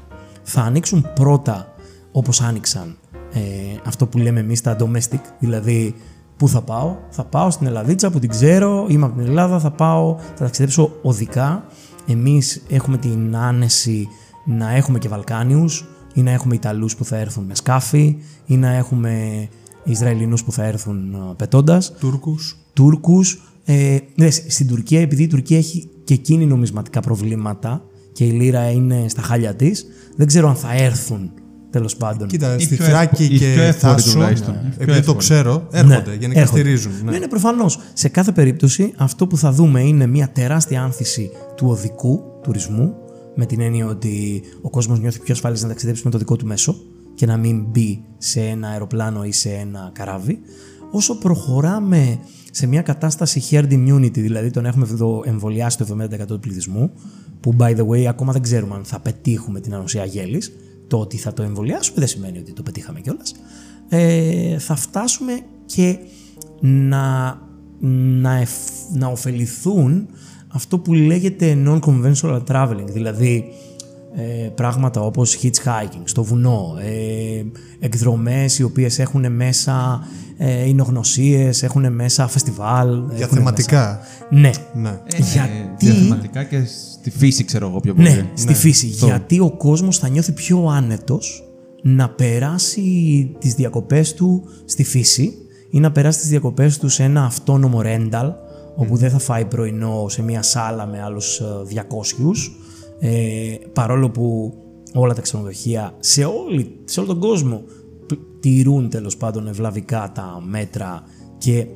Θα 0.44 0.62
ανοίξουν 0.62 1.08
πρώτα 1.16 1.74
όπως 2.12 2.42
άνοιξαν 2.42 2.98
ε, 3.34 3.40
αυτό 3.86 4.08
που 4.08 4.18
λέμε 4.18 4.40
εμείς 4.40 4.62
τα 4.62 4.76
domestic, 4.80 5.20
δηλαδή 5.40 5.96
πού 6.38 6.48
θα 6.48 6.62
πάω, 6.62 6.96
θα 7.10 7.24
πάω 7.24 7.52
στην 7.52 7.68
Ελλαδίτσα 7.68 8.10
που 8.10 8.20
την 8.20 8.30
ξέρω, 8.30 8.86
είμαι 8.90 9.06
από 9.06 9.16
την 9.16 9.26
Ελλάδα, 9.26 9.60
θα 9.60 9.72
πάω, 9.72 10.16
θα 10.20 10.44
ταξιδέψω 10.44 10.92
οδικά. 11.02 11.66
Εμείς 12.08 12.64
έχουμε 12.70 12.98
την 12.98 13.36
άνεση 13.36 14.08
να 14.46 14.76
έχουμε 14.76 15.00
και 15.00 15.08
Βαλκάνιους 15.08 15.86
ή 16.14 16.22
να 16.22 16.32
έχουμε 16.32 16.56
Ιταλούς 16.56 16.96
που 16.96 17.06
θα 17.06 17.18
έρθουν 17.18 17.44
με 17.44 17.56
σκάφη 17.56 18.18
ή 18.46 18.58
να 18.58 18.70
έχουμε 18.70 19.48
Ισραηλινούς 19.84 20.44
που 20.44 20.52
θα 20.52 20.64
έρθουν 20.64 21.14
ε, 21.14 21.34
πετώντας. 21.36 21.94
Τούρκους. 22.00 22.58
Τούρκους. 22.74 23.42
Ε, 23.66 23.98
ναι, 24.16 24.30
στην 24.30 24.68
Τουρκία, 24.68 25.02
επειδή 25.02 25.24
η 25.24 25.28
Τουρκία 25.28 25.58
έχει 25.58 25.90
και 26.04 26.14
εκείνη 26.14 26.46
νομισματικά 26.46 27.00
προβλήματα 27.00 27.84
και 28.14 28.26
η 28.26 28.30
λίρα 28.30 28.70
είναι 28.70 29.06
στα 29.08 29.22
χάλια 29.22 29.56
της, 29.56 29.86
δεν 30.16 30.28
ξέρω 30.28 30.50
αν 30.50 30.56
θα 30.56 30.74
έρθουν 30.74 31.32
τέλος 31.78 31.96
πάντων. 31.96 32.28
Κοίτα, 32.28 32.56
Ή 32.56 32.60
στη 32.60 32.76
πιο 32.76 32.86
Θράκη 32.86 33.22
εύκολη- 33.24 33.32
ή 33.42 33.46
πιο 33.46 33.54
και 33.54 33.62
εύκολη 33.64 33.94
Θάσο, 33.94 34.12
τουλάχιστον. 34.12 34.54
ναι, 34.54 34.60
Πιο 34.60 34.70
επειδή 34.74 34.92
το 34.92 34.98
εύκολη. 34.98 35.18
ξέρω, 35.18 35.68
έρχονται 35.72 36.04
Ναι, 36.10 36.16
γενικά 36.20 36.40
έρχονται. 36.40 36.60
στηρίζουν. 36.62 36.92
Ναι, 37.04 37.12
Ναι. 37.12 37.18
ναι, 37.18 37.28
προφανώς. 37.28 37.80
Σε 37.94 38.10
κάθε 38.10 38.32
περίπτωση, 38.32 38.94
αυτό 38.98 39.28
που 39.28 39.38
θα 39.38 39.52
δούμε 39.52 39.82
είναι 39.82 40.06
μια 40.08 40.30
τεράστια 40.30 40.82
άνθηση 40.84 41.30
του 41.56 41.68
οδικού 41.70 42.22
τουρισμού, 42.44 42.94
με 43.36 43.46
την 43.46 43.60
έννοια 43.62 43.86
ότι 43.88 44.42
ο 44.62 44.70
κόσμος 44.70 45.00
νιώθει 45.00 45.20
πιο 45.20 45.34
ασφαλής 45.34 45.62
να 45.62 45.68
ταξιδέψει 45.68 46.02
με 46.06 46.12
το 46.12 46.18
δικό 46.18 46.36
του 46.36 46.46
μέσο 46.46 46.76
και 47.16 47.26
να 47.26 47.38
μην 47.38 47.64
μπει 47.70 48.04
σε 48.18 48.40
ένα 48.42 48.68
αεροπλάνο 48.68 49.24
ή 49.24 49.32
σε 49.32 49.50
ένα 49.50 49.90
καράβι. 49.94 50.40
Όσο 50.92 51.18
προχωράμε 51.18 52.20
σε 52.52 52.68
μια 52.68 52.82
κατάσταση 52.82 53.42
herd 53.50 53.72
immunity, 53.72 54.12
δηλαδή 54.20 54.50
τον 54.52 54.66
έχουμε 54.66 54.88
εδώ 54.92 55.24
εμβολιάσει 55.26 55.78
το 55.78 55.84
70% 55.84 56.26
του 56.28 56.40
πληθυσμού, 56.40 56.92
που 57.40 57.56
by 57.60 57.76
the 57.76 57.88
way 57.88 58.04
ακόμα 58.04 58.32
δεν 58.32 58.42
ξέρουμε 58.42 58.76
αν 58.76 58.84
θα 58.84 59.00
πετύχουμε 59.00 59.60
την 59.60 59.74
ανοσία 59.74 60.06
γέλης, 60.06 60.52
το 60.88 61.00
ότι 61.00 61.18
θα 61.18 61.34
το 61.34 61.44
εμβολιάσουμε 61.44 62.00
δεν 62.00 62.08
σημαίνει 62.08 62.38
ότι 62.38 62.54
το 62.54 62.64
πετύχαμε 62.64 63.00
κιόλας. 63.00 63.36
Ε, 63.90 64.60
θα 64.60 64.76
φτάσουμε 64.76 65.40
και 65.66 65.98
να, 66.60 67.38
να, 68.20 68.36
εφ- 68.36 68.92
να 68.94 69.08
ωφεληθούν 69.08 70.08
αυτό 70.48 70.80
που 70.80 70.94
λέγεται 70.94 71.64
non-conventional 71.66 72.44
traveling, 72.48 72.88
δηλαδή 72.88 73.46
ε, 74.16 74.50
πράγματα 74.56 75.02
όπως 75.02 75.38
hitchhiking 75.42 76.02
στο 76.04 76.24
βουνό, 76.24 76.76
ε, 76.80 77.44
εκδρομές 77.80 78.60
οι 78.60 78.64
οποίες 78.64 79.00
έχουν 79.00 79.32
μέσα 79.32 80.08
ε, 80.38 80.68
εινογνωσίες, 80.68 81.64
έχουν 81.64 81.94
μέσα 81.94 82.28
φεστιβάλ. 82.28 83.04
Για 83.16 83.26
έχουν 83.26 83.38
θεματικά. 83.38 84.00
Μέσα... 84.30 84.62
Ναι. 84.74 84.82
Ναι. 84.82 84.90
Ε, 84.90 85.22
Γιατί- 85.34 85.86
Διαθεματικά 85.86 86.44
και 86.44 86.64
στη 87.00 87.10
φύση, 87.10 87.44
ξέρω 87.44 87.68
εγώ 87.68 87.80
πιο 87.80 87.94
πολύ. 87.94 88.10
Ναι, 88.10 88.26
στη 88.34 88.54
φύση. 88.54 88.86
Γιατί 88.88 89.40
ο 89.40 89.52
κόσμος 89.58 89.98
θα 89.98 90.08
νιώθει 90.08 90.32
πιο 90.32 90.66
άνετος 90.68 91.44
να 91.82 92.10
περάσει 92.10 92.82
τις 93.40 93.54
διακοπές 93.54 94.14
του 94.14 94.44
στη 94.66 94.84
φύση 94.84 95.34
ή 95.70 95.80
να 95.80 95.92
περάσει 95.92 96.20
τις 96.20 96.30
διακοπές 96.30 96.78
του 96.78 96.90
σε 96.90 97.04
ένα 97.04 97.26
αυτόνομο 97.26 97.82
rental 97.84 98.32
όπου 98.76 98.96
δεν 98.98 99.10
θα 99.10 99.20
φάει 99.20 99.46
πρωινό 99.46 100.06
σε 100.10 100.22
μια 100.22 100.42
σάλα 100.42 100.86
με 100.86 101.02
άλλους 101.02 101.40
ε, 101.40 101.46
200 101.76 101.84
ε, 103.00 103.56
παρόλο 103.74 104.10
που 104.10 104.54
όλα 104.94 105.14
τα 105.14 105.22
ξενοδοχεία 105.22 105.96
σε, 106.00 106.24
όλη, 106.26 106.80
σε 106.86 107.00
όλο 107.00 107.08
τον 107.10 107.20
κόσμο 107.20 107.64
π- 108.08 108.40
τηρούν 108.40 108.90
τέλος 108.90 109.18
πάντων 109.18 109.48
ευλαβικά 109.48 110.12
τα 110.14 110.44
μέτρα 110.48 111.04
και 111.38 111.68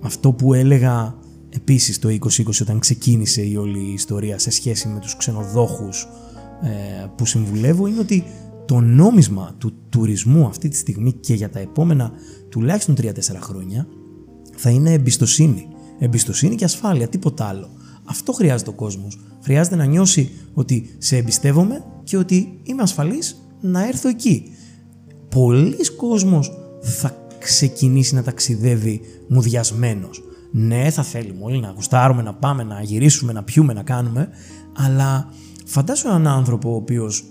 αυτό 0.00 0.32
που 0.32 0.54
έλεγα 0.54 1.14
επίσης 1.48 1.98
το 1.98 2.08
2020 2.08 2.18
όταν 2.60 2.78
ξεκίνησε 2.78 3.42
η 3.42 3.56
όλη 3.56 3.78
η 3.78 3.92
ιστορία 3.92 4.38
σε 4.38 4.50
σχέση 4.50 4.88
με 4.88 5.00
τους 5.00 5.16
ξενοδόχους 5.16 6.08
ε, 6.62 7.06
που 7.16 7.26
συμβουλεύω 7.26 7.86
είναι 7.86 8.00
ότι 8.00 8.24
το 8.66 8.80
νόμισμα 8.80 9.54
του 9.58 9.72
τουρισμού 9.88 10.46
αυτή 10.46 10.68
τη 10.68 10.76
στιγμή 10.76 11.12
και 11.12 11.34
για 11.34 11.50
τα 11.50 11.58
επόμενα 11.58 12.12
τουλάχιστον 12.48 12.94
3-4 13.00 13.10
χρόνια 13.40 13.86
θα 14.56 14.70
είναι 14.70 14.92
εμπιστοσύνη. 14.92 15.68
Εμπιστοσύνη 15.98 16.54
και 16.54 16.64
ασφάλεια, 16.64 17.08
τίποτα 17.08 17.44
άλλο. 17.44 17.68
Αυτό 18.04 18.32
χρειάζεται 18.32 18.70
ο 18.70 18.72
κόσμος. 18.72 19.18
Χρειάζεται 19.46 19.76
να 19.76 19.84
νιώσει 19.84 20.30
ότι 20.54 20.94
σε 20.98 21.16
εμπιστεύομαι 21.16 21.84
και 22.04 22.16
ότι 22.16 22.60
είμαι 22.62 22.82
ασφαλής 22.82 23.48
να 23.60 23.86
έρθω 23.86 24.08
εκεί. 24.08 24.52
Πολλοί 25.28 25.90
κόσμος 25.96 26.52
θα 26.80 27.16
ξεκινήσει 27.38 28.14
να 28.14 28.22
ταξιδεύει 28.22 29.00
μουδιασμένος. 29.28 30.22
Ναι, 30.52 30.90
θα 30.90 31.02
θέλουμε 31.02 31.44
όλοι 31.44 31.60
να 31.60 31.70
γουστάρουμε, 31.70 32.22
να 32.22 32.34
πάμε, 32.34 32.62
να 32.62 32.82
γυρίσουμε, 32.82 33.32
να 33.32 33.42
πιούμε, 33.42 33.72
να 33.72 33.82
κάνουμε, 33.82 34.28
αλλά 34.76 35.28
φαντάσου 35.64 36.08
έναν 36.08 36.26
άνθρωπο 36.26 36.72
ο 36.72 36.76
οποίος 36.76 37.24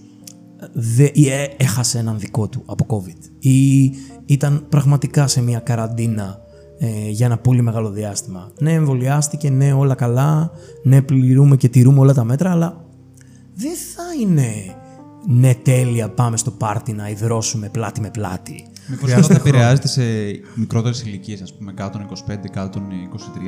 δε, 0.73 1.10
ή 1.13 1.30
ε, 1.30 1.47
έχασε 1.58 1.99
έναν 1.99 2.19
δικό 2.19 2.47
του 2.47 2.63
από 2.65 2.86
COVID 2.89 3.30
ή 3.39 3.91
ήταν 4.25 4.65
πραγματικά 4.69 5.28
σε 5.28 5.41
μια 5.41 5.60
καραντίνα 5.60 6.45
ε, 6.80 7.10
για 7.10 7.26
ένα 7.26 7.38
πολύ 7.38 7.62
μεγάλο 7.62 7.90
διάστημα. 7.90 8.52
Ναι, 8.60 8.74
εμβολιάστηκε, 8.74 9.50
ναι, 9.50 9.74
όλα 9.74 9.96
καλά, 9.96 10.52
ναι, 10.84 11.02
πληρούμε 11.02 11.56
και 11.56 11.70
τηρούμε 11.70 12.00
όλα 12.00 12.14
τα 12.14 12.24
μέτρα, 12.24 12.52
αλλά 12.52 12.86
δεν 13.56 13.76
θα 13.96 14.04
είναι 14.22 14.76
ναι, 15.28 15.54
τέλεια, 15.54 16.10
πάμε 16.10 16.38
στο 16.38 16.52
πάρτι 16.52 16.94
να 16.94 17.10
υδρώσουμε 17.10 17.70
πλάτη 17.70 18.02
με 18.02 18.10
πλάτη. 18.10 18.66
Μήπως 18.88 19.14
αυτό 19.14 19.34
θα 19.34 19.40
επηρεάζεται 19.40 19.88
σε 19.88 20.02
μικρότερες 20.56 21.02
ηλικίες, 21.02 21.42
ας 21.42 21.54
πούμε 21.54 21.74
125, 21.78 21.82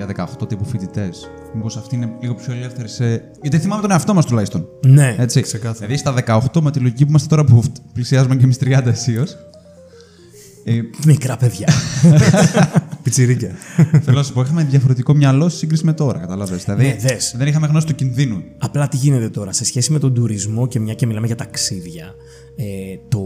123, 0.05 0.25
18 0.41 0.47
τύπου 0.47 0.65
φοιτητές. 0.65 1.29
Μήπως 1.53 1.77
αυτοί 1.77 1.95
είναι 1.95 2.17
λίγο 2.21 2.35
πιο 2.35 2.53
ελεύθεροι 2.53 2.87
σε... 2.87 3.05
Γιατί 3.41 3.59
θυμάμαι 3.59 3.81
τον 3.81 3.91
εαυτό 3.91 4.13
μας 4.13 4.25
τουλάχιστον. 4.25 4.67
Ναι, 4.85 5.15
Έτσι. 5.19 5.41
ξεκάθαρα. 5.41 5.87
Δηλαδή 5.87 5.97
στα 5.97 6.41
18 6.53 6.61
με 6.61 6.71
τη 6.71 6.79
λογική 6.79 7.03
που 7.03 7.09
είμαστε 7.09 7.27
τώρα 7.27 7.43
που 7.43 7.63
πλησιάζουμε 7.93 8.35
και 8.35 8.43
εμείς 8.43 8.57
30 8.61 8.81
αισίως. 8.85 9.37
Ε, 10.63 10.81
μικρά 11.05 11.37
παιδιά. 11.37 11.67
Πιτσιρίκια. 13.07 13.51
θέλω 14.03 14.17
να 14.17 14.23
σου 14.23 14.33
πω, 14.33 14.41
είχαμε 14.41 14.63
διαφορετικό 14.63 15.13
μυαλό 15.13 15.49
σε 15.49 15.57
σύγκριση 15.57 15.85
με 15.85 15.93
τώρα, 15.93 16.19
καταλαβες. 16.19 16.63
Δηλαδή, 16.63 16.83
Ναι, 16.85 16.95
δες. 16.99 17.33
δεν 17.37 17.47
είχαμε 17.47 17.67
γνώση 17.67 17.85
του 17.85 17.95
κινδύνου. 17.95 18.43
Απλά 18.57 18.87
τι 18.87 18.97
γίνεται 18.97 19.29
τώρα, 19.29 19.51
σε 19.51 19.65
σχέση 19.65 19.91
με 19.91 19.99
τον 19.99 20.13
τουρισμό 20.13 20.67
και 20.67 20.79
μια 20.79 20.93
και 20.93 21.05
μιλάμε 21.05 21.25
για 21.27 21.35
ταξίδια, 21.35 22.13
ε, 22.55 22.63
το 23.07 23.19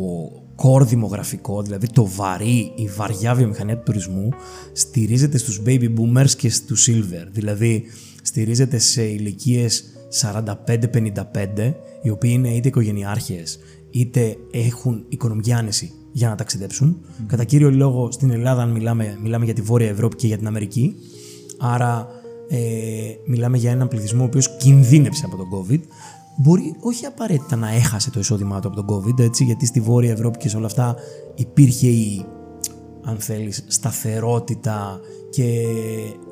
core 0.56 0.86
δημογραφικό, 0.86 1.62
δηλαδή 1.62 1.88
το 1.94 2.08
βαρύ, 2.16 2.72
η 2.76 2.90
βαριά 2.96 3.36
βιομηχανία 3.36 3.76
του 3.78 3.84
τουρισμού, 3.86 4.30
στηρίζεται 4.74 5.38
στους 5.38 5.62
baby 5.66 5.88
boomers 5.96 6.30
και 6.38 6.50
στους 6.50 6.88
silver. 6.90 7.28
Δηλαδή, 7.32 7.84
στηρίζεται 8.22 8.78
σε 8.78 9.04
ηλικίες 9.04 9.84
45-55, 10.10 11.74
οι 12.02 12.10
οποίοι 12.10 12.32
είναι 12.34 12.50
είτε 12.50 12.68
οικογενειάρχες, 12.68 13.60
είτε 13.92 14.36
έχουν 14.52 15.06
οικονομική 15.10 15.54
άνεση 15.54 15.92
για 16.12 16.30
να 16.30 16.36
ταξιδέψουν. 16.36 16.98
Κατά 17.28 17.44
κύριο 17.44 17.72
λόγο, 17.72 18.12
στην 18.12 18.32
Ελλάδα, 18.32 18.62
αν 18.62 18.70
μιλάμε, 18.72 19.18
μιλάμε 19.22 19.46
για 19.46 19.54
τη 19.54 19.62
Βόρεια 19.62 19.90
Ευρώπη 19.90 20.16
και 20.16 20.28
για 20.28 20.38
την 20.38 20.48
Αμερική. 20.48 20.96
Άρα, 21.60 22.08
ε, 22.50 22.58
μιλάμε 23.26 23.58
για 23.58 23.72
έναν 23.72 23.88
πληθυσμό 23.88 24.22
ο 24.22 24.26
οποίος 24.26 24.58
κινδύνεψε 24.58 25.26
από 25.26 25.38
τον 25.38 25.48
COVID. 25.54 25.80
Μπορεί 26.38 26.76
όχι 26.80 27.06
απαραίτητα 27.06 27.56
να 27.56 27.74
έχασε 27.74 28.12
το 28.12 28.20
εισόδημά 28.20 28.60
του 28.60 28.68
από 28.68 28.84
τον 28.84 28.98
COVID, 28.98 29.20
έτσι, 29.20 29.44
γιατί 29.44 29.66
στη 29.66 29.80
Βόρεια 29.80 30.12
Ευρώπη 30.12 30.38
και 30.38 30.50
σε 30.50 30.58
όλα 30.58 30.66
αυτά 30.66 30.96
υπήρχε 31.36 31.88
η, 31.88 32.26
αν 33.04 33.18
θέλεις, 33.18 33.66
σταθερότητα 33.68 35.00
και 35.30 35.64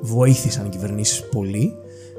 βοήθησαν 0.02 0.66
οι 0.66 0.70
κυβερνήσεις 0.70 1.24
πολύ. 1.30 1.72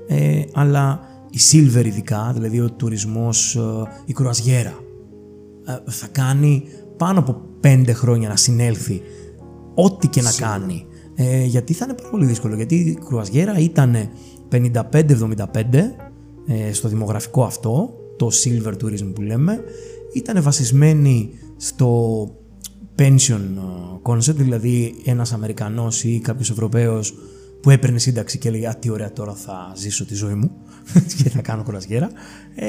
Ε, 0.08 0.42
αλλά 0.52 1.00
η 1.30 1.38
Silver 1.50 1.84
ειδικά, 1.84 2.30
δηλαδή 2.34 2.60
ο 2.60 2.70
τουρισμός, 2.70 3.56
ε, 3.56 3.60
η 4.04 4.12
κρουαζιέρα, 4.12 4.74
ε, 5.66 5.90
θα 5.90 6.06
κάνει 6.06 6.62
πάνω 6.96 7.18
από 7.18 7.49
πέντε 7.60 7.92
χρόνια 7.92 8.28
να 8.28 8.36
συνέλθει 8.36 9.02
ό,τι 9.74 10.08
και 10.08 10.22
να 10.22 10.32
κάνει. 10.32 10.86
Ε, 11.14 11.44
γιατί 11.44 11.72
θα 11.72 11.84
είναι 11.84 11.94
πάρα 11.94 12.10
πολύ 12.10 12.26
δύσκολο. 12.26 12.54
Γιατί 12.56 12.74
η 12.74 12.98
κρουαζιέρα 13.04 13.58
ήταν 13.58 13.96
55-75 14.50 14.64
ε, 16.46 16.72
στο 16.72 16.88
δημογραφικό 16.88 17.44
αυτό, 17.44 17.94
το 18.16 18.30
silver 18.44 18.72
tourism 18.72 19.12
που 19.14 19.22
λέμε, 19.22 19.60
ήταν 20.12 20.42
βασισμένη 20.42 21.30
στο 21.56 22.22
pension 22.98 23.40
ε, 23.40 24.00
concept, 24.02 24.34
δηλαδή 24.34 24.94
ένας 25.04 25.32
Αμερικανός 25.32 26.04
ή 26.04 26.20
κάποιος 26.22 26.50
Ευρωπαίος 26.50 27.14
που 27.62 27.70
έπαιρνε 27.70 27.98
σύνταξη 27.98 28.38
και 28.38 28.48
έλεγε 28.48 28.68
«Α, 28.68 28.76
τι 28.76 28.90
ωραία 28.90 29.12
τώρα 29.12 29.34
θα 29.34 29.72
ζήσω 29.76 30.04
τη 30.04 30.14
ζωή 30.14 30.34
μου 30.34 30.50
και 31.22 31.30
θα 31.30 31.40
κάνω 31.40 31.62
κρουαζιέρα». 31.62 32.10
Ε, 32.54 32.68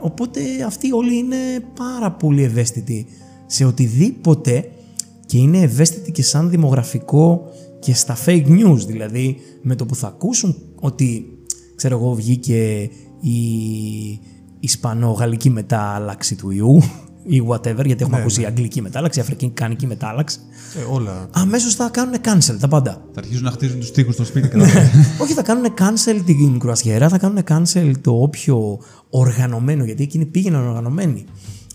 οπότε 0.00 0.40
αυτοί 0.66 0.92
όλοι 0.92 1.16
είναι 1.16 1.36
πάρα 1.74 2.12
πολύ 2.12 2.42
ευαίσθητοι 2.42 3.06
σε 3.48 3.64
οτιδήποτε 3.64 4.70
και 5.26 5.38
είναι 5.38 5.58
ευαίσθητοι 5.58 6.12
και 6.12 6.22
σαν 6.22 6.50
δημογραφικό 6.50 7.42
και 7.78 7.94
στα 7.94 8.16
fake 8.26 8.46
news, 8.46 8.78
δηλαδή 8.86 9.36
με 9.62 9.74
το 9.74 9.86
που 9.86 9.94
θα 9.94 10.06
ακούσουν 10.06 10.56
ότι, 10.74 11.38
ξέρω 11.74 11.98
εγώ, 11.98 12.14
βγήκε 12.14 12.90
η 13.20 13.40
Ισπανο-Γαλλική 14.60 15.50
μετάλλαξη 15.50 16.36
του 16.36 16.50
ιού 16.50 16.82
ή 17.22 17.42
whatever, 17.48 17.84
γιατί 17.84 18.02
έχουμε 18.02 18.18
ακούσει 18.18 18.44
Αγγλική 18.44 18.82
μετάλλαξη, 18.82 19.20
Αφρικανική 19.20 19.86
μετάλλαξη. 19.86 20.38
Ε, 20.78 20.92
όλα. 20.92 21.28
Αμέσως 21.30 21.74
θα 21.74 21.88
κάνουν 21.92 22.14
cancel 22.24 22.56
τα 22.60 22.68
πάντα. 22.68 23.02
Θα 23.12 23.20
αρχίσουν 23.20 23.44
να 23.44 23.50
χτίζουν 23.50 23.80
τους 23.80 23.90
τοίχους 23.90 24.14
στο 24.14 24.24
σπίτι. 24.24 24.48
καταλαβαίνεις. 24.48 24.90
Όχι, 25.22 25.32
θα 25.32 25.42
κάνουν 25.42 25.74
cancel 25.78 26.20
την 26.26 26.58
κρουαζιέρα, 26.58 27.08
θα 27.08 27.18
κάνουν 27.18 27.38
cancel 27.48 27.92
το 28.00 28.10
όποιο 28.10 28.78
οργανωμένο, 29.10 29.84
γιατί 29.84 30.02
εκείνοι 30.02 30.26
πήγαιναν 30.26 30.66
οργανωμένοι. 30.66 31.24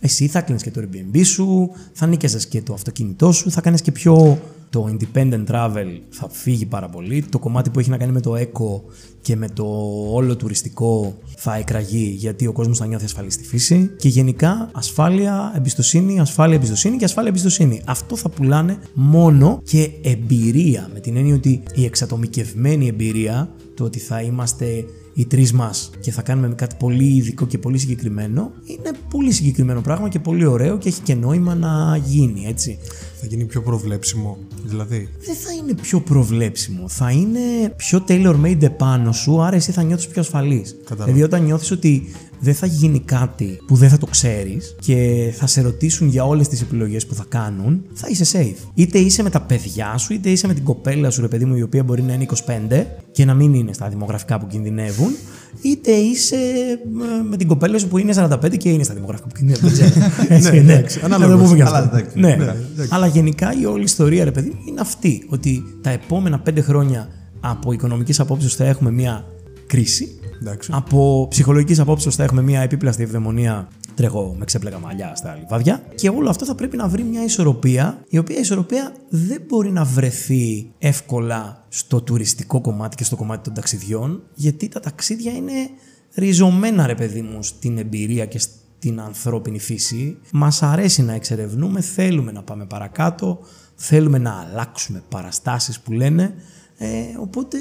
Εσύ 0.05 0.27
θα 0.27 0.41
κλείνεις 0.41 0.63
και 0.63 0.71
το 0.71 0.81
Airbnb 0.81 1.21
σου, 1.25 1.69
θα 1.93 2.07
νίκιαζες 2.07 2.47
και 2.47 2.61
το 2.61 2.73
αυτοκίνητό 2.73 3.31
σου, 3.31 3.51
θα 3.51 3.61
κάνεις 3.61 3.81
και 3.81 3.91
πιο. 3.91 4.39
Το 4.69 4.89
independent 4.91 5.45
travel 5.47 5.99
θα 6.09 6.29
φύγει 6.29 6.65
πάρα 6.65 6.89
πολύ. 6.89 7.25
Το 7.29 7.39
κομμάτι 7.39 7.69
που 7.69 7.79
έχει 7.79 7.89
να 7.89 7.97
κάνει 7.97 8.11
με 8.11 8.21
το 8.21 8.33
eco 8.35 8.81
και 9.21 9.35
με 9.35 9.49
το 9.49 9.65
όλο 10.11 10.35
τουριστικό 10.35 11.17
θα 11.37 11.55
εκραγεί 11.55 12.15
γιατί 12.17 12.47
ο 12.47 12.51
κόσμος 12.51 12.77
θα 12.77 12.85
νιώθει 12.85 13.05
ασφαλής 13.05 13.33
στη 13.33 13.43
φύση. 13.43 13.91
Και 13.97 14.07
γενικά 14.07 14.69
ασφάλεια, 14.73 15.53
εμπιστοσύνη, 15.55 16.19
ασφάλεια, 16.19 16.55
εμπιστοσύνη 16.55 16.97
και 16.97 17.05
ασφάλεια, 17.05 17.29
εμπιστοσύνη. 17.29 17.81
Αυτό 17.85 18.15
θα 18.15 18.29
πουλάνε 18.29 18.77
μόνο 18.93 19.61
και 19.63 19.89
εμπειρία. 20.01 20.89
Με 20.93 20.99
την 20.99 21.17
έννοια 21.17 21.35
ότι 21.35 21.63
η 21.75 21.85
εξατομικευμένη 21.85 22.87
εμπειρία, 22.87 23.49
το 23.73 23.83
ότι 23.83 23.99
θα 23.99 24.21
είμαστε 24.21 24.85
οι 25.13 25.25
τρεις 25.25 25.53
μας 25.53 25.89
και 25.99 26.11
θα 26.11 26.21
κάνουμε 26.21 26.55
κάτι 26.55 26.75
πολύ 26.79 27.15
ειδικό 27.15 27.45
και 27.45 27.57
πολύ 27.57 27.77
συγκεκριμένο, 27.77 28.51
είναι 28.65 28.91
πολύ 29.09 29.31
συγκεκριμένο 29.31 29.81
πράγμα 29.81 30.09
και 30.09 30.19
πολύ 30.19 30.45
ωραίο 30.45 30.77
και 30.77 30.89
έχει 30.89 31.01
και 31.01 31.15
νόημα 31.15 31.55
να 31.55 31.97
γίνει, 32.05 32.45
έτσι. 32.47 32.77
Θα 33.19 33.25
γίνει 33.25 33.45
πιο 33.45 33.61
προβλέψιμο. 33.61 34.37
Δηλαδή. 34.65 35.09
Δεν 35.25 35.35
θα 35.35 35.53
είναι 35.53 35.73
πιο 35.81 35.99
προβλέψιμο, 35.99 36.89
θα 36.89 37.11
είναι 37.11 37.39
πιο 37.75 38.03
tailor-made 38.07 38.61
επάνω 38.61 39.11
σου, 39.11 39.41
άρα 39.41 39.55
εσύ 39.55 39.71
θα 39.71 39.83
νιώθεις 39.83 40.07
πιο 40.07 40.21
ασφαλής. 40.21 40.75
Κατάλαβα. 40.83 41.05
Δηλαδή 41.05 41.23
όταν 41.23 41.43
νιώθεις 41.43 41.71
ότι 41.71 42.11
δεν 42.43 42.53
θα 42.53 42.65
γίνει 42.65 42.99
κάτι 42.99 43.57
που 43.67 43.75
δεν 43.75 43.89
θα 43.89 43.97
το 43.97 44.05
ξέρεις 44.05 44.75
και 44.79 45.29
θα 45.37 45.47
σε 45.47 45.61
ρωτήσουν 45.61 46.07
για 46.07 46.25
όλες 46.25 46.47
τις 46.47 46.61
επιλογές 46.61 47.05
που 47.05 47.13
θα 47.15 47.25
κάνουν, 47.29 47.81
θα 47.93 48.07
είσαι 48.09 48.25
safe. 48.37 48.67
Είτε 48.73 48.99
είσαι 48.99 49.23
με 49.23 49.29
τα 49.29 49.41
παιδιά 49.41 49.97
σου, 49.97 50.13
είτε 50.13 50.29
είσαι 50.29 50.47
με 50.47 50.53
την 50.53 50.63
κοπέλα 50.63 51.09
σου, 51.09 51.21
ρε 51.21 51.27
παιδί 51.27 51.45
μου, 51.45 51.55
η 51.55 51.61
οποία 51.61 51.83
μπορεί 51.83 52.01
να 52.01 52.13
είναι 52.13 52.25
25 52.69 52.83
και 53.11 53.25
να 53.25 53.33
μην 53.33 53.53
είναι 53.53 53.73
στα 53.73 53.87
δημογραφικά 53.89 54.39
που 54.39 54.47
κινδυνεύουν, 54.47 55.15
είτε 55.61 55.91
είσαι 55.91 56.35
ε, 56.35 57.23
με 57.29 57.37
την 57.37 57.47
κοπέλα 57.47 57.77
σου 57.77 57.87
που 57.87 57.97
είναι 57.97 58.13
45 58.15 58.57
και 58.57 58.69
είναι 58.69 58.83
στα 58.83 58.93
δημογραφικά 58.93 59.27
που 59.27 59.35
κινδυνεύουν. 59.35 59.69
Δεν 59.69 59.89
ξέρω. 59.89 60.05
Έτσι, 60.29 60.51
Ναι, 60.51 60.57
εντάξει, 60.73 60.99
Να 61.01 61.09
το 61.09 61.15
ανάλογος. 61.15 61.43
πούμε 61.45 61.55
και 61.57 61.63
Αλλά 61.63 61.77
αυτό. 61.77 61.95
εντάξει, 61.97 62.19
Ναι. 62.19 62.35
ναι, 62.35 62.53
Αλλά 62.89 63.07
γενικά 63.07 63.53
η 63.61 63.65
όλη 63.65 63.83
ιστορία, 63.83 64.23
ρε 64.23 64.31
παιδί 64.31 64.49
μου, 64.49 64.59
είναι 64.67 64.81
αυτή. 64.81 65.25
Ότι 65.29 65.63
τα 65.81 65.89
επόμενα 65.89 66.39
πέντε 66.39 66.61
χρόνια 66.61 67.07
από 67.39 67.71
οικονομικής 67.71 68.19
απόψεως 68.19 68.55
θα 68.55 68.65
έχουμε 68.65 68.91
μια 68.91 69.25
κρίση. 69.67 70.07
Εντάξει. 70.41 70.71
Από 70.73 71.27
ψυχολογικής 71.29 71.79
απόψεως 71.79 72.15
θα 72.15 72.23
έχουμε 72.23 72.41
μια 72.41 72.61
επίπλαστη 72.61 73.03
ευδαιμονία. 73.03 73.67
Τρέχω 73.95 74.35
με 74.39 74.45
ξέπλεγα 74.45 74.79
μαλλιά 74.79 75.15
στα 75.15 75.35
λιβάδια. 75.39 75.83
Και 75.95 76.09
όλο 76.09 76.29
αυτό 76.29 76.45
θα 76.45 76.55
πρέπει 76.55 76.77
να 76.77 76.87
βρει 76.87 77.03
μια 77.03 77.23
ισορροπία, 77.23 78.03
η 78.09 78.17
οποία 78.17 78.39
ισορροπία 78.39 78.93
δεν 79.09 79.41
μπορεί 79.47 79.71
να 79.71 79.83
βρεθεί 79.83 80.71
εύκολα 80.77 81.65
στο 81.69 82.01
τουριστικό 82.01 82.61
κομμάτι 82.61 82.95
και 82.95 83.03
στο 83.03 83.15
κομμάτι 83.15 83.43
των 83.43 83.53
ταξιδιών, 83.53 84.23
γιατί 84.33 84.67
τα 84.67 84.79
ταξίδια 84.79 85.31
είναι 85.31 85.69
ριζωμένα, 86.15 86.87
ρε 86.87 86.95
παιδί 86.95 87.21
μου, 87.21 87.43
στην 87.43 87.77
εμπειρία 87.77 88.25
και 88.25 88.39
στην 88.39 88.99
ανθρώπινη 88.99 89.59
φύση. 89.59 90.17
Μας 90.31 90.63
αρέσει 90.63 91.03
να 91.03 91.13
εξερευνούμε, 91.13 91.81
θέλουμε 91.81 92.31
να 92.31 92.43
πάμε 92.43 92.65
παρακάτω, 92.65 93.39
θέλουμε 93.75 94.17
να 94.17 94.31
αλλάξουμε 94.31 95.03
παραστάσεις 95.09 95.79
που 95.79 95.91
λένε. 95.91 96.33
Ε, 96.77 96.87
οπότε 97.19 97.57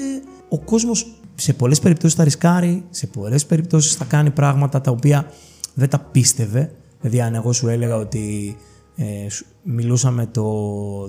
ο 0.49 0.59
κόσμος 0.59 1.13
σε 1.35 1.53
πολλές 1.53 1.79
περιπτώσεις 1.79 2.15
θα 2.17 2.23
ρισκάρει, 2.23 2.83
σε 2.89 3.07
πολλές 3.07 3.45
περιπτώσεις 3.45 3.93
θα 3.95 4.05
κάνει 4.05 4.29
πράγματα 4.31 4.81
τα 4.81 4.91
οποία 4.91 5.31
δεν 5.73 5.89
τα 5.89 5.99
πίστευε. 5.99 6.71
Δηλαδή 7.01 7.21
αν 7.21 7.33
εγώ 7.35 7.53
σου 7.53 7.67
έλεγα 7.67 7.95
ότι 7.95 8.55
ε, 8.95 9.29
σου- 9.29 9.45
μιλούσαμε 9.63 10.25
το 10.25 10.43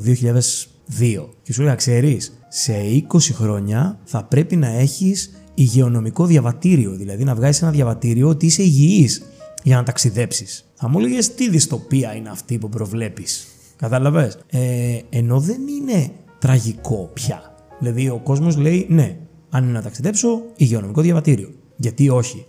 2002 0.04 1.28
και 1.42 1.52
σου 1.52 1.60
έλεγα 1.60 1.74
ξέρεις 1.76 2.32
σε 2.48 2.72
20 3.12 3.18
χρόνια 3.32 3.98
θα 4.04 4.24
πρέπει 4.24 4.56
να 4.56 4.68
έχεις 4.68 5.30
υγειονομικό 5.54 6.26
διαβατήριο, 6.26 6.90
δηλαδή 6.90 7.24
να 7.24 7.34
βγάζεις 7.34 7.62
ένα 7.62 7.70
διαβατήριο 7.70 8.28
ότι 8.28 8.46
είσαι 8.46 8.62
υγιής 8.62 9.22
για 9.62 9.76
να 9.76 9.82
ταξιδέψεις. 9.82 10.64
Θα 10.74 10.88
μου 10.88 10.98
έλεγες 10.98 11.34
τι 11.34 11.50
δυστοπία 11.50 12.14
είναι 12.14 12.28
αυτή 12.28 12.58
που 12.58 12.68
προβλέπεις. 12.68 13.46
Κατάλαβες; 13.76 14.38
Ε, 14.50 14.98
ενώ 15.10 15.40
δεν 15.40 15.60
είναι 15.68 16.10
τραγικό 16.38 17.10
πια. 17.12 17.54
Δηλαδή 17.78 18.08
ο 18.08 18.20
κόσμος 18.24 18.56
λέει 18.56 18.86
ναι, 18.90 19.16
αν 19.54 19.62
είναι 19.64 19.72
να 19.72 19.82
ταξιδέψω, 19.82 20.42
υγειονομικό 20.56 21.00
διαβατήριο. 21.00 21.48
Γιατί 21.76 22.08
όχι. 22.08 22.46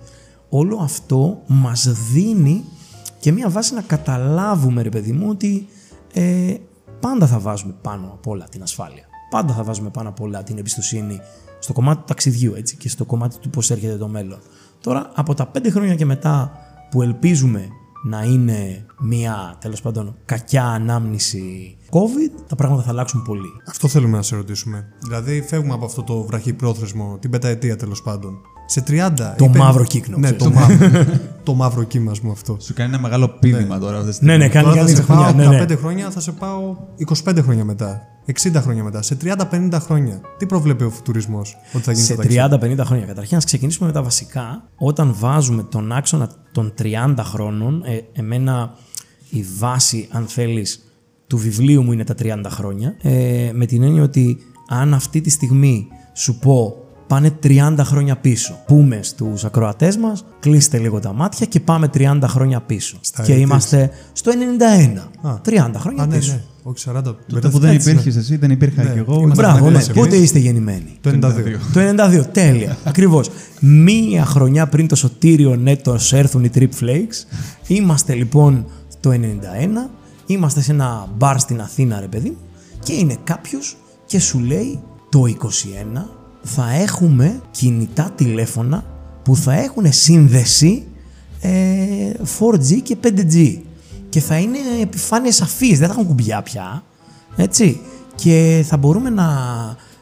Όλο 0.49 0.78
αυτό 0.82 1.41
μας 1.47 1.88
δίνει 2.12 2.64
και 3.20 3.32
μία 3.32 3.49
βάση 3.49 3.74
να 3.74 3.82
καταλάβουμε, 3.82 4.82
ρε 4.82 4.89
παιδί 4.89 5.12
μου, 5.12 5.28
ότι 5.30 5.68
ε, 6.14 6.56
πάντα 6.99 7.28
θα 7.28 7.39
βάζουμε 7.39 7.76
πάνω 7.82 8.08
απ' 8.14 8.28
όλα 8.28 8.45
την 8.49 8.62
ασφάλεια. 8.62 9.03
Πάντα 9.30 9.53
θα 9.53 9.64
βάζουμε 9.64 9.89
πάνω 9.89 10.10
απ' 10.10 10.22
όλα 10.22 10.43
την 10.43 10.58
εμπιστοσύνη 10.58 11.20
στο 11.60 11.74
κομμάτι 11.74 11.99
του 11.99 12.06
ταξιδιού 12.08 12.53
έτσι, 12.56 12.76
και 12.76 12.89
στο 12.89 13.06
κομμάτι 13.06 13.38
του 13.39 13.49
πώς 13.49 13.72
έρχεται 13.72 13.97
το 13.97 14.08
μέλλον. 14.08 14.39
Τώρα, 14.82 15.12
από 15.16 15.34
τα 15.34 15.45
πέντε 15.45 15.70
χρόνια 15.70 15.95
και 15.95 16.06
μετά 16.06 16.51
που 16.89 17.01
ελπίζουμε 17.01 17.68
να 18.10 18.24
είναι 18.24 18.86
μια 18.99 19.56
τέλος 19.60 19.82
πάντων 19.82 20.16
κακιά 20.26 20.66
ανάμνηση 20.66 21.78
COVID, 21.89 22.43
τα 22.47 22.56
πράγματα 22.56 22.82
θα 22.84 22.89
αλλάξουν 22.89 23.24
πολύ. 23.24 23.47
Αυτό 23.68 23.88
θέλουμε 23.88 24.18
να 24.18 24.24
σε 24.24 24.36
ρωτήσουμε. 24.36 24.86
Δηλαδή, 25.03 25.41
φεύγουμε 25.41 25.74
από 25.74 25.86
αυτό 25.86 26.03
το 26.03 26.22
βραχυπρόθεσμο, 26.24 27.18
την 27.20 27.30
πενταετία 27.30 27.76
τέλος 27.76 28.01
πάντων. 28.01 28.34
Σε 28.68 28.84
30. 28.88 29.12
Το 29.38 29.47
μαύρο 29.47 29.84
κύκνο, 29.84 30.18
Ναι, 30.18 30.32
ξέρεις. 30.32 30.43
το 30.43 30.60
μαύρο. 30.60 31.06
το 31.43 31.53
μαύρο 31.53 31.84
κύμα, 31.84 32.12
ας 32.12 32.20
πούμε 32.20 32.32
αυτό. 32.32 32.58
Σου 32.60 32.74
κάνει 32.74 32.89
ένα 32.93 33.01
μεγάλο 33.01 33.28
πείδημα 33.39 33.80
τώρα. 33.80 33.97
αυτή 33.97 34.01
τη 34.01 34.26
Ναι, 34.26 34.32
στιγμή. 34.32 34.38
ναι, 34.38 34.49
κάνει 34.49 34.66
Τώρα 34.68 34.80
θα 34.80 34.86
κάνει 34.86 34.95
σε 34.95 35.03
πάω 35.03 35.18
χρονιά. 35.18 35.30
από 35.32 35.38
Ναι, 35.38 35.58
τα 35.58 35.66
ναι. 35.66 35.76
5 35.76 35.78
χρόνια, 35.80 36.10
θα 36.12 36.20
σε 36.20 36.32
πάω 36.32 36.76
25 37.26 37.41
χρόνια 37.41 37.64
μετά. 37.66 38.01
60 38.26 38.53
χρόνια 38.55 38.84
μετά. 38.84 39.01
Σε 39.01 39.17
30-50 39.23 39.69
χρόνια. 39.73 40.21
Τι 40.38 40.45
προβλέπει 40.45 40.84
ο 40.84 40.89
φουτουρισμός 40.89 41.57
ότι 41.73 41.84
θα 41.84 41.91
γίνει 41.91 42.05
Σε 42.05 42.15
το 42.15 42.21
ταξίδι. 42.21 42.76
30-50 42.82 42.86
χρόνια. 42.86 43.05
Καταρχήν, 43.05 43.38
να 43.38 43.43
ξεκινήσουμε 43.43 43.88
με 43.88 43.93
τα 43.93 44.03
βασικά. 44.03 44.69
Όταν 44.76 45.15
βάζουμε 45.17 45.63
τον 45.63 45.91
άξονα 45.91 46.30
των 46.51 46.73
30 46.82 47.15
χρόνων, 47.19 47.84
ε, 47.86 47.99
εμένα 48.13 48.73
η 49.30 49.45
βάση, 49.57 50.07
αν 50.11 50.26
θέλεις, 50.28 50.86
του 51.28 51.38
βιβλίου 51.38 51.84
μου 51.84 51.91
είναι 51.91 52.03
τα 52.03 52.15
30 52.19 52.49
χρόνια. 52.49 52.95
Ε, 53.01 53.51
με 53.53 53.65
την 53.65 53.84
έννοια 53.84 54.03
ότι 54.03 54.38
αν 54.67 54.93
αυτή 54.93 55.21
τη 55.21 55.30
στιγμή 55.30 55.88
σου 56.13 56.39
πω 56.39 56.84
πάνε 57.08 57.32
30 57.43 57.76
χρόνια 57.80 58.16
πίσω, 58.18 58.64
πούμε 58.68 58.99
στους 59.03 59.43
ακροατές 59.45 59.97
μας, 59.97 60.26
κλείστε 60.39 60.78
λίγο 60.78 60.99
τα 60.99 61.14
μάτια 61.14 61.45
και 61.45 61.60
πάμε 61.60 61.89
30 61.93 62.20
χρόνια 62.28 62.62
πίσω. 62.62 62.97
Στα 63.01 63.24
και 63.24 63.34
80s. 63.34 63.39
είμαστε 63.39 63.89
στο 64.14 64.32
91. 64.32 65.28
Α. 65.28 65.39
30 65.45 65.72
χρόνια 65.78 66.03
Α, 66.03 66.06
ναι, 66.08 66.16
πίσω. 66.18 66.32
ναι. 66.32 66.41
Όχι 66.68 66.89
40. 66.95 67.01
Τότε 67.28 67.49
που 67.49 67.60
δεν 67.60 67.74
υπήρχες 67.76 68.16
εσύ, 68.16 68.36
δεν 68.36 68.49
υπήρχα 68.51 68.84
Ναι. 68.84 68.89
κι 68.91 68.97
εγώ. 68.97 69.14
Είμαστε 69.14 69.24
ήμασταν 69.24 69.45
Μπράβο, 69.51 69.70
ναι. 69.70 69.76
εμείς. 69.76 69.91
Πότε 69.91 70.16
είστε 70.16 70.39
γεννημένοι; 70.39 70.97
Το 71.01 71.10
92. 71.10 71.60
Το 71.74 71.80
92, 71.80 72.26
τέλεια. 72.32 72.78
Ακριβώς. 72.84 73.30
Μία 73.60 74.26
χρονιά 74.26 74.68
πριν 74.68 74.88
το 74.88 74.95
σωτήριο 74.95 75.56
νέτο 75.56 75.97
έρθουν 76.12 76.43
οι 76.43 76.49
Trip 76.56 76.70
Flakes. 76.82 77.38
Είμαστε 77.68 78.14
λοιπόν 78.14 78.66
το 78.99 79.10
91, 79.12 79.16
είμαστε 80.26 80.62
σε 80.62 80.72
ένα 80.72 81.08
μπαρ 81.18 81.39
στην 81.39 81.62
Αθήνα, 81.62 81.99
ρε 81.99 82.08
παιδί 82.08 82.30
μου, 82.30 82.38
και 82.84 82.93
είναι 82.93 83.18
κάποιος 83.24 83.78
και 84.06 84.20
σου 84.20 84.39
λέει 84.39 84.80
το 85.10 85.24
21 85.95 86.01
θα 86.48 86.74
έχουμε 86.74 87.41
κινητά 87.52 88.12
τηλέφωνα 88.16 88.84
που 89.24 89.36
θα 89.36 89.54
έχουν 89.54 89.84
σύνδεση 89.93 90.84
ε, 91.41 91.50
4G 92.39 92.82
και 92.84 92.98
5G. 93.04 93.58
Και 94.10 94.20
θα 94.20 94.38
είναι 94.38 94.58
επιφάνειες 94.82 95.41
αφής, 95.41 95.80
δεν 95.80 95.88
θα 95.88 95.93
έχουν 95.93 96.08
κουμπιά 96.08 96.41
πια. 96.41 96.84
Έτσι. 97.36 97.80
Και 98.16 98.66
θα 98.68 98.78
μπορούμε 98.78 99.10
να 99.10 99.28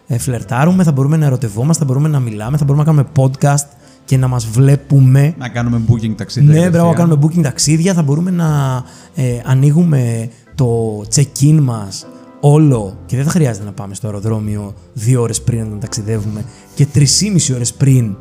ε, 0.08 0.18
φλερτάρουμε, 0.18 0.84
θα 0.84 0.92
μπορούμε 0.92 1.18
να 1.18 1.26
ερωτευόμαστε, 1.26 1.84
θα 1.84 1.90
μπορούμε 1.90 2.10
να 2.10 2.20
μιλάμε, 2.20 2.58
θα 2.58 2.66
μπορούμε 2.66 2.86
να 2.86 2.92
κάνουμε 2.92 3.12
podcast 3.16 3.68
και 4.06 4.18
να 4.18 4.28
μας 4.28 4.46
βλέπουμε. 4.46 5.34
Να 5.38 5.50
κάνουμε 5.50 5.82
booking 5.88 6.14
ταξίδια. 6.16 6.50
Ναι, 6.50 6.70
μπράβο, 6.70 6.88
να 6.88 6.94
κατευθείαν. 6.94 6.96
κάνουμε 6.96 7.28
booking 7.28 7.44
ταξίδια, 7.44 7.94
θα 7.94 8.02
μπορούμε 8.02 8.32
να 8.32 8.84
ε, 9.16 9.42
ανοίγουμε 9.46 10.30
το 10.56 11.00
check-in 11.16 11.60
μας 11.62 12.06
όλο 12.46 12.98
και 13.06 13.16
δεν 13.16 13.26
θα 13.26 13.32
χρειάζεται 13.32 13.66
να 13.66 13.72
πάμε 13.72 13.94
στο 13.96 14.08
αεροδρόμιο 14.08 14.74
δύο 14.94 15.22
ώρες 15.22 15.42
πριν 15.42 15.68
να 15.70 15.78
ταξιδεύουμε 15.78 16.46
και 16.76 16.86
τρεις 16.86 17.24
ώρες 17.54 17.74
πριν 17.74 18.16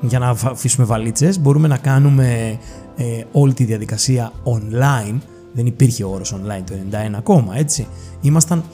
για 0.00 0.18
να 0.18 0.28
αφ- 0.28 0.46
αφήσουμε 0.46 0.86
βαλίτσες. 0.86 1.40
Μπορούμε 1.40 1.68
να 1.68 1.76
κάνουμε 1.76 2.58
ε, 2.96 3.04
όλη 3.32 3.54
τη 3.54 3.64
διαδικασία 3.64 4.32
online. 4.44 5.18
Δεν 5.52 5.66
υπήρχε 5.66 6.04
ο 6.04 6.10
όρος 6.10 6.34
online 6.34 6.62
το 6.66 6.74
91 6.90 7.12
ακόμα, 7.16 7.56
έτσι. 7.56 7.86
Ήμασταν, 8.20 8.64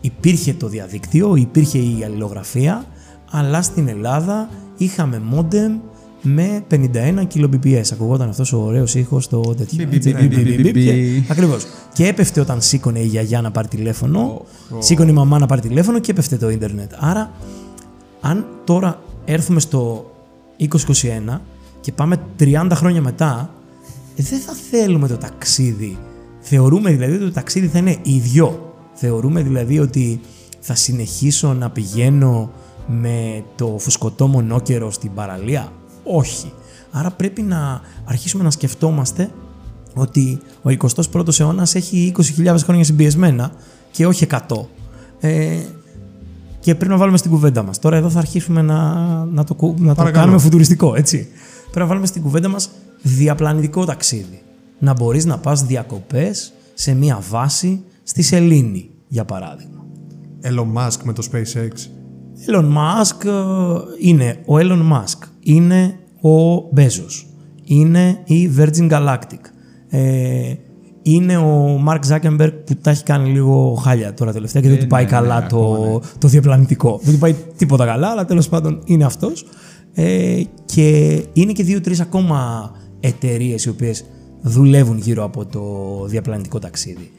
υπήρχε 0.00 0.52
το 0.52 0.68
διαδίκτυο, 0.68 1.36
υπήρχε 1.36 1.78
η 1.78 2.02
αλληλογραφία, 2.04 2.84
αλλά 3.30 3.62
στην 3.62 3.88
Ελλάδα 3.88 4.48
είχαμε 4.76 5.22
modem 5.34 5.80
με 6.22 6.64
51 6.70 6.76
kbps. 7.34 7.82
Ακουγόταν 7.92 8.28
αυτός 8.28 8.52
ο 8.52 8.58
ωραίος 8.58 8.94
ήχος 8.94 9.28
το 9.28 9.40
τέτοιο. 9.40 9.86
Μπι, 9.88 9.96
έτσι, 9.96 10.14
μπι, 10.14 10.26
μπι, 10.28 10.34
μπι, 10.36 10.42
μπι, 10.42 10.56
μπι, 10.56 10.62
μπι, 10.62 10.70
μπι. 10.72 10.84
και- 10.84 11.32
Ακριβώς. 11.32 11.66
Και 11.92 12.06
έπεφτε 12.06 12.40
όταν 12.40 12.60
σήκωνε 12.62 12.98
η 13.00 13.06
γιαγιά 13.06 13.40
να 13.40 13.50
πάρει 13.50 13.68
τηλέφωνο, 13.68 14.42
σήκωνε 14.78 15.10
η 15.10 15.14
μαμά 15.14 15.38
να 15.38 15.46
πάρει 15.46 15.60
τηλέφωνο 15.60 15.98
και 15.98 16.10
έπεφτε 16.10 16.36
το 16.36 16.50
ίντερνετ. 16.50 16.90
Άρα, 16.98 17.30
αν 18.20 18.46
τώρα 18.64 19.02
έρθουμε 19.24 19.60
στο 19.60 20.10
2021 20.56 21.40
και 21.80 21.92
πάμε 21.92 22.16
30 22.38 22.68
χρόνια 22.74 23.02
μετά, 23.02 23.50
ε, 24.16 24.22
δεν 24.22 24.38
θα 24.38 24.52
θέλουμε 24.70 25.08
το 25.08 25.16
ταξίδι. 25.16 25.98
Θεωρούμε 26.40 26.90
δηλαδή 26.90 27.14
ότι 27.14 27.24
το 27.24 27.32
ταξίδι 27.32 27.66
θα 27.66 27.78
είναι 27.78 27.96
ίδιο. 28.02 28.74
Θεωρούμε 28.94 29.42
δηλαδή 29.42 29.78
ότι 29.78 30.20
θα 30.60 30.74
συνεχίσω 30.74 31.52
να 31.54 31.70
πηγαίνω 31.70 32.50
με 32.86 33.44
το 33.56 33.76
φουσκωτό 33.78 34.26
μονόκερο 34.26 34.90
στην 34.90 35.14
παραλία. 35.14 35.72
Όχι. 36.16 36.52
Άρα 36.90 37.10
πρέπει 37.10 37.42
να 37.42 37.80
αρχίσουμε 38.04 38.42
να 38.44 38.50
σκεφτόμαστε 38.50 39.30
ότι 39.94 40.38
ο 40.62 40.70
21ος 41.12 41.40
αιώνας 41.40 41.74
έχει 41.74 42.12
20.000 42.36 42.56
χρόνια 42.58 42.84
συμπιεσμένα 42.84 43.50
και 43.90 44.06
όχι 44.06 44.26
100. 44.30 44.38
Ε, 45.20 45.58
και 46.60 46.74
πρέπει 46.74 46.90
να 46.90 46.96
βάλουμε 46.98 47.16
στην 47.18 47.30
κουβέντα 47.30 47.62
μας. 47.62 47.78
Τώρα 47.78 47.96
εδώ 47.96 48.10
θα 48.10 48.18
αρχίσουμε 48.18 48.62
να, 48.62 48.94
να, 49.24 49.44
το, 49.44 49.54
κου- 49.54 49.78
να 49.80 49.88
το 49.88 49.94
Παρακαλώ. 49.94 50.22
κάνουμε 50.24 50.38
φουτουριστικό, 50.42 50.94
έτσι. 50.94 51.28
Πρέπει 51.62 51.78
να 51.78 51.86
βάλουμε 51.86 52.06
στην 52.06 52.22
κουβέντα 52.22 52.48
μας 52.48 52.70
διαπλανητικό 53.02 53.84
ταξίδι. 53.84 54.42
Να 54.78 54.92
μπορείς 54.92 55.24
να 55.24 55.38
πας 55.38 55.62
διακοπές 55.64 56.52
σε 56.74 56.94
μία 56.94 57.22
βάση 57.30 57.82
στη 58.02 58.22
Σελήνη, 58.22 58.90
για 59.08 59.24
παράδειγμα. 59.24 59.84
Elon 60.42 60.72
Musk 60.78 60.96
με 61.04 61.12
το 61.12 61.26
SpaceX. 61.32 61.72
Elon 62.50 62.64
Musk 62.64 63.24
ε, 63.24 63.30
είναι 64.00 64.42
ο 64.46 64.54
Elon 64.56 64.92
Musk, 64.92 65.26
είναι 65.52 65.98
ο 66.20 66.68
Bezos, 66.76 67.24
είναι 67.64 68.20
η 68.24 68.50
Virgin 68.58 68.90
Galactic, 68.90 69.40
ε, 69.88 70.54
είναι 71.02 71.36
ο 71.36 71.84
Mark 71.88 72.00
Zuckerberg 72.08 72.52
που 72.66 72.74
τα 72.80 72.90
έχει 72.90 73.02
κάνει 73.02 73.30
λίγο 73.30 73.74
χάλια 73.74 74.14
τώρα 74.14 74.32
τελευταία 74.32 74.62
και 74.62 74.68
δεν 74.68 74.76
Ε, 74.76 74.80
του 74.80 74.86
πάει 74.86 75.04
ναι, 75.04 75.10
καλά 75.10 75.40
ναι, 75.40 75.46
το, 75.46 75.72
ακόμα, 75.72 75.88
ναι. 75.88 75.98
το 76.18 76.28
διαπλανητικό. 76.28 77.00
Δεν 77.02 77.12
του 77.12 77.18
πάει 77.18 77.34
τίποτα 77.56 77.86
καλά, 77.86 78.08
αλλά 78.08 78.24
τέλος 78.24 78.48
πάντων 78.48 78.80
είναι 78.84 79.04
αυτός. 79.04 79.46
Ε, 79.94 80.42
και 80.64 80.88
είναι 81.32 81.52
και 81.52 81.62
δύο-τρεις 81.62 82.00
ακόμα 82.00 82.70
εταιρείες 83.00 83.64
οι 83.64 83.68
οποίες 83.68 84.04
δουλεύουν 84.40 84.98
γύρω 84.98 85.24
από 85.24 85.46
το 85.46 85.62
διαπλανητικό 86.06 86.58
ταξίδι. 86.58 87.10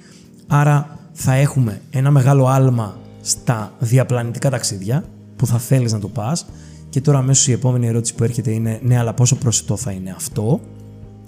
Άρα 0.48 1.00
θα 1.12 1.34
έχουμε 1.34 1.82
ένα 1.90 2.12
μεγάλο 2.12 2.48
άλμα 2.48 2.98
στα 3.22 3.74
διαπλανητικά 3.80 4.50
ταξίδια 4.50 5.04
που 5.36 5.46
θα 5.46 5.58
θέλεις 5.58 5.94
να 5.94 6.00
το 6.00 6.08
πας 6.08 6.46
και 6.90 7.02
τώρα 7.02 7.18
αμέσως 7.18 7.48
η 7.48 7.52
επόμενη 7.52 7.88
ερώτηση 7.88 8.16
που 8.16 8.24
έρχεται 8.24 8.52
είναι 8.52 8.80
ναι 8.84 8.98
αλλά 8.98 9.14
πόσο 9.14 9.36
προσιτό 9.36 9.78
θα 9.78 9.92
είναι 9.92 10.10
αυτό; 10.16 10.60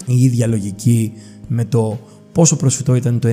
Η 0.05 0.24
ίδια 0.24 0.47
λογική 0.47 1.14
με 1.47 1.66
το 1.66 1.97
πόσο 2.32 2.55
προσιτό 2.55 2.95
ήταν 2.95 3.20
το 3.20 3.30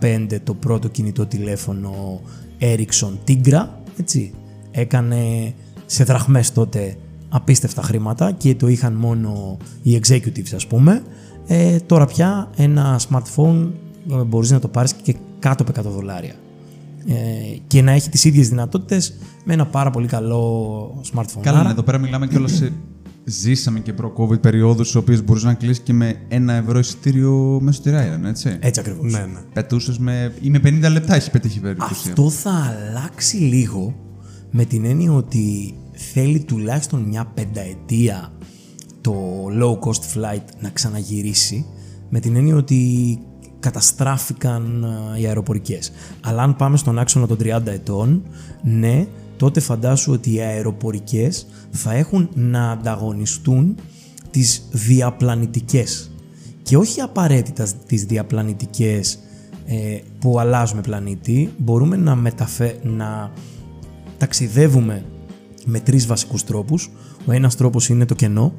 95 0.00 0.38
το 0.44 0.54
πρώτο 0.54 0.88
κινητό 0.88 1.26
τηλέφωνο 1.26 2.20
Ericsson 2.60 3.12
Tigra 3.28 3.66
έτσι 3.98 4.32
έκανε 4.70 5.52
σε 5.86 6.04
δραχμές 6.04 6.52
τότε 6.52 6.96
απίστευτα 7.28 7.82
χρήματα 7.82 8.32
και 8.32 8.54
το 8.54 8.68
είχαν 8.68 8.92
μόνο 8.92 9.56
οι 9.82 10.00
executives 10.02 10.54
ας 10.54 10.66
πούμε. 10.66 11.02
Ε, 11.46 11.76
τώρα 11.78 12.06
πια 12.06 12.50
ένα 12.56 13.00
smartphone 13.10 13.68
ε, 14.10 14.22
μπορείς 14.22 14.50
να 14.50 14.58
το 14.58 14.68
πάρεις 14.68 14.92
και 14.92 15.14
κάτω 15.38 15.64
από 15.68 15.88
100 15.88 15.92
δολάρια. 15.92 16.32
ε, 16.32 16.47
και 17.66 17.82
να 17.82 17.92
έχει 17.92 18.08
τις 18.08 18.24
ίδιες 18.24 18.48
δυνατότητες 18.48 19.14
με 19.44 19.52
ένα 19.52 19.66
πάρα 19.66 19.90
πολύ 19.90 20.06
καλό 20.06 21.02
smartphone. 21.14 21.40
Καλά, 21.40 21.56
Άρα, 21.58 21.66
ναι, 21.66 21.72
εδώ 21.72 21.82
πέρα 21.82 21.98
μιλάμε 21.98 22.26
κιόλας 22.26 22.52
σε. 22.52 22.72
Ζήσαμε 23.24 23.80
και 23.80 23.92
προ-COVID 23.92 24.40
περιόδους, 24.40 24.88
στι 24.88 24.98
οποίε 24.98 25.20
μπορούσες 25.22 25.48
να 25.48 25.54
κλείσει 25.54 25.80
και 25.80 25.92
με 25.92 26.14
ένα 26.28 26.52
ευρώ 26.52 26.78
εισιτήριο 26.78 27.58
μέσα 27.62 27.80
στο 27.80 27.90
τυρά, 27.90 28.28
έτσι. 28.28 28.56
Έτσι 28.60 28.80
ακριβώς. 28.80 29.12
Ναι, 29.12 29.18
ναι. 29.18 29.40
Πετούσες 29.52 29.98
με. 29.98 30.34
ή 30.40 30.50
με 30.50 30.60
50 30.64 30.90
λεπτά 30.90 31.14
έχει 31.14 31.30
πετύχει 31.30 31.60
βέβαια. 31.60 31.86
Αυτό 31.90 32.30
θα 32.30 32.50
αλλάξει 32.50 33.36
λίγο 33.36 33.94
με 34.50 34.64
την 34.64 34.84
έννοια 34.84 35.12
ότι 35.12 35.74
θέλει 35.92 36.40
τουλάχιστον 36.40 37.00
μια 37.00 37.24
πενταετία 37.34 38.32
το 39.00 39.14
low 39.60 39.78
cost 39.88 40.14
flight 40.14 40.44
να 40.60 40.68
ξαναγυρίσει 40.68 41.66
με 42.08 42.20
την 42.20 42.36
έννοια 42.36 42.56
ότι 42.56 43.18
καταστράφηκαν 43.60 44.84
α, 44.84 45.18
οι 45.18 45.26
αεροπορικές. 45.26 45.92
Αλλά 46.20 46.42
αν 46.42 46.56
πάμε 46.56 46.76
στον 46.76 46.98
άξονα 46.98 47.26
των 47.26 47.36
30 47.40 47.66
ετών, 47.66 48.22
ναι, 48.62 49.06
τότε 49.36 49.60
φαντάσου 49.60 50.12
ότι 50.12 50.34
οι 50.34 50.40
αεροπορικές 50.40 51.46
θα 51.70 51.92
έχουν 51.92 52.28
να 52.34 52.70
ανταγωνιστούν 52.70 53.76
τις 54.30 54.62
διαπλανητικές 54.70 56.10
και 56.62 56.76
όχι 56.76 57.00
απαραίτητα 57.00 57.66
τις 57.86 58.04
διαπλανητικές 58.04 59.18
ε, 59.66 59.98
που 60.18 60.38
αλλάζουμε 60.38 60.80
πλανήτη, 60.80 61.50
μπορούμε 61.58 61.96
να, 61.96 62.14
μεταφε... 62.14 62.76
να 62.82 63.32
ταξιδεύουμε 64.18 65.04
με 65.64 65.80
τρεις 65.80 66.06
βασικούς 66.06 66.44
τρόπους. 66.44 66.90
Ο 67.26 67.32
ένας 67.32 67.56
τρόπος 67.56 67.88
είναι 67.88 68.04
το 68.04 68.14
κενό, 68.14 68.52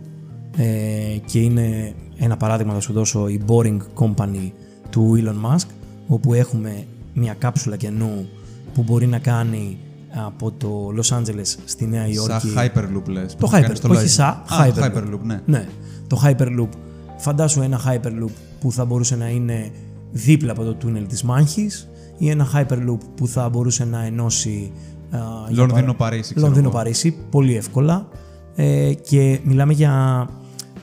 ε, 0.57 1.17
και 1.25 1.39
είναι 1.39 1.93
ένα 2.17 2.37
παράδειγμα 2.37 2.73
θα 2.73 2.79
σου 2.79 2.93
δώσω 2.93 3.27
η 3.27 3.41
Boring 3.47 3.77
Company 3.95 4.51
του 4.89 5.17
Elon 5.23 5.49
Musk 5.55 5.67
όπου 6.07 6.33
έχουμε 6.33 6.85
μια 7.13 7.33
κάψουλα 7.33 7.75
καινού 7.75 8.27
που 8.73 8.83
μπορεί 8.83 9.07
να 9.07 9.19
κάνει 9.19 9.77
από 10.25 10.51
το 10.51 10.87
Los 10.97 11.17
Angeles 11.17 11.55
στη 11.65 11.85
Νέα 11.87 12.07
Υόρκη. 12.07 12.47
Σαν 12.47 12.51
Hyperloop 12.57 13.07
λες. 13.07 13.35
Το 13.35 13.45
που 13.45 13.51
κάνεις 13.51 13.69
Hyper, 13.69 13.75
στο 13.75 13.89
όχι 13.89 14.01
Lightning. 14.03 14.07
σαν 14.09 14.27
Α, 14.27 14.43
Hyperloop. 14.49 14.83
Hyperloop, 14.97 15.19
ναι. 15.23 15.41
Ναι, 15.45 15.67
το 16.07 16.21
Hyperloop. 16.25 16.69
Φαντάσου 17.17 17.61
ένα 17.61 17.79
Hyperloop 17.87 18.31
που 18.59 18.71
θα 18.71 18.85
μπορούσε 18.85 19.15
να 19.15 19.29
είναι 19.29 19.71
δίπλα 20.11 20.51
από 20.51 20.63
το 20.63 20.73
τούνελ 20.73 21.07
της 21.07 21.23
Μάνχης 21.23 21.89
ή 22.17 22.29
ένα 22.29 22.47
Hyperloop 22.55 22.97
που 23.15 23.27
θα 23.27 23.49
μπορούσε 23.49 23.85
να 23.85 24.03
ενώσει 24.05 24.71
α, 25.11 25.17
για 25.49 25.55
παρα- 25.55 25.67
Λονδίνο-Παρίσι, 25.67 26.33
ξέρω 26.33 26.47
Λονδίνο-Παρίσι, 26.47 27.15
πολύ 27.29 27.55
εύκολα. 27.55 28.07
Ε, 28.55 28.93
και 28.93 29.39
μιλάμε 29.43 29.73
για 29.73 30.25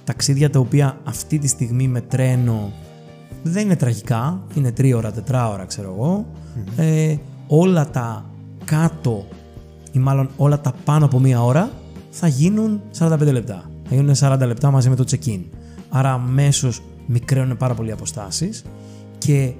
ταξίδια 0.04 0.50
τα 0.50 0.58
οποία 0.58 0.98
αυτή 1.04 1.38
τη 1.38 1.48
στιγμή 1.48 1.88
με 1.88 2.00
τρένο 2.00 2.72
δεν 3.50 3.64
είναι 3.64 3.76
τραγικά, 3.76 4.42
είναι 4.54 4.72
τρία 4.72 4.96
ώρα, 4.96 5.12
τετρά 5.12 5.48
ώρα 5.48 5.64
ξέρω 5.64 5.94
εγώ. 5.96 6.26
Ε, 6.76 7.16
όλα 7.46 7.90
τα 7.90 8.24
κάτω 8.64 9.26
ή 9.92 9.98
μάλλον 9.98 10.28
όλα 10.36 10.60
τα 10.60 10.74
πάνω 10.84 11.04
από 11.04 11.18
μία 11.18 11.44
ώρα 11.44 11.70
θα 12.10 12.26
γίνουν 12.26 12.80
45 12.98 13.18
λεπτά. 13.18 13.70
Θα 13.88 13.94
γίνουν 13.94 14.14
40 14.18 14.46
λεπτά 14.46 14.70
μαζί 14.70 14.88
με 14.88 14.96
το 14.96 15.04
check-in. 15.10 15.40
Άρα 15.88 16.12
αμέσως 16.12 16.82
μικραίνουν 17.06 17.56
πάρα 17.56 17.74
πολλοί 17.74 17.92
αποστάσεις 17.92 18.64
και 19.18 19.52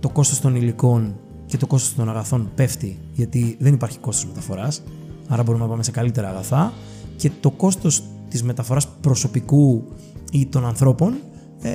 το 0.00 0.08
κόστος 0.08 0.40
των 0.40 0.56
υλικών 0.56 1.14
και 1.46 1.56
το 1.56 1.66
κόστος 1.66 1.94
των 1.94 2.08
αγαθών 2.08 2.50
πέφτει 2.54 2.98
γιατί 3.12 3.56
δεν 3.60 3.74
υπάρχει 3.74 3.98
κόστος 3.98 4.26
μεταφοράς 4.26 4.82
άρα 5.28 5.42
μπορούμε 5.42 5.64
να 5.64 5.70
πάμε 5.70 5.82
σε 5.82 5.90
καλύτερα 5.90 6.28
αγαθά 6.28 6.72
και 7.16 7.30
το 7.40 7.50
κόστος 7.50 8.02
της 8.28 8.42
μεταφοράς 8.42 8.88
προσωπικού 9.00 9.84
ή 10.32 10.46
των 10.46 10.66
ανθρώπων 10.66 11.14
ε, 11.62 11.70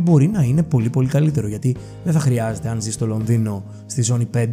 μπορεί 0.00 0.28
να 0.28 0.42
είναι 0.42 0.62
πολύ 0.62 0.90
πολύ 0.90 1.08
καλύτερο 1.08 1.48
γιατί 1.48 1.76
δεν 2.04 2.12
θα 2.12 2.20
χρειάζεται 2.20 2.68
αν 2.68 2.82
ζεις 2.82 2.94
στο 2.94 3.06
Λονδίνο 3.06 3.64
στη 3.86 4.02
ζώνη 4.02 4.28
5 4.34 4.46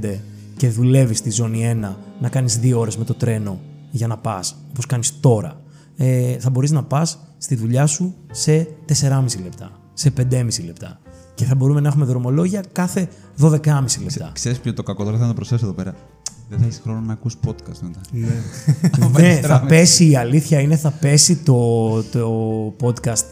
και 0.57 0.69
δουλεύεις 0.69 1.17
στη 1.17 1.31
ζώνη 1.31 1.73
1 1.83 1.95
να 2.19 2.29
κάνεις 2.29 2.59
2 2.63 2.73
ώρες 2.75 2.97
με 2.97 3.03
το 3.03 3.13
τρένο 3.13 3.59
για 3.91 4.07
να 4.07 4.17
πας 4.17 4.55
όπως 4.69 4.85
κάνεις 4.85 5.19
τώρα 5.19 5.61
ε, 5.97 6.39
θα 6.39 6.49
μπορείς 6.49 6.71
να 6.71 6.83
πας 6.83 7.19
στη 7.37 7.55
δουλειά 7.55 7.85
σου 7.85 8.15
σε 8.31 8.67
4,5 9.01 9.23
λεπτά, 9.43 9.71
σε 9.93 10.13
5,5 10.17 10.65
λεπτά 10.65 10.99
και 11.35 11.45
θα 11.45 11.55
μπορούμε 11.55 11.79
να 11.79 11.87
έχουμε 11.87 12.05
δρομολόγια 12.05 12.63
κάθε 12.71 13.07
12,5 13.41 13.51
λεπτά. 14.03 14.31
Ξέρεις 14.33 14.59
ποιο 14.59 14.73
το 14.73 14.83
κακό 14.83 15.03
τώρα 15.03 15.17
θα 15.17 15.27
το 15.27 15.33
προσθέσω 15.33 15.65
εδώ 15.65 15.73
πέρα; 15.73 15.95
Δεν 16.49 16.59
θα 16.59 16.65
έχεις 16.65 16.79
χρόνο 16.83 16.99
να 16.99 17.13
ακούς 17.13 17.35
podcast 17.47 17.79
μετά. 17.81 18.01
Ναι, 19.19 19.39
θα 19.51 19.65
πέσει 19.67 20.09
η 20.09 20.15
αλήθεια 20.15 20.59
είναι 20.59 20.75
θα 20.75 20.91
πέσει 20.91 21.35
το, 21.35 22.03
το 22.03 22.75
podcast 22.81 23.25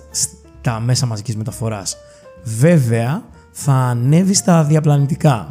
στα 0.66 0.80
μέσα 0.80 1.06
μαζικής 1.06 1.36
μεταφοράς. 1.36 1.98
Βέβαια, 2.44 3.24
θα 3.52 3.74
ανέβεις 3.74 4.38
στα 4.38 4.64
διαπλανητικά. 4.64 5.48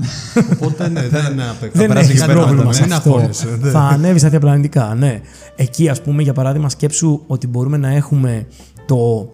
Οπότε 0.53 0.89
ναι, 0.89 1.09
δεν 1.09 1.41
απέκτησα. 1.41 1.71
δεν 1.73 1.89
περάσει 1.89 2.11
έχεις 2.11 2.21
εκεί 2.23 2.31
πέρα 2.31 2.41
πρόβλημα 2.41 2.63
μετά, 2.63 2.75
σε 2.75 2.87
ναι. 2.87 2.95
αυτό. 2.95 3.11
Μην 3.11 3.19
αγχώνεσαι, 3.19 3.59
ναι. 3.61 3.71
θα 3.71 3.81
ανέβεις 3.81 4.21
στα 4.21 4.31
διαπλανητικά, 4.31 4.95
ναι. 4.95 5.21
Εκεί, 5.57 5.89
ας 5.89 6.03
πούμε, 6.03 6.23
για 6.23 6.33
παράδειγμα, 6.33 6.69
σκέψου 6.69 7.23
ότι 7.27 7.47
μπορούμε 7.47 7.77
να 7.77 7.89
έχουμε 7.89 8.47
το 8.87 9.31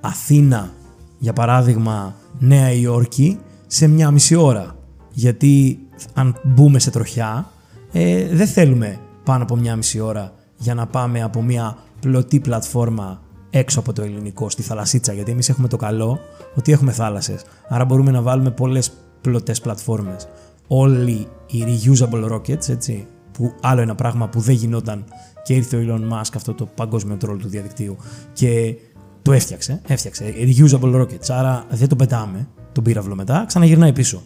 Αθήνα, 0.00 0.70
για 1.18 1.32
παράδειγμα, 1.32 2.14
Νέα 2.38 2.72
Υόρκη, 2.72 3.38
σε 3.66 3.86
μια 3.86 4.10
μισή 4.10 4.34
ώρα. 4.34 4.76
Γιατί 5.12 5.78
αν 6.14 6.36
μπούμε 6.42 6.78
σε 6.78 6.90
τροχιά, 6.90 7.50
ε, 7.92 8.26
δεν 8.32 8.46
θέλουμε 8.46 8.98
πάνω 9.24 9.42
από 9.42 9.56
μια 9.56 9.76
μισή 9.76 10.00
ώρα 10.00 10.32
για 10.56 10.74
να 10.74 10.86
πάμε 10.86 11.22
από 11.22 11.42
μια 11.42 11.76
πλωτή 12.00 12.40
πλατφόρμα 12.40 13.20
έξω 13.58 13.80
από 13.80 13.92
το 13.92 14.02
ελληνικό, 14.02 14.50
στη 14.50 14.62
θαλασσίτσα. 14.62 15.12
Γιατί 15.12 15.30
εμείς 15.30 15.48
έχουμε 15.48 15.68
το 15.68 15.76
καλό 15.76 16.18
ότι 16.54 16.72
έχουμε 16.72 16.92
θάλασσες. 16.92 17.44
Άρα 17.68 17.84
μπορούμε 17.84 18.10
να 18.10 18.22
βάλουμε 18.22 18.50
πολλές 18.50 18.92
πλωτές 19.20 19.60
πλατφόρμες. 19.60 20.28
Όλοι 20.66 21.26
οι 21.46 21.64
reusable 21.66 22.32
rockets, 22.32 22.68
έτσι, 22.68 23.06
που 23.32 23.54
άλλο 23.60 23.80
ένα 23.80 23.94
πράγμα 23.94 24.28
που 24.28 24.40
δεν 24.40 24.54
γινόταν 24.54 25.04
και 25.42 25.54
ήρθε 25.54 25.76
ο 25.76 25.80
Elon 25.86 26.12
Musk 26.12 26.30
αυτό 26.36 26.54
το 26.54 26.66
παγκόσμιο 26.74 27.16
τρόλ 27.16 27.38
του 27.38 27.48
διαδικτύου 27.48 27.96
και 28.32 28.76
το 29.22 29.32
έφτιαξε, 29.32 29.80
έφτιαξε 29.86 30.34
reusable 30.36 31.00
rockets, 31.00 31.28
άρα 31.28 31.64
δεν 31.70 31.88
το 31.88 31.96
πετάμε 31.96 32.48
τον 32.72 32.84
πύραυλο 32.84 33.14
μετά, 33.14 33.44
ξαναγυρνάει 33.46 33.92
πίσω. 33.92 34.22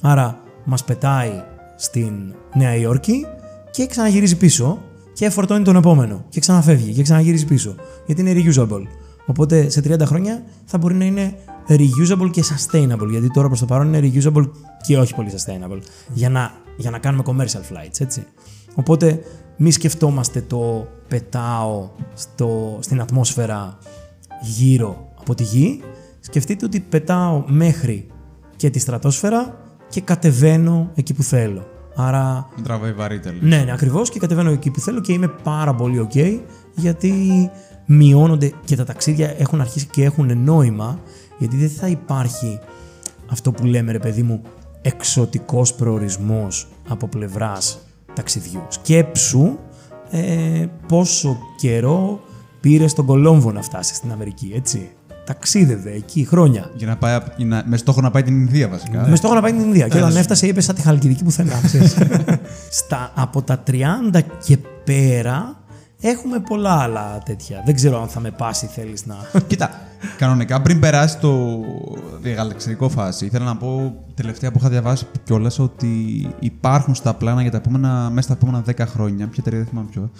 Άρα 0.00 0.38
μας 0.64 0.84
πετάει 0.84 1.42
στην 1.76 2.34
Νέα 2.54 2.74
Υόρκη 2.76 3.26
και 3.70 3.86
ξαναγυρίζει 3.86 4.36
πίσω 4.36 4.78
και 5.14 5.30
φορτώνει 5.30 5.64
τον 5.64 5.76
επόμενο 5.76 6.24
και 6.28 6.40
ξαναφεύγει 6.40 6.92
και 6.92 7.02
ξαναγυρίζει 7.02 7.44
πίσω 7.44 7.74
γιατί 8.06 8.20
είναι 8.20 8.32
reusable. 8.36 8.82
Οπότε 9.26 9.68
σε 9.68 9.80
30 9.84 10.00
χρόνια 10.04 10.42
θα 10.64 10.78
μπορεί 10.78 10.94
να 10.94 11.04
είναι 11.04 11.34
reusable 11.68 12.30
και 12.30 12.42
sustainable 12.44 13.08
γιατί 13.10 13.30
τώρα 13.30 13.46
προς 13.46 13.60
το 13.60 13.66
παρόν 13.66 13.94
είναι 13.94 14.10
reusable 14.14 14.50
και 14.86 14.98
όχι 14.98 15.14
πολύ 15.14 15.30
sustainable 15.32 15.78
για 16.12 16.30
να, 16.30 16.52
για 16.76 16.90
να 16.90 16.98
κάνουμε 16.98 17.22
commercial 17.26 17.72
flights, 17.72 18.00
έτσι. 18.00 18.26
Οπότε 18.74 19.20
μη 19.56 19.70
σκεφτόμαστε 19.70 20.40
το 20.40 20.88
πετάω 21.08 21.88
στο, 22.14 22.78
στην 22.80 23.00
ατμόσφαιρα 23.00 23.78
γύρω 24.42 25.12
από 25.20 25.34
τη 25.34 25.42
γη. 25.42 25.80
Σκεφτείτε 26.20 26.64
ότι 26.64 26.80
πετάω 26.80 27.44
μέχρι 27.46 28.06
και 28.56 28.70
τη 28.70 28.78
στρατόσφαιρα 28.78 29.58
και 29.88 30.00
κατεβαίνω 30.00 30.90
εκεί 30.94 31.14
που 31.14 31.22
θέλω. 31.22 31.73
Άρα, 31.96 32.48
Μην 32.54 32.64
τραβάει 32.64 32.92
βαρύτερα. 32.92 33.36
ναι, 33.40 33.56
ναι 33.56 33.72
ακριβώς 33.72 34.10
και 34.10 34.18
κατεβαίνω 34.18 34.50
εκεί 34.50 34.70
που 34.70 34.80
θέλω 34.80 35.00
και 35.00 35.12
είμαι 35.12 35.28
πάρα 35.42 35.74
πολύ 35.74 36.08
ok 36.12 36.40
γιατί 36.74 37.50
μειώνονται 37.86 38.52
και 38.64 38.76
τα 38.76 38.84
ταξίδια 38.84 39.34
έχουν 39.38 39.60
αρχίσει 39.60 39.86
και 39.86 40.04
έχουν 40.04 40.38
νόημα 40.42 40.98
γιατί 41.38 41.56
δεν 41.56 41.70
θα 41.70 41.86
υπάρχει 41.88 42.58
αυτό 43.30 43.52
που 43.52 43.64
λέμε 43.64 43.92
ρε 43.92 43.98
παιδί 43.98 44.22
μου 44.22 44.42
εξωτικός 44.82 45.74
προορισμός 45.74 46.68
από 46.88 47.06
πλευράς 47.08 47.78
ταξιδιού. 48.14 48.62
Σκέψου 48.68 49.58
ε, 50.10 50.66
πόσο 50.88 51.38
καιρό 51.56 52.20
πήρες 52.60 52.90
στον 52.90 53.06
Κολόμβο 53.06 53.52
να 53.52 53.62
φτάσεις 53.62 53.96
στην 53.96 54.12
Αμερική, 54.12 54.52
έτσι. 54.54 54.90
Ταξίδευε 55.24 55.90
εκεί 55.90 56.24
χρόνια. 56.24 56.70
Για 56.74 56.86
να 56.86 56.96
πάει, 56.96 57.18
για 57.36 57.46
να, 57.46 57.62
με 57.66 57.76
στόχο 57.76 58.00
να 58.00 58.10
πάει 58.10 58.22
την 58.22 58.40
Ινδία 58.40 58.68
βασικά. 58.68 59.08
Με 59.08 59.16
στόχο 59.16 59.34
να 59.34 59.40
πάει 59.40 59.50
στην 59.50 59.64
Ινδία. 59.64 59.88
Και 59.88 59.98
όταν 59.98 60.16
έφτασε, 60.16 60.46
είπε 60.46 60.60
σαν 60.60 60.74
τη 60.74 60.82
Χαλκιδική 60.82 61.24
πουθενά. 61.24 61.60
ξέρεις. 61.64 61.96
Στα, 62.80 63.12
από 63.14 63.42
τα 63.42 63.62
30 63.66 63.72
και 64.44 64.58
πέρα 64.84 65.56
έχουμε 66.00 66.38
πολλά 66.40 66.80
άλλα 66.80 67.18
τέτοια. 67.24 67.62
Δεν 67.64 67.74
ξέρω 67.74 68.02
αν 68.02 68.08
θα 68.08 68.20
με 68.20 68.30
πάσει, 68.30 68.66
θέλεις 68.66 69.06
να. 69.06 69.16
Κοίτα, 69.48 69.70
κανονικά 70.18 70.62
πριν 70.62 70.80
περάσει 70.80 71.18
το 71.18 71.60
διαγαλαξιακό 72.20 72.88
φάση, 72.88 73.24
ήθελα 73.24 73.44
να 73.44 73.56
πω 73.56 73.94
τελευταία 74.14 74.50
που 74.50 74.58
είχα 74.60 74.68
διαβάσει 74.68 75.06
κιόλας 75.24 75.58
ότι 75.58 75.88
υπάρχουν 76.38 76.94
στα 76.94 77.14
πλάνα 77.14 77.42
για 77.42 77.50
τα 77.50 77.56
επόμενα, 77.56 78.10
μέσα 78.10 78.22
στα 78.22 78.32
επόμενα 78.32 78.64
10 78.66 78.86
χρόνια, 78.86 79.26
ποια 79.26 79.38
εταιρεία 79.38 79.58
δεν 79.58 79.68
θυμάμαι 79.68 79.88
ποιο, 79.90 80.10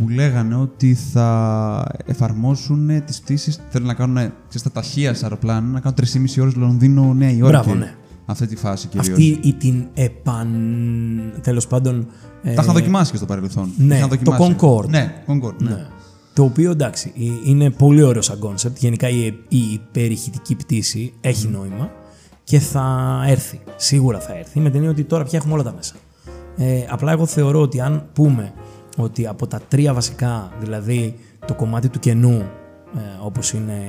που 0.00 0.08
λέγανε 0.08 0.54
ότι 0.54 0.94
θα 0.94 1.84
εφαρμόσουν 2.06 3.04
τις 3.04 3.20
πτήσεις. 3.20 3.60
Θέλουν 3.68 3.86
να 3.86 3.94
κάνουν 3.94 4.14
ξέρεις, 4.16 4.62
τα 4.62 4.70
ταχεία 4.70 5.16
αεροπλάνα, 5.22 5.66
να 5.66 5.80
κάνουν 5.80 5.98
3,5 6.36 6.40
ώρες 6.42 6.54
Λονδίνο-Νέα 6.54 7.30
Υόρκη. 7.30 7.48
Μπράβο, 7.50 7.74
ναι. 7.74 7.94
Αυτή 8.26 8.46
τη 8.46 8.56
φάση 8.56 8.86
κυρίως. 8.88 9.08
Αυτή 9.08 9.38
ή 9.42 9.52
την 9.54 9.84
επαν. 9.94 10.48
τέλος 11.42 11.66
πάντων. 11.66 12.06
ε, 12.42 12.54
Τα 12.54 12.62
είχαν 12.62 12.74
δοκιμάσει 12.74 13.10
και 13.10 13.16
στο 13.16 13.26
παρελθόν. 13.26 13.70
ναι, 13.76 13.96
Είχαν 13.96 14.08
το 14.08 14.16
δοκιμάσει. 14.16 14.56
Concorde. 14.60 14.88
Ναι, 14.88 15.22
Concord. 15.26 15.56
Ναι. 15.62 15.70
Ναι. 15.70 15.86
Το 16.34 16.42
οποίο 16.44 16.70
εντάξει, 16.70 17.12
ε, 17.18 17.50
είναι 17.50 17.70
πολύ 17.70 18.02
ωραίο 18.02 18.22
σαν 18.22 18.38
κόνσεπτ. 18.38 18.78
Γενικά 18.78 19.08
η, 19.08 19.26
η 19.48 19.58
υπερηχητική 19.72 20.56
πτήση 20.56 21.12
έχει 21.20 21.48
νόημα 21.48 21.90
και 22.44 22.58
θα 22.58 23.18
έρθει. 23.26 23.60
Σίγουρα 23.76 24.18
θα 24.20 24.36
έρθει. 24.38 24.58
Με 24.60 24.66
την 24.66 24.74
έννοια 24.74 24.90
ότι 24.90 25.04
τώρα 25.04 25.24
πια 25.24 25.38
έχουμε 25.38 25.54
όλα 25.54 25.62
τα 25.62 25.72
μέσα. 25.76 25.94
Ε, 26.56 26.84
απλά 26.90 27.12
εγώ 27.12 27.26
θεωρώ 27.26 27.60
ότι 27.60 27.80
αν 27.80 28.06
πούμε 28.12 28.52
ότι 29.02 29.26
από 29.26 29.46
τα 29.46 29.60
τρία 29.68 29.94
βασικά, 29.94 30.52
δηλαδή 30.60 31.14
το 31.46 31.54
κομμάτι 31.54 31.88
του 31.88 31.98
κενού, 31.98 32.44
ε, 32.96 33.00
όπως 33.24 33.52
είναι 33.52 33.80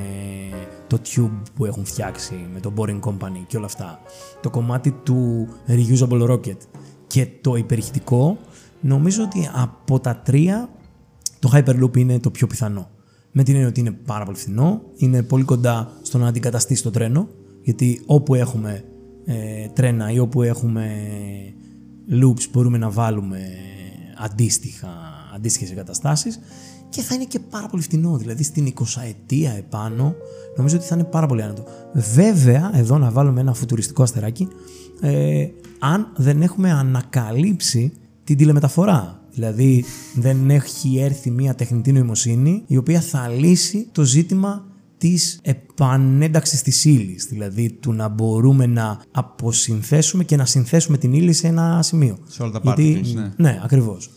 το 0.88 0.98
tube 1.06 1.42
που 1.56 1.66
έχουν 1.66 1.86
φτιάξει 1.86 2.48
με 2.54 2.60
το 2.60 2.74
Boring 2.78 3.00
Company 3.00 3.44
και 3.48 3.58
όλα 3.58 3.66
αυτά, 3.66 4.00
το 4.42 4.50
κομμάτι 4.50 4.92
του 4.92 5.48
reusable 5.68 6.30
rocket 6.30 6.58
και 7.08 7.28
το 7.42 7.56
υπερηχητικό, 7.56 8.38
νομίζω 8.82 9.24
ότι 9.24 9.50
από 9.54 10.00
τα 10.00 10.16
τρία 10.16 10.70
το 11.40 11.50
Hyperloop 11.54 11.98
είναι 11.98 12.20
το 12.20 12.32
πιο 12.32 12.48
πιθανό. 12.48 12.90
Με 13.32 13.44
την 13.44 13.54
έννοια 13.54 13.70
ότι 13.70 13.80
είναι 13.80 13.92
πάρα 13.92 14.26
πολύ 14.26 14.38
φθηνό, 14.38 14.82
είναι 14.96 15.24
πολύ 15.24 15.44
κοντά 15.44 15.92
στο 16.02 16.18
να 16.18 16.28
αντικαταστήσει 16.28 16.84
το 16.84 16.92
τρένο, 16.92 17.28
γιατί 17.62 18.02
όπου 18.06 18.36
έχουμε 18.36 18.84
ε, 19.26 19.68
τρένα 19.74 20.12
ή 20.12 20.20
όπου 20.20 20.42
έχουμε 20.42 20.92
loops 22.10 22.50
μπορούμε 22.52 22.78
να 22.78 22.90
βάλουμε 22.90 23.40
αντίστοιχα, 24.24 24.90
αντίστοιχες 25.36 25.72
εγκαταστάσεις 25.72 26.40
και 26.90 27.02
θα 27.02 27.16
είναι 27.16 27.24
και 27.24 27.40
πάρα 27.40 27.68
πολύ 27.68 27.84
φθηνό, 27.84 28.18
δηλαδή 28.18 28.44
στην 28.44 28.74
20 28.80 28.84
ετία 29.08 29.52
επάνω 29.52 30.16
νομίζω 30.58 30.76
ότι 30.76 30.86
θα 30.86 30.96
είναι 30.96 31.04
πάρα 31.04 31.26
πολύ 31.26 31.42
άνετο. 31.42 31.64
Βέβαια, 31.94 32.72
εδώ 32.74 32.98
να 32.98 33.12
βάλουμε 33.12 33.42
ένα 33.42 33.54
φουτουριστικό 33.54 34.04
αστεράκι, 34.04 34.48
ε, 35.02 35.48
αν 35.80 36.12
δεν 36.16 36.42
έχουμε 36.42 36.72
ανακαλύψει 36.72 37.94
την 38.24 38.38
τηλεμεταφορά. 38.38 39.20
Δηλαδή 39.34 39.86
δεν 40.16 40.50
έχει 40.50 41.00
έρθει 41.00 41.32
μια 41.32 41.56
τεχνητή 41.56 41.92
νοημοσύνη 41.92 42.64
η 42.68 42.78
οποία 42.78 43.02
θα 43.02 43.28
λύσει 43.28 43.88
το 43.92 44.04
ζήτημα 44.04 44.66
της 45.02 45.40
επανένταξης 45.44 46.62
της 46.62 46.86
ύλης, 46.86 47.26
δηλαδή 47.30 47.72
του 47.72 47.94
να 47.94 48.08
μπορούμε 48.08 48.66
να 48.66 49.00
αποσυνθέσουμε 49.12 50.24
και 50.24 50.36
να 50.36 50.46
συνθέσουμε 50.46 50.98
την 50.98 51.14
ύλη 51.14 51.34
σε 51.34 51.48
ένα 51.48 51.80
σημείο. 51.84 52.18
Σε 52.28 52.42
όλα 52.44 52.52
τα 52.52 52.62
πάρτι 52.62 53.00
της, 53.02 53.14
ναι. 53.14 53.32
ναι, 53.38 53.60
ακριβώς. 53.64 54.10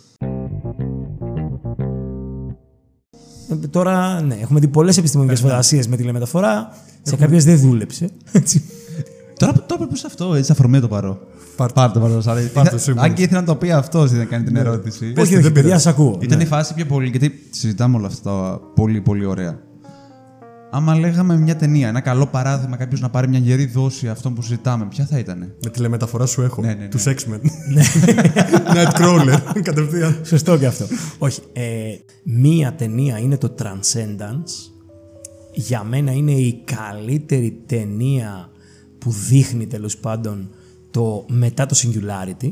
Ε, 3.50 3.54
Τώρα, 3.70 4.20
ναι, 4.22 4.34
έχουμε 4.34 4.60
δει 4.60 4.68
πολλές 4.68 4.96
επιστημονικές 4.98 5.40
φαντασίες 5.40 5.88
με 5.88 5.96
τηλεμεταφορά. 5.96 6.68
Σε 7.02 7.16
κάποιες 7.16 7.44
δεν 7.44 7.58
δούλεψε. 7.58 8.10
Έτσι. 8.32 8.62
Τώρα 9.38 9.52
το 9.52 9.78
είπε 9.82 9.96
σε 9.96 10.06
αυτό, 10.06 10.34
έτσι 10.34 10.52
αφορμή 10.52 10.80
το 10.80 10.88
παρό. 10.88 11.18
Πάρ' 11.56 11.68
το. 11.72 11.74
Πάρτε, 11.74 11.98
πάρτε. 11.98 12.14
Πάρτε, 12.24 12.50
Πάρ' 12.54 12.68
το, 12.68 12.78
σίγουρα. 12.78 13.02
Αν 13.04 13.14
και 13.14 13.22
ήθελα 13.22 13.40
να 13.40 13.46
το 13.46 13.56
πει 13.56 13.70
αυτό 13.70 14.04
για 14.04 14.18
να 14.18 14.24
κάνει 14.24 14.44
την 14.44 14.56
ερώτηση. 14.56 15.12
Πες 15.12 15.22
όχι, 15.22 15.30
τι, 15.30 15.34
όχι, 15.36 15.42
δεν 15.42 15.42
παιδιά, 15.42 15.62
πειράζει. 15.62 15.82
σας 15.82 15.92
ακούω. 15.92 16.18
Ήταν 16.22 16.38
Ναι. 16.38 16.44
η 16.44 16.46
φάση 16.46 16.74
πιο 16.74 16.86
πολύ, 16.86 17.08
γιατί 17.08 17.32
συζητάμε 17.50 17.96
όλα 17.96 18.06
αυτά 18.06 18.60
πολύ 18.74 19.00
πολύ 19.00 19.24
ωραία. 19.24 19.58
Άμα 20.76 20.98
λέγαμε 20.98 21.36
μια 21.36 21.56
ταινία, 21.56 21.88
ένα 21.88 22.00
καλό 22.00 22.26
παράδειγμα 22.26 22.76
κάποιος 22.76 23.00
να 23.00 23.10
πάρει 23.10 23.28
μια 23.28 23.38
γερή 23.38 23.66
δόση 23.66 24.08
αυτό 24.08 24.30
που 24.30 24.42
συζητάμε, 24.42 24.86
ποια 24.86 25.06
θα 25.06 25.18
ήταν. 25.18 25.54
Με 25.64 25.70
τηλεμεταφορά 25.70 26.26
σου 26.26 26.42
έχω. 26.42 26.60
Ναι, 26.60 26.66
ναι, 26.68 26.74
ναι. 26.74 26.88
Του 26.88 26.98
X-Men. 26.98 27.40
Nightcrawler. 28.74 29.38
Κατευθείαν. 29.62 30.18
Σωστό 30.22 30.58
και 30.58 30.66
αυτό. 30.66 30.86
Όχι. 31.18 31.40
Ε, 31.52 31.62
μία 32.24 32.74
ταινία 32.74 33.18
είναι 33.18 33.36
το 33.36 33.54
Transcendence. 33.58 34.72
Για 35.52 35.84
μένα 35.84 36.12
είναι 36.12 36.32
η 36.32 36.62
καλύτερη 36.64 37.62
ταινία 37.66 38.48
που 38.98 39.10
δείχνει 39.10 39.66
τέλος 39.66 39.96
πάντων 39.96 40.48
το 40.90 41.24
μετά 41.28 41.66
το 41.66 41.76
Singularity 41.82 42.50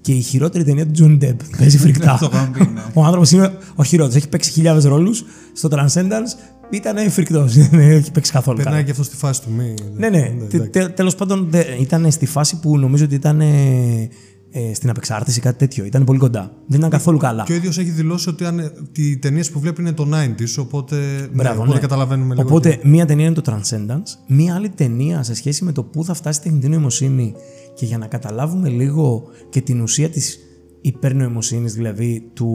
και 0.00 0.12
η 0.12 0.20
χειρότερη 0.20 0.64
ταινία 0.64 0.86
του 0.86 0.92
John 0.98 1.24
Depp. 1.24 1.36
Παίζει 1.58 1.78
φρικτά. 1.78 2.16
Το 2.20 2.30
είχαμε 2.32 2.58
πει, 2.58 2.70
ναι. 2.72 2.82
Ο 2.94 3.04
άνθρωπος 3.04 3.30
είναι 3.30 3.58
ο 3.74 3.84
χειρότερος. 3.84 4.16
Έχει 4.16 4.28
παίξει 4.28 4.50
χιλιάδες 4.50 4.84
ρόλους. 4.84 5.24
Στο 5.52 5.68
Transcendence 5.72 6.60
ήταν 6.76 7.10
φρικτός. 7.10 7.54
Δεν 7.68 7.80
έχει 7.80 8.10
παίξει 8.12 8.32
καθόλου. 8.32 8.56
καλά. 8.56 8.68
Περνάει 8.68 8.84
και 8.84 8.90
αυτό 8.90 9.02
στη 9.02 9.16
φάση 9.16 9.42
του. 9.42 9.50
Μη... 9.50 9.74
Ναι, 9.96 10.08
ναι. 10.08 10.34
εντάξει. 10.52 10.90
Τέλος 10.94 11.14
πάντων 11.14 11.46
δε- 11.50 11.64
ήταν 11.80 12.10
στη 12.10 12.26
φάση 12.26 12.60
που 12.60 12.78
νομίζω 12.78 13.04
ότι 13.04 13.14
ήταν 13.14 13.40
ε, 13.40 14.08
ε, 14.54 14.74
στην 14.74 14.90
απεξάρτηση 14.90 15.40
κάτι 15.40 15.58
τέτοιο. 15.58 15.84
Ήταν 15.84 16.04
πολύ 16.04 16.18
κοντά. 16.18 16.52
Δεν 16.66 16.78
ήταν 16.78 16.90
καθόλου 16.90 17.18
καλά. 17.18 17.42
Και 17.44 17.52
ο 17.52 17.54
ίδιος 17.54 17.78
έχει 17.78 17.90
δηλώσει 17.90 18.28
ότι 18.28 18.44
αν, 18.44 18.72
οι 18.96 19.16
ταινίες 19.18 19.50
που 19.50 19.60
βλέπει 19.60 19.80
είναι 19.80 19.92
το 19.92 20.08
90s, 20.12 20.54
οπότε, 20.58 20.96
Μπράβο, 21.32 21.54
ναι, 21.54 21.60
οπότε 21.60 21.72
ναι. 21.74 21.78
καταλαβαίνουμε 21.80 22.34
λίγο. 22.34 22.46
Οπότε, 22.48 22.70
και- 22.74 22.88
μία 22.88 23.06
ταινία 23.06 23.26
είναι 23.26 23.34
το 23.34 23.42
Transcendence, 23.52 24.18
μία 24.26 24.54
άλλη 24.54 24.68
ταινία 24.68 25.22
σε 25.22 25.34
σχέση 25.34 25.64
με 25.64 25.72
το 25.72 25.82
πού 25.82 26.04
θα 26.04 26.14
φτάσει 26.14 26.40
η 26.40 26.42
τεχνητή 26.42 26.68
νοημοσύνη 26.68 27.34
και 27.74 27.84
για 27.86 27.98
να 27.98 28.06
καταλάβουμε 28.06 28.68
λίγο 28.68 29.22
και 29.50 29.60
την 29.60 29.80
ουσία 29.80 30.08
της 30.08 30.38
υπερνοημοσύνης, 30.82 31.74
δηλαδή 31.74 32.30
του 32.34 32.50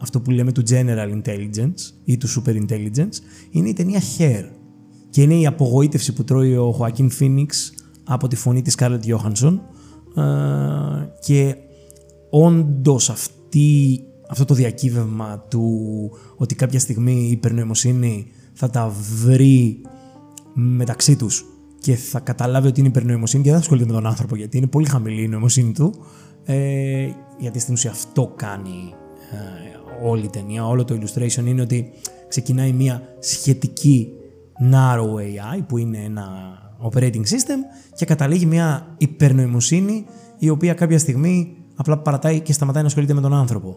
αυτό 0.00 0.20
που 0.20 0.30
λέμε 0.30 0.52
του 0.52 0.62
General 0.68 1.22
Intelligence 1.22 1.92
ή 2.04 2.16
του 2.16 2.28
Super 2.28 2.66
Intelligence, 2.66 3.16
είναι 3.50 3.68
η 3.68 3.72
ταινία 3.72 4.00
Hair. 4.18 4.44
Και 5.10 5.22
είναι 5.22 5.34
η 5.34 5.46
απογοήτευση 5.46 6.12
που 6.12 6.24
τρώει 6.24 6.56
ο 6.56 6.76
Joaquin 6.80 7.08
Phoenix 7.20 7.46
από 8.04 8.28
τη 8.28 8.36
φωνή 8.36 8.62
της 8.62 8.76
Scarlett 8.78 9.00
Johansson 9.06 9.58
ε, 10.16 10.22
και 11.20 11.56
όντως 12.30 13.10
αυτή, 13.10 14.00
αυτό 14.28 14.44
το 14.44 14.54
διακύβευμα 14.54 15.44
του 15.50 15.70
ότι 16.36 16.54
κάποια 16.54 16.80
στιγμή 16.80 17.12
η 17.12 17.30
υπερνοημοσύνη 17.30 18.26
θα 18.52 18.70
τα 18.70 18.92
βρει 19.22 19.80
μεταξύ 20.54 21.16
τους 21.16 21.44
και 21.80 21.94
θα 21.94 22.20
καταλάβει 22.20 22.68
ότι 22.68 22.80
είναι 22.80 22.88
υπερνοημοσύνη 22.88 23.42
και 23.42 23.48
δεν 23.48 23.58
θα 23.58 23.64
ασχολείται 23.64 23.86
με 23.86 23.92
τον 23.92 24.06
άνθρωπο 24.06 24.36
γιατί 24.36 24.56
είναι 24.56 24.66
πολύ 24.66 24.86
χαμηλή 24.86 25.22
η 25.22 25.28
νοημοσύνη 25.28 25.72
του 25.72 25.94
ε, 26.44 27.08
γιατί 27.38 27.58
στην 27.58 27.74
ουσία 27.74 27.90
αυτό 27.90 28.32
κάνει 28.36 28.94
ε, 29.32 30.06
όλη 30.08 30.24
η 30.24 30.28
ταινία, 30.28 30.66
όλο 30.66 30.84
το 30.84 30.98
illustration 31.00 31.46
είναι 31.46 31.60
ότι 31.60 31.90
ξεκινάει 32.28 32.72
μια 32.72 33.02
σχετική 33.18 34.08
narrow 34.72 35.18
AI 35.18 35.62
που 35.66 35.78
είναι 35.78 35.98
ένα 35.98 36.28
operating 36.90 37.22
system 37.22 37.58
και 37.94 38.04
καταλήγει 38.04 38.46
μια 38.46 38.94
υπερνοημοσύνη 38.96 40.04
η 40.38 40.48
οποία 40.48 40.74
κάποια 40.74 40.98
στιγμή 40.98 41.56
απλά 41.74 41.98
παρατάει 41.98 42.40
και 42.40 42.52
σταματάει 42.52 42.82
να 42.82 42.88
ασχολείται 42.88 43.14
με 43.14 43.20
τον 43.20 43.34
άνθρωπο. 43.34 43.76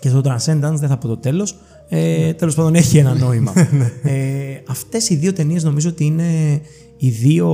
Και 0.00 0.08
στο 0.08 0.20
Transcendence, 0.24 0.74
δεν 0.74 0.88
θα 0.88 0.98
πω 0.98 1.08
το 1.08 1.16
τέλος. 1.16 1.58
Ε, 1.88 2.32
Τέλος 2.32 2.54
πάντων, 2.54 2.74
έχει 2.74 2.98
ένα 2.98 3.14
νόημα. 3.14 3.52
ε, 4.02 4.62
Αυτές 4.68 5.08
οι 5.08 5.14
δύο 5.14 5.32
ταινίες 5.32 5.64
νομίζω 5.64 5.88
ότι 5.88 6.04
είναι 6.04 6.60
οι 7.02 7.08
δύο 7.08 7.48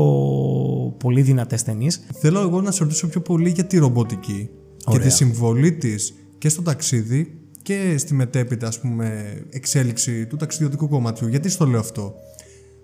πολύ 0.98 1.22
δυνατές 1.22 1.62
ταινίες. 1.62 2.00
Θέλω 2.20 2.40
εγώ 2.40 2.60
να 2.60 2.70
σε 2.70 2.82
ρωτήσω 2.82 3.06
πιο 3.06 3.20
πολύ 3.20 3.50
για 3.50 3.64
τη 3.64 3.78
ρομποτική 3.78 4.48
και 4.90 4.98
τη 4.98 5.10
συμβολή 5.10 5.72
της 5.72 6.14
και 6.38 6.48
στο 6.48 6.62
ταξίδι 6.62 7.40
και 7.62 7.94
στη 7.98 8.14
μετέπειτα 8.14 8.66
ας 8.66 8.80
πούμε, 8.80 9.36
εξέλιξη 9.50 10.26
του 10.26 10.36
ταξιδιωτικού 10.36 10.88
κομματιού. 10.88 11.28
Γιατί 11.28 11.48
στο 11.48 11.66
λέω 11.66 11.80
αυτό; 11.80 12.14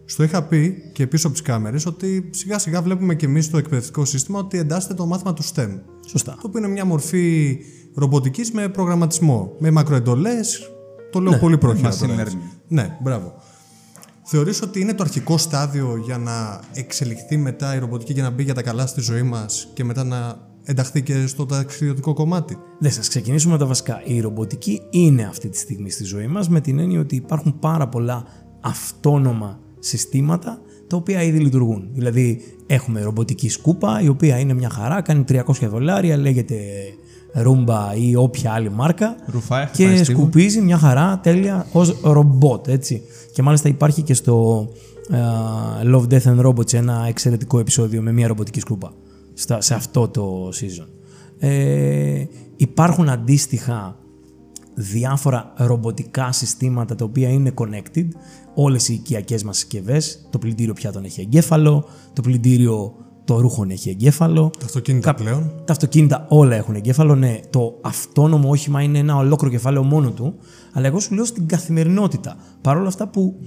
Στο 0.04 0.22
είχα 0.22 0.42
πει 0.42 0.90
και 0.92 1.06
πίσω 1.06 1.26
από 1.26 1.36
τις 1.36 1.46
κάμερες 1.46 1.86
ότι 1.86 2.30
σιγά 2.30 2.58
σιγά 2.58 2.82
βλέπουμε 2.82 3.14
και 3.14 3.26
εμείς 3.26 3.44
στο 3.44 3.58
εκπαιδευτικό 3.58 4.04
σύστημα 4.04 4.38
ότι 4.38 4.58
εντάσσεται 4.58 4.94
το 4.94 5.06
μάθημα 5.06 5.32
του 5.32 5.44
STEM. 5.44 5.80
Σωστά. 6.06 6.32
Το 6.32 6.46
οποίο 6.46 6.58
είναι 6.58 6.68
μια 6.68 6.84
μορφή 6.84 7.58
ρομποτικής 7.94 8.52
με 8.52 8.68
προγραμματισμό. 8.68 9.52
Με 9.58 9.70
μακροεντολές, 9.70 10.70
το 11.12 11.20
λέω 11.20 11.38
πολύ 11.38 11.58
πρόχειρα 11.58 11.92
machine 11.92 11.98
τώρα 11.98 12.20
έτσι. 12.20 12.36
learning. 12.38 12.56
Ναι, 12.68 12.96
μπράβο. 13.02 13.34
Θεωρείς 14.34 14.62
ότι 14.62 14.80
είναι 14.80 14.94
το 14.94 15.02
αρχικό 15.02 15.38
στάδιο 15.38 16.02
για 16.04 16.18
να 16.18 16.60
εξελιχθεί 16.72 17.36
μετά 17.36 17.74
η 17.74 17.78
ρομποτική 17.78 18.14
και 18.14 18.22
να 18.22 18.30
μπει 18.30 18.42
για 18.42 18.54
τα 18.54 18.62
καλά 18.62 18.86
στη 18.86 19.00
ζωή 19.00 19.22
μας 19.22 19.68
και 19.74 19.84
μετά 19.84 20.04
να 20.04 20.48
ενταχθεί 20.64 21.02
και 21.02 21.26
στο 21.26 21.46
ταξιδιωτικό 21.46 22.12
κομμάτι; 22.12 22.56
Δεν 22.78 22.90
σας 22.90 23.08
ξεκινήσουμε 23.08 23.52
με 23.52 23.58
τα 23.58 23.66
βασικά. 23.66 24.02
Η 24.04 24.20
ρομποτική 24.20 24.80
είναι 24.90 25.22
αυτή 25.22 25.48
τη 25.48 25.56
στιγμή 25.56 25.90
στη 25.90 26.04
ζωή 26.04 26.26
μας 26.26 26.48
με 26.48 26.60
την 26.60 26.78
έννοια 26.78 27.00
ότι 27.00 27.16
υπάρχουν 27.16 27.58
πάρα 27.58 27.88
πολλά 27.88 28.24
αυτόνομα 28.60 29.60
συστήματα 29.78 30.60
τα 30.86 30.96
οποία 30.96 31.22
ήδη 31.22 31.38
λειτουργούν. 31.38 31.88
Δηλαδή 31.92 32.40
έχουμε 32.66 33.02
ρομποτική 33.02 33.48
σκούπα 33.48 34.00
η 34.00 34.08
οποία 34.08 34.38
είναι 34.38 34.54
μια 34.54 34.70
χαρά, 34.70 35.00
κάνει 35.00 35.24
300 35.28 35.42
δολάρια, 35.62 36.16
λέγεται 36.16 36.56
Roomba 37.34 37.96
ή 37.98 38.16
όποια 38.16 38.52
άλλη 38.52 38.70
μάρκα 38.70 39.16
Ρουφάει, 39.26 39.64
και 39.64 39.70
χτυπάει 39.72 40.04
στίβο. 40.04 40.20
σκουπίζει 40.20 40.60
μια 40.60 40.78
χαρά 40.78 41.20
τέλεια 41.22 41.66
ως 41.72 42.00
ρομπότ, 42.02 42.68
έτσι. 42.68 43.02
Και 43.32 43.42
μάλιστα 43.42 43.68
υπάρχει 43.68 44.02
και 44.02 44.14
στο 44.14 44.68
ε, 45.10 45.18
Love, 45.94 46.06
Death 46.08 46.36
and 46.36 46.46
Robots 46.46 46.74
ένα 46.74 47.04
εξαιρετικό 47.08 47.58
επεισόδιο 47.58 48.02
με 48.02 48.12
μια 48.12 48.28
ρομποτική 48.28 48.60
σκούπα 48.60 48.92
στα, 49.34 49.60
σε 49.60 49.74
αυτό 49.74 50.08
το 50.08 50.48
season. 50.48 50.86
Ε, 51.38 52.24
υπάρχουν 52.56 53.08
αντίστοιχα 53.08 53.96
διάφορα 54.74 55.52
ρομποτικά 55.56 56.32
συστήματα 56.32 56.94
τα 56.94 57.04
οποία 57.04 57.28
είναι 57.28 57.52
connected. 57.54 58.08
Όλες 58.54 58.88
οι 58.88 58.94
οικιακές 58.94 59.42
μας 59.44 59.56
συσκευές, 59.56 60.26
το 60.30 60.38
πλυντήριο 60.38 60.72
πιάτων 60.72 61.04
έχει 61.04 61.20
εγκέφαλο, 61.20 61.84
το 62.12 62.22
πλυντήριο 62.22 62.94
το 63.24 63.40
ρούχων 63.40 63.70
έχει 63.70 63.90
εγκέφαλο, 63.90 64.50
Τα 64.58 64.64
αυτοκίνητα 64.64 65.14
πλέον. 65.14 65.52
τα 65.64 65.72
αυτοκίνητα 65.72 66.26
όλα 66.28 66.56
έχουν 66.56 66.74
εγκέφαλο. 66.74 67.14
Ναι, 67.14 67.40
το 67.50 67.78
αυτόνομο 67.82 68.50
όχημα 68.50 68.82
είναι 68.82 68.98
ένα 68.98 69.16
ολόκληρο 69.16 69.52
κεφάλαιο 69.54 69.82
μόνο 69.82 70.10
του. 70.10 70.34
Αλλά 70.72 70.86
εγώ 70.86 71.00
σου 71.00 71.14
λέω 71.14 71.24
στην 71.24 71.46
καθημερινότητα. 71.46 72.36
Παρ' 72.60 72.76
όλα 72.76 72.88
αυτά 72.88 73.08
που 73.08 73.40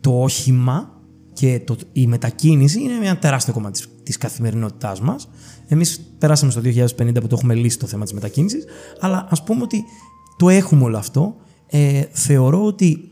το 0.00 0.22
όχημα 0.22 0.90
και 1.32 1.60
το, 1.64 1.76
η 1.92 2.06
μετακίνηση 2.06 2.80
είναι 2.80 2.92
ένα 3.06 3.18
τεράστιο 3.18 3.52
κομμάτι 3.52 3.72
της, 3.78 3.88
της 4.02 4.16
καθημερινότητάς 4.16 5.00
μας. 5.00 5.28
Εμείς 5.66 6.00
περάσαμε 6.18 6.50
στο 6.50 6.60
2050 6.64 7.20
που 7.20 7.26
το 7.26 7.36
έχουμε 7.38 7.54
λύσει 7.54 7.78
το 7.78 7.86
θέμα 7.86 8.02
της 8.04 8.12
μετακίνησης. 8.12 8.64
Αλλά 9.00 9.26
ας 9.30 9.42
πούμε 9.42 9.62
ότι 9.62 9.84
το 10.36 10.48
έχουμε 10.48 10.84
όλο 10.84 10.96
αυτό. 10.96 11.34
Ε, 11.66 12.02
θεωρώ 12.12 12.64
ότι 12.64 13.08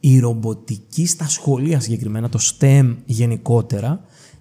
η 0.00 0.18
ρομποτική 0.18 1.06
στα 1.06 1.28
σχολεία 1.28 1.80
συγκεκριμένα, 1.80 2.28
το 2.28 2.38
STEM 2.42 2.96
γενικότερα, 3.04 4.00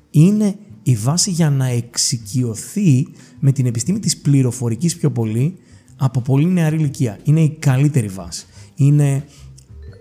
είναι 0.10 0.56
η 0.84 0.96
βάση 0.96 1.32
για 1.32 1.50
να 1.50 1.66
εξοικειωθεί 1.68 3.08
με 3.40 3.52
την 3.52 3.66
επιστήμη 3.66 4.00
της 4.00 4.18
πληροφορικής 4.18 4.96
πιο 4.96 5.12
πολύ 5.12 5.56
από 5.98 6.22
πολύ 6.22 6.46
νεαρή 6.46 6.76
ηλικία. 6.76 7.20
Είναι 7.24 7.42
η 7.42 7.50
καλύτερη 7.60 8.08
βάση. 8.08 8.46
Είναι 8.76 9.24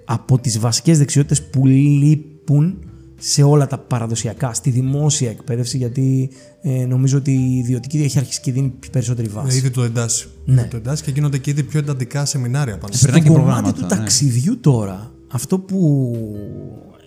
από 0.05 0.39
τις 0.39 0.59
βασικές 0.59 0.99
δεξιότητες 0.99 1.43
που 1.43 1.67
λείπουν 1.67 2.79
σε 3.23 3.43
όλα 3.43 3.67
τα 3.67 3.79
παραδοσιακά, 3.79 4.53
στη 4.55 4.71
δημόσια 4.71 5.31
εκπαίδευση, 5.31 5.77
γιατί 5.77 6.31
ε, 6.63 6.85
νομίζω 6.87 7.19
ότι 7.19 7.31
η 7.33 7.57
ιδιωτική 7.59 7.99
έχει 8.03 8.19
αρχίσει 8.19 8.41
και 8.41 8.53
δίνει 8.53 8.73
περισσότερη 8.93 9.29
Ε, 9.29 9.31
βάση. 9.31 9.57
ήδη 9.57 9.71
το 9.71 9.83
εντάσσει. 9.83 10.29
Ναι. 10.45 10.63
Το 10.71 10.77
εντάσσει 10.77 11.05
και 11.05 11.11
γίνονται 11.11 11.39
και 11.39 11.51
ήδη 11.51 11.63
πιο 11.63 11.79
εντατικά 11.79 12.25
σεμινάρια 12.25 12.79
πάνω. 12.79 12.95
Περνάει 13.01 13.21
Στο 13.21 13.29
και 13.29 13.35
κομμάτι 13.39 13.45
προγράμματα, 13.53 13.73
του 13.73 13.95
ναι. 13.95 14.01
ταξιδιού 14.01 14.59
τώρα, 14.61 15.13
αυτό 15.33 15.59
που 15.59 16.13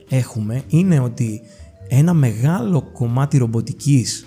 έχουμε 0.09 0.61
είναι 0.67 0.99
ότι 0.99 1.41
ένα 1.97 2.13
μεγάλο 2.13 2.81
κομμάτι 2.93 3.37
ρομποτικής 3.37 4.25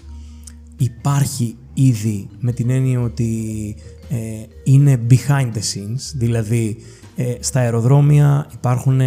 υπάρχει 0.77 1.57
ήδη 1.75 2.29
με 2.39 2.53
την 2.53 2.71
έννοια 2.71 3.01
ότι 3.01 3.75
ε, 4.09 4.17
είναι 4.65 5.01
behind 5.11 5.53
the 5.53 5.63
scenes, 5.73 6.13
δηλαδή 6.15 6.77
ε, 7.17 7.35
στα 7.41 7.61
αεροδρόμια 7.61 8.47
υπάρχουν 8.53 9.01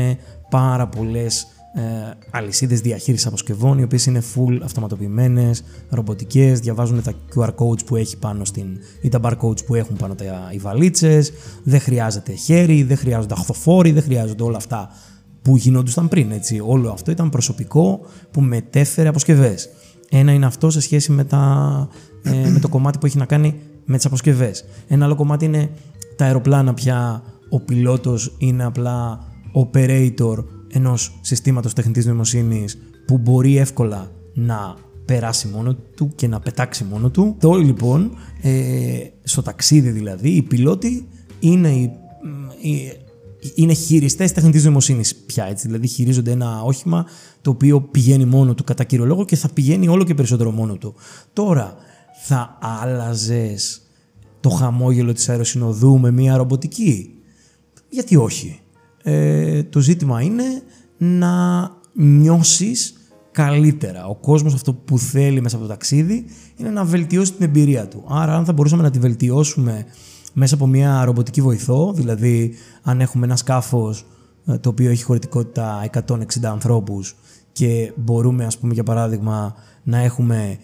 πάρα 0.50 0.88
πολλές 0.88 1.48
ε, 1.74 1.82
αλυσίδες 2.32 2.82
διαχείρισης 2.82 3.26
αποσκευών, 3.26 3.78
οι 3.78 3.84
οποίες 3.84 4.06
είναι 4.06 4.22
full 4.36 4.60
αυτοματοποιημένες, 4.64 5.64
ρομποτικές, 5.90 6.60
διαβάζουν 6.60 7.04
τα 7.04 7.14
QR 7.36 7.50
codes 7.56 7.86
που 7.86 7.96
έχει 7.96 8.18
πάνω 8.18 8.46
στην. 8.46 8.78
ή 9.02 9.10
τα 9.10 9.20
barcodes 9.24 9.66
που 9.66 9.76
έχουν 9.76 9.96
πάνω 9.96 10.16
τα, 10.16 10.50
οι 10.52 10.58
βαλίτσες. 10.58 11.32
Δεν 11.64 11.80
χρειάζεται 11.80 12.34
χέρι, 12.34 12.84
δεν 12.84 12.98
χρειάζονται 12.98 13.34
αχθοφόροι, 13.34 13.92
δεν 13.92 14.04
χρειάζονται 14.04 14.44
όλα 14.44 14.58
αυτά 14.58 14.90
που 15.42 15.58
γινόντουσαν 15.58 16.08
πριν. 16.08 16.32
Έτσι. 16.32 16.62
Όλο 16.66 16.90
αυτό 16.92 17.12
ήταν 17.12 17.30
προσωπικό 17.30 18.00
που 18.32 18.42
μετέφερε 18.42 19.08
αποσκευές. 19.08 19.70
Ένα 20.10 20.32
είναι 20.32 20.46
αυτό 20.46 20.70
σε 20.70 20.82
σχέση 20.82 21.12
με, 21.12 21.24
τα, 21.24 21.88
ε, 22.24 22.50
με 22.50 22.60
το 22.60 22.68
κομμάτι 22.68 22.98
που 22.98 23.06
έχει 23.06 23.18
να 23.18 23.26
κάνει 23.26 23.56
με 23.86 23.96
τις 23.96 24.06
αποσκευές. 24.06 24.66
Ένα 24.88 25.06
άλλο 25.06 25.16
κομμάτι 25.16 25.46
είναι 25.46 25.70
τα 26.16 26.26
αεροπλάνα 26.26 26.74
πια. 26.74 27.24
Ο 27.50 27.60
πιλότος 27.60 28.36
είναι 28.38 28.64
απλά 28.64 29.20
operator 29.54 30.44
ενός 30.68 31.20
συστήματος 31.22 31.74
τεχνητής 31.74 32.06
νοημοσύνης 32.06 32.78
που 33.06 33.18
μπορεί 33.18 33.58
εύκολα 33.58 34.12
να 34.34 34.76
περάσει 35.06 35.48
μόνο 35.48 35.76
του 35.96 36.12
και 36.16 36.28
να 36.28 36.40
πετάξει 36.40 36.84
μόνο 36.84 37.10
του. 37.10 37.36
Το 37.40 37.54
λοιπόν, 37.54 38.12
ε, 38.42 38.52
στο 39.24 39.42
ταξίδι 39.42 39.90
δηλαδή, 39.90 40.30
οι 40.30 40.42
πιλότοι 40.42 41.08
είναι, 41.40 41.70
οι, 41.70 42.92
είναι 43.56 43.74
χειριστές 43.74 44.32
τεχνητής 44.32 44.64
νοημοσύνης 44.64 45.16
πια, 45.16 45.46
έτσι, 45.46 45.68
δηλαδή 45.68 45.88
χειρίζονται 45.88 46.32
ένα 46.32 46.62
όχημα 46.62 47.06
το 47.42 47.50
οποίο 47.50 47.82
πηγαίνει 47.82 48.26
μόνο 48.26 48.54
του 48.54 48.64
κατά 48.64 48.84
κύριο 48.84 49.06
λόγο 49.06 49.26
και 49.26 49.36
θα 49.36 49.50
πηγαίνει 49.50 49.88
όλο 49.88 50.04
και 50.04 50.14
περισσότερο 50.14 50.52
μόνο 50.52 50.78
του. 50.78 50.96
Τώρα, 51.34 51.76
θα 52.26 52.58
άλλαζες 52.62 53.82
το 54.40 54.50
χαμόγελο 54.50 55.14
της 55.14 55.30
αεροσυνοδού 55.30 56.00
με 56.00 56.12
μια 56.12 56.38
ρομποτική; 56.38 57.14
Γιατί 57.90 58.16
όχι; 58.16 58.60
Ε, 59.04 59.64
το 59.64 59.80
ζήτημα 59.80 60.22
είναι 60.22 60.44
να 60.98 61.64
νιώσεις 61.94 62.94
καλύτερα. 63.32 64.06
Ο 64.06 64.16
κόσμος 64.16 64.54
αυτό 64.54 64.74
που 64.74 64.98
θέλει 64.98 65.42
μέσα 65.42 65.56
από 65.56 65.66
το 65.66 65.72
ταξίδι 65.72 66.26
είναι 66.56 66.70
να 66.70 66.84
βελτιώσει 66.84 67.34
την 67.34 67.46
εμπειρία 67.46 67.88
του. 67.88 68.04
Άρα 68.08 68.36
αν 68.36 68.46
θα 68.46 68.54
μπορούσαμε 68.54 68.84
να 68.84 68.90
τη 68.90 69.00
βελτιώσουμε 69.00 69.86
μέσα 70.40 70.56
από 70.56 70.68
μια 70.68 71.06
ρομποτική 71.06 71.42
βοηθό, 71.42 71.94
δηλαδή 71.94 72.54
αν 72.82 73.02
έχουμε 73.02 73.26
ένα 73.26 73.36
σκάφος 73.36 74.06
ε, 74.46 74.58
το 74.58 74.70
οποίο 74.70 74.90
έχει 74.90 75.04
χωρητικότητα 75.04 75.90
160 76.08 76.24
ανθρώπους 76.44 77.16
και 77.52 77.94
μπορούμε 77.96 78.46
ας 78.46 78.58
πούμε 78.58 78.74
για 78.74 78.84
παράδειγμα 78.84 79.56
να 79.84 79.98
έχουμε 79.98 80.58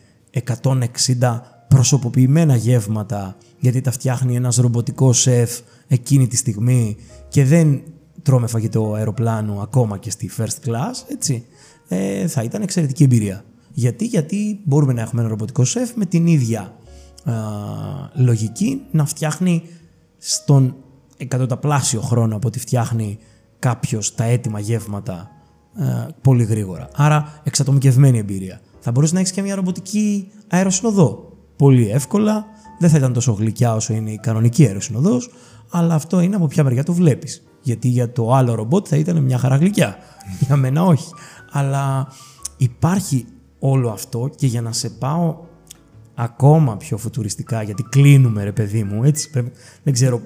160 0.62 1.40
προσωποποιημένα 1.68 2.56
γεύματα 2.56 3.38
γιατί 3.60 3.82
τα 3.82 3.92
φτιάχνει 3.92 4.36
ένας 4.36 4.56
ρομποτικός 4.56 5.22
σεφ 5.22 5.60
εκείνη 5.88 6.28
τη 6.28 6.36
στιγμή 6.36 6.96
και 7.28 7.46
δεν 7.46 7.82
τρώμε 8.22 8.48
φαγητό 8.48 8.94
αεροπλάνου 8.94 9.62
ακόμα 9.62 9.98
και 9.98 10.10
στη 10.10 10.30
first 10.38 10.70
class, 10.70 10.94
έτσι, 11.08 11.46
ε, 11.88 12.28
θα 12.28 12.44
ήταν 12.44 12.62
εξαιρετική 12.62 13.04
εμπειρία. 13.04 13.44
Γιατί, 13.74 14.06
γιατί 14.06 14.60
μπορούμε 14.64 14.94
να 14.94 15.02
έχουμε 15.02 15.22
ένα 15.22 15.30
ρομποτικό 15.30 15.64
σεφ 15.66 15.96
με 15.96 16.06
την 16.06 16.28
ίδια 16.28 16.76
α, 17.26 17.34
λογική 18.14 18.82
να 18.92 19.06
φτιάχνει 19.06 19.64
στον 20.18 20.76
εκατοταπλάσιο 21.18 22.02
χρόνο 22.02 22.36
από 22.36 22.48
ό,τι 22.48 22.60
φτιάχνει 22.60 23.18
κάποιος 23.60 24.16
τα 24.16 24.24
έτοιμα 24.24 24.60
γεύματα 24.60 25.14
α, 25.14 25.28
πολύ 26.22 26.44
γρήγορα. 26.44 26.88
Άρα 26.96 27.42
εξατομικευμένη 27.44 28.18
εμπειρία. 28.18 28.62
Θα 28.80 28.92
μπορούσε 28.92 29.14
να 29.14 29.20
έχεις 29.20 29.32
και 29.32 29.42
μια 29.42 29.56
ρομποτική 29.56 30.32
αεροσυνοδό. 30.48 31.30
Πολύ 31.56 31.90
εύκολα, 31.90 32.46
δεν 32.80 32.90
θα 32.90 32.98
ήταν 32.98 33.14
τόσο 33.14 33.32
γλυκιά 33.32 33.76
όσο 33.76 33.94
είναι 33.94 34.12
η 34.12 34.18
κανονική 34.18 34.66
αεροσυνοδός, 34.66 35.30
αλλά 35.70 35.94
αυτό 35.94 36.20
είναι 36.20 36.36
από 36.36 36.48
ποια 36.48 36.64
μεριά 36.64 36.84
το 36.84 36.94
βλέπεις. 36.94 37.44
Γιατί 37.62 37.88
για 37.88 38.12
το 38.12 38.34
άλλο 38.34 38.56
ρομπότ 38.56 38.86
θα 38.90 38.96
ήταν 38.96 39.24
μια 39.24 39.38
χαρά 39.38 39.56
γλυκιά. 39.56 39.98
για 40.40 40.56
μένα 40.56 40.84
όχι. 40.84 41.10
Αλλά 41.52 42.08
υπάρχει 42.58 43.26
όλο 43.60 43.90
αυτό 43.90 44.30
και 44.36 44.48
για 44.48 44.62
να 44.62 44.72
σε 44.72 44.90
πάω 44.90 45.38
ακόμα 46.16 46.78
πιο 46.78 46.98
φουτουριστικά, 46.98 47.62
γιατί 47.62 47.84
κλείνουμε 47.84 48.44
ρε 48.44 48.52
παιδί 48.52 48.84
μου, 48.84 49.04
έτσι, 49.04 49.30
δεν 49.84 49.94
ξέρω 49.94 50.22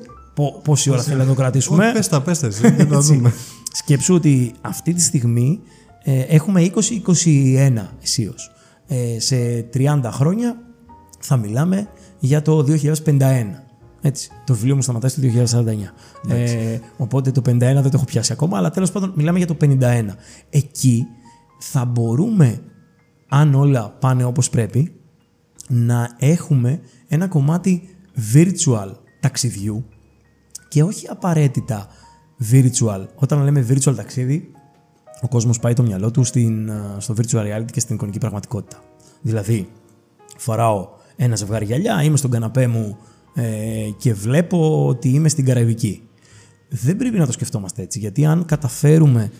πόση 0.63 0.89
ώρα 0.89 1.01
θέλει 1.01 1.17
να 1.17 1.25
το 1.25 1.33
κρατήσουμε. 1.33 1.91
Πες 1.93 2.07
τα, 2.07 2.21
πες 2.21 2.39
τα 2.39 2.49
Σκέψου 3.71 4.13
ότι 4.13 4.51
αυτή 4.61 4.93
τη 4.93 5.01
στιγμή 5.01 5.59
ε, 6.03 6.19
έχουμε 6.19 6.71
20-21 6.75 7.71
αισίως. 8.03 8.51
Ε, 8.87 9.19
σε 9.19 9.69
30 9.73 9.99
χρόνια 10.05 10.57
θα 11.19 11.37
μιλάμε 11.37 11.87
για 12.19 12.41
το 12.41 12.65
2051. 13.05 13.45
Έτσι. 14.01 14.29
Το 14.45 14.53
βιβλίο 14.53 14.75
μου 14.75 14.81
σταματάει 14.81 15.09
στο 15.09 15.21
2049. 15.61 16.33
Ε, 16.33 16.79
οπότε 16.97 17.31
το 17.31 17.41
51 17.45 17.57
δεν 17.57 17.83
το 17.83 17.89
έχω 17.93 18.05
πιάσει 18.05 18.31
ακόμα, 18.31 18.57
αλλά 18.57 18.69
τέλος 18.69 18.91
πάντων 18.91 19.13
μιλάμε 19.15 19.37
για 19.37 19.47
το 19.47 19.57
51. 19.61 20.05
Εκεί 20.49 21.05
θα 21.59 21.85
μπορούμε, 21.85 22.61
αν 23.27 23.53
όλα 23.53 23.89
πάνε 23.99 24.23
όπως 24.23 24.49
πρέπει, 24.49 24.98
να 25.69 26.15
έχουμε 26.19 26.79
ένα 27.07 27.27
κομμάτι 27.27 27.89
virtual 28.33 28.91
ταξιδιού 29.19 29.85
και 30.67 30.83
όχι 30.83 31.07
απαραίτητα 31.07 31.87
virtual. 32.51 33.05
Όταν 33.15 33.43
λέμε 33.43 33.65
virtual 33.69 33.95
ταξίδι, 33.95 34.51
ο 35.21 35.27
κόσμος 35.27 35.59
πάει 35.59 35.73
το 35.73 35.83
μυαλό 35.83 36.11
του 36.11 36.23
στην, 36.23 36.71
στο 36.97 37.13
virtual 37.17 37.43
reality 37.43 37.71
και 37.71 37.79
στην 37.79 37.95
εικονική 37.95 38.17
πραγματικότητα. 38.17 38.83
Δηλαδή, 39.21 39.69
φοράω 40.37 40.87
ένα 41.15 41.35
ζευγάρι 41.35 41.65
γυαλιά, 41.65 42.03
είμαι 42.03 42.17
στον 42.17 42.31
καναπέ 42.31 42.67
μου 42.67 42.97
ε, 43.33 43.89
και 43.97 44.13
βλέπω 44.13 44.87
ότι 44.87 45.09
είμαι 45.09 45.29
στην 45.29 45.45
Καραϊβική. 45.45 46.01
Δεν 46.69 46.97
πρέπει 46.97 47.17
να 47.17 47.25
το 47.25 47.31
σκεφτόμαστε 47.31 47.81
έτσι, 47.81 47.99
γιατί 47.99 48.25
αν 48.25 48.45
καταφέρουμε, 48.45 49.31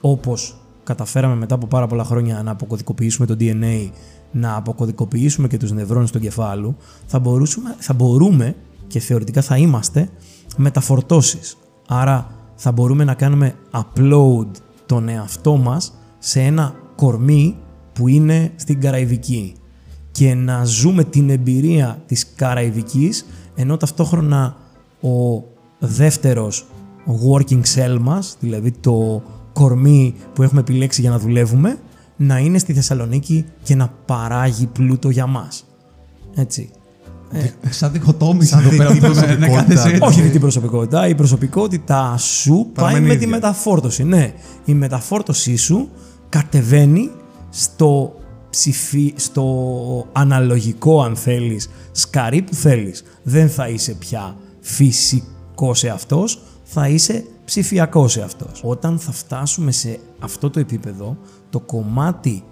όπως 0.00 0.67
καταφέραμε 0.88 1.34
μετά 1.34 1.54
από 1.54 1.66
πάρα 1.66 1.86
πολλά 1.86 2.04
χρόνια 2.04 2.42
να 2.42 2.50
αποκωδικοποιήσουμε 2.50 3.26
το 3.26 3.36
DNA, 3.40 3.90
να 4.30 4.56
αποκωδικοποιήσουμε 4.56 5.48
και 5.48 5.56
τους 5.56 5.72
νευρώνες 5.72 6.10
του 6.10 6.20
κεφάλου, 6.20 6.76
θα, 7.06 7.18
μπορούσουμε, 7.18 7.74
θα 7.78 7.94
μπορούμε 7.94 8.56
και 8.86 8.98
θεωρητικά 8.98 9.42
θα 9.42 9.56
είμαστε 9.56 10.08
μεταφορτώσεις. 10.56 11.56
Άρα 11.88 12.26
θα 12.54 12.72
μπορούμε 12.72 13.04
να 13.04 13.14
κάνουμε 13.14 13.54
upload 13.72 14.46
τον 14.86 15.08
εαυτό 15.08 15.56
μας 15.56 15.92
σε 16.18 16.40
ένα 16.40 16.74
κορμί 16.96 17.56
που 17.92 18.08
είναι 18.08 18.52
στην 18.56 18.80
Καραϊβική 18.80 19.54
και 20.10 20.34
να 20.34 20.64
ζούμε 20.64 21.04
την 21.04 21.30
εμπειρία 21.30 22.02
της 22.06 22.34
Καραϊβικής 22.34 23.26
ενώ 23.54 23.76
ταυτόχρονα 23.76 24.56
ο 25.00 25.44
δεύτερος 25.78 26.66
working 27.06 27.62
cell 27.74 27.98
μας, 28.00 28.36
δηλαδή 28.40 28.70
το 28.70 29.22
κορμί 29.58 30.14
που 30.32 30.42
έχουμε 30.42 30.60
επιλέξει 30.60 31.00
για 31.00 31.10
να 31.10 31.18
δουλεύουμε, 31.18 31.78
να 32.16 32.38
είναι 32.38 32.58
στη 32.58 32.72
Θεσσαλονίκη 32.72 33.44
και 33.62 33.74
να 33.74 33.92
παράγει 34.04 34.66
πλούτο 34.66 35.10
για 35.10 35.26
μας. 35.26 35.64
Έτσι. 36.34 36.70
Ε, 37.32 37.70
σαν 37.70 37.92
διχοτόμηση 37.92 38.56
εδώ 38.58 38.76
πέρα 38.76 38.94
που 38.94 39.00
να 40.00 40.06
Όχι 40.06 40.22
την 40.22 40.40
προσωπικότητα. 40.40 41.08
Η 41.08 41.14
προσωπικότητά 41.14 42.16
σου 42.18 42.70
πάει 42.74 43.00
με 43.00 43.14
τη 43.14 43.26
μεταφόρτωση. 43.26 44.04
Ναι, 44.04 44.32
η 44.64 44.74
μεταφόρτωσή 44.74 45.56
σου 45.56 45.88
κατεβαίνει 46.28 47.10
στο 47.50 48.14
ψηφί, 48.50 49.12
στο 49.16 49.46
αναλογικό 50.12 51.02
αν 51.02 51.16
θέλεις 51.16 51.70
σκαρί 51.92 52.42
που 52.42 52.54
θέλεις. 52.54 53.02
Δεν 53.22 53.48
θα 53.48 53.68
είσαι 53.68 53.92
πια 53.92 54.36
φυσικός 54.60 55.84
εαυτός, 55.84 56.42
θα 56.62 56.88
είσαι 56.88 57.24
ψηφιακός 57.48 58.16
εαυτός. 58.16 58.60
Όταν 58.64 58.98
θα 58.98 59.12
φτάσουμε 59.12 59.72
σε 59.72 60.00
αυτό 60.18 60.50
το 60.50 60.60
επίπεδο, 60.60 61.16
το 61.50 61.60
κομμάτι, 61.60 62.42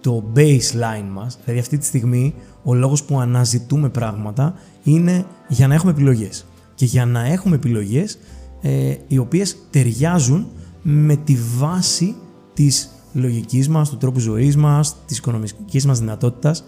το 0.00 0.24
baseline 0.36 1.08
μας, 1.12 1.38
δηλαδή 1.44 1.60
αυτή 1.60 1.78
τη 1.78 1.84
στιγμή 1.84 2.34
ο 2.62 2.74
λόγος 2.74 3.02
που 3.02 3.20
αναζητούμε 3.20 3.88
πράγματα 3.88 4.54
είναι 4.82 5.24
για 5.48 5.66
να 5.66 5.74
έχουμε 5.74 5.90
επιλογές. 5.90 6.46
Και 6.74 6.84
για 6.84 7.06
να 7.06 7.26
έχουμε 7.26 7.54
επιλογές 7.54 8.18
ε, 8.60 8.94
οι 9.06 9.18
οποίες 9.18 9.56
ταιριάζουν 9.70 10.46
με 10.82 11.16
τη 11.16 11.36
βάση 11.56 12.14
της 12.54 12.90
λογικής 13.12 13.68
μας, 13.68 13.90
του 13.90 13.96
τρόπου 13.96 14.18
ζωής 14.18 14.56
μας, 14.56 14.96
της 15.06 15.18
οικονομικής 15.18 15.86
μας 15.86 15.98
δυνατότητας. 15.98 16.64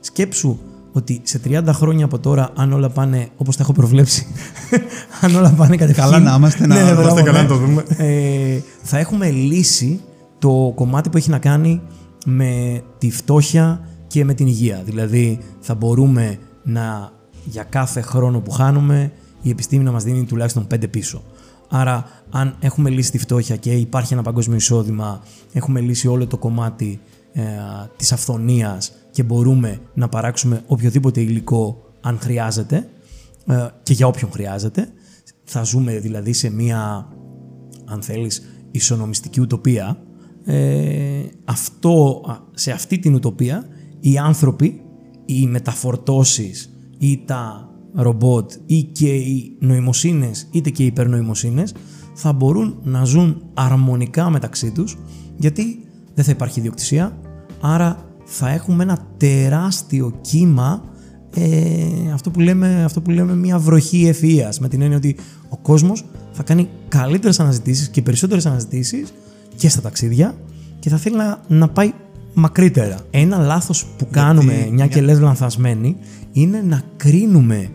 Σκέψου 0.00 0.58
ότι 0.96 1.20
σε 1.24 1.40
30 1.44 1.62
χρόνια 1.66 2.04
από 2.04 2.18
τώρα, 2.18 2.50
αν 2.56 2.72
όλα 2.72 2.88
πάνε 2.88 3.28
όπως 3.36 3.56
τα 3.56 3.62
έχω 3.62 3.72
προβλέψει, 3.72 4.26
αν 5.22 5.34
όλα 5.34 5.50
πάνε 5.50 5.76
κατευθείαν... 5.76 6.10
Καλά 6.10 6.22
να 6.22 6.34
είμαστε, 6.34 6.66
να 6.66 6.74
ναι, 6.74 7.00
είμαστε 7.00 7.22
καλά 7.22 7.42
να 7.42 7.48
το 7.48 7.56
δούμε. 7.56 7.84
Ε, 7.96 8.60
θα 8.82 8.98
έχουμε 8.98 9.30
λύσει 9.30 10.00
το 10.38 10.72
κομμάτι 10.74 11.08
που 11.08 11.16
έχει 11.16 11.30
να 11.30 11.38
κάνει 11.38 11.80
με 12.26 12.82
τη 12.98 13.10
φτώχεια 13.10 13.80
και 14.06 14.24
με 14.24 14.34
την 14.34 14.46
υγεία. 14.46 14.82
Δηλαδή 14.84 15.38
θα 15.60 15.74
μπορούμε 15.74 16.38
να 16.62 17.10
για 17.44 17.62
κάθε 17.62 18.00
χρόνο 18.00 18.40
που 18.40 18.50
χάνουμε 18.50 19.12
η 19.42 19.50
επιστήμη 19.50 19.84
να 19.84 19.92
μας 19.92 20.04
δίνει 20.04 20.24
τουλάχιστον 20.24 20.66
5 20.74 20.90
πίσω. 20.90 21.22
Άρα, 21.68 22.04
αν 22.30 22.56
έχουμε 22.60 22.90
λύσει 22.90 23.10
τη 23.10 23.18
φτώχεια 23.18 23.56
και 23.56 23.72
υπάρχει 23.72 24.12
ένα 24.12 24.22
παγκόσμιο 24.22 24.56
εισόδημα, 24.56 25.20
έχουμε 25.52 25.80
λύσει 25.80 26.08
όλο 26.08 26.26
το 26.26 26.36
κομμάτι 26.36 27.00
ε, 27.38 27.42
της 27.96 28.12
αυθονίας 28.12 28.92
και 29.10 29.22
μπορούμε 29.22 29.80
να 29.94 30.08
παράξουμε 30.08 30.62
οποιοδήποτε 30.66 31.20
υλικό 31.20 31.82
αν 32.00 32.18
χρειάζεται 32.18 32.88
ε, 33.46 33.66
και 33.82 33.92
για 33.92 34.06
όποιον 34.06 34.30
χρειάζεται. 34.30 34.88
Θα 35.44 35.62
ζούμε 35.62 35.98
δηλαδή 35.98 36.32
σε 36.32 36.50
μία, 36.50 37.08
αν 37.84 38.02
θέλεις, 38.02 38.42
ισονομιστική 38.70 39.40
ουτοπία 39.40 39.98
ε, 40.44 41.22
αυτό, 41.44 42.22
σε 42.54 42.70
αυτή 42.70 42.98
την 42.98 43.14
ουτοπία 43.14 43.66
οι 44.00 44.18
άνθρωποι, 44.18 44.80
οι 45.24 45.46
μεταφορτώσεις 45.46 46.72
ή 46.98 47.22
τα 47.24 47.70
ρομπότ 47.94 48.52
ή 48.66 48.82
και 48.82 49.14
οι 49.14 49.56
νοημοσύνες 49.60 50.48
είτε 50.50 50.70
και 50.70 50.82
οι 50.82 50.86
υπερνοημοσύνες 50.86 51.74
θα 52.14 52.32
μπορούν 52.32 52.78
να 52.82 53.04
ζουν 53.04 53.42
αρμονικά 53.54 54.30
μεταξύ 54.30 54.70
τους 54.72 54.98
γιατί 55.36 55.80
δεν 56.14 56.24
θα 56.24 56.30
υπάρχει 56.30 56.58
ιδιοκτησία 56.58 57.20
άρα 57.60 58.04
θα 58.24 58.50
έχουμε 58.50 58.82
ένα 58.82 58.98
τεράστιο 59.16 60.18
κύμα 60.20 60.82
ε, 61.34 62.12
αυτό, 62.12 62.30
που 62.30 62.40
λέμε, 62.40 62.84
αυτό 62.84 63.00
που 63.00 63.10
λέμε 63.10 63.34
μια 63.34 63.58
βροχή 63.58 64.14
ευφυΐας 64.14 64.56
με 64.60 64.68
την 64.68 64.82
έννοια 64.82 64.96
ότι 64.96 65.16
ο 65.48 65.56
κόσμος 65.56 66.04
θα 66.32 66.42
κάνει 66.42 66.68
καλύτερες 66.88 67.40
αναζητήσεις 67.40 67.88
και 67.88 68.02
περισσότερες 68.02 68.46
αναζητήσεις 68.46 69.12
και 69.56 69.68
στα 69.68 69.80
ταξίδια 69.80 70.34
και 70.78 70.88
θα 70.88 70.96
θέλει 70.96 71.16
να, 71.16 71.40
να 71.48 71.68
πάει 71.68 71.92
μακρύτερα. 72.34 72.98
Ένα 73.10 73.38
λάθος 73.38 73.86
που 73.98 74.06
κάνουμε, 74.10 74.68
μια 74.72 74.86
και 74.86 75.00
λες 75.00 75.20
λανθασμένη, 75.20 75.96
είναι 76.32 76.60
να 76.60 76.82
κρίνουμε 76.96 77.70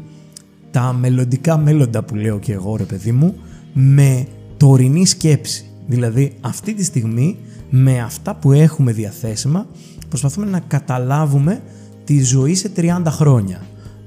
τα 0.71 0.93
μελλοντικά 0.93 1.57
μέλλοντα 1.57 2.03
που 2.03 2.15
λέω 2.15 2.39
και 2.39 2.53
εγώ 2.53 2.75
ρε 2.75 2.83
παιδί 2.83 3.11
μου 3.11 3.35
με 3.73 4.27
τωρινή 4.57 5.05
σκέψη. 5.05 5.65
Δηλαδή 5.87 6.33
αυτή 6.41 6.73
τη 6.73 6.83
στιγμή 6.83 7.37
με 7.73 7.99
αυτά 7.99 8.35
που 8.35 8.51
έχουμε 8.51 8.91
διαθέσιμα 8.91 9.65
προσπαθούμε 10.09 10.45
να 10.45 10.59
καταλάβουμε 10.59 11.61
τη 12.03 12.23
ζωή 12.23 12.55
σε 12.55 12.71
30 12.75 13.01
χρόνια 13.07 13.61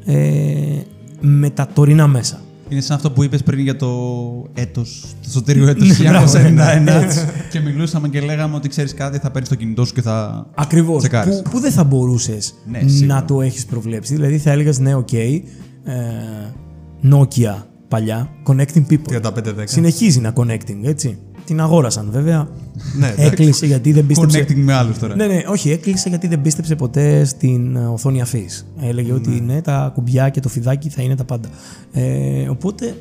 ε, 0.04 0.80
με 1.20 1.50
τα 1.50 1.68
τωρινά 1.74 2.06
μέσα. 2.06 2.40
Είναι 2.68 2.80
σαν 2.80 2.96
αυτό 2.96 3.10
που 3.10 3.22
είπες 3.22 3.42
πριν 3.42 3.58
για 3.58 3.76
το 3.76 3.88
έτος, 4.54 5.04
το 5.22 5.30
σωτήριο 5.30 5.68
έτος 5.68 5.88
1991 6.00 6.00
και 7.50 7.60
μιλούσαμε 7.60 8.08
και 8.08 8.20
λέγαμε 8.20 8.56
ότι 8.56 8.68
ξέρεις 8.68 8.94
κάτι 8.94 9.18
θα 9.18 9.30
παίρνεις 9.30 9.48
το 9.48 9.54
κινητό 9.54 9.84
σου 9.84 9.94
και 9.94 10.02
θα 10.02 10.46
Ακριβώς, 10.54 11.08
που, 11.08 11.42
που, 11.50 11.60
δεν 11.60 11.72
θα 11.72 11.84
μπορούσες 11.84 12.54
ναι, 12.66 12.80
να 13.06 13.24
το 13.24 13.40
έχεις 13.42 13.66
προβλέψει. 13.66 14.14
Δηλαδή 14.14 14.38
θα 14.38 14.50
έλεγες 14.50 14.78
ναι, 14.78 14.94
ok, 14.94 15.08
okay, 15.12 15.40
ε, 15.84 15.94
Nokia 17.12 17.62
παλιά, 17.88 18.28
connecting 18.46 18.84
people. 18.90 19.20
35-10. 19.22 19.30
Συνεχίζει 19.64 20.20
να 20.20 20.32
connecting, 20.36 20.82
έτσι. 20.82 21.18
Την 21.44 21.60
αγόρασαν 21.60 22.08
βέβαια. 22.10 22.48
ναι, 22.98 23.14
έκλεισε 23.16 23.66
γιατί 23.66 23.92
δεν 23.92 24.06
πίστεψε. 24.06 24.46
Connecting 24.48 24.56
με 24.56 24.72
άλλους 24.72 24.98
τώρα. 24.98 25.16
Ναι, 25.16 25.26
ναι, 25.26 25.42
όχι, 25.48 25.70
έκλεισε 25.70 26.08
γιατί 26.08 26.26
δεν 26.26 26.40
πίστεψε 26.40 26.74
ποτέ 26.74 27.24
στην 27.24 27.76
ε, 27.76 27.86
οθόνη 27.86 28.20
αφής. 28.20 28.66
Έλεγε 28.80 29.12
ότι 29.12 29.30
ναι, 29.30 29.62
τα 29.62 29.90
κουμπιά 29.94 30.28
και 30.28 30.40
το 30.40 30.48
φιδάκι 30.48 30.88
θα 30.88 31.02
είναι 31.02 31.16
τα 31.16 31.24
πάντα. 31.24 31.48
Ε, 31.92 32.48
οπότε 32.48 32.94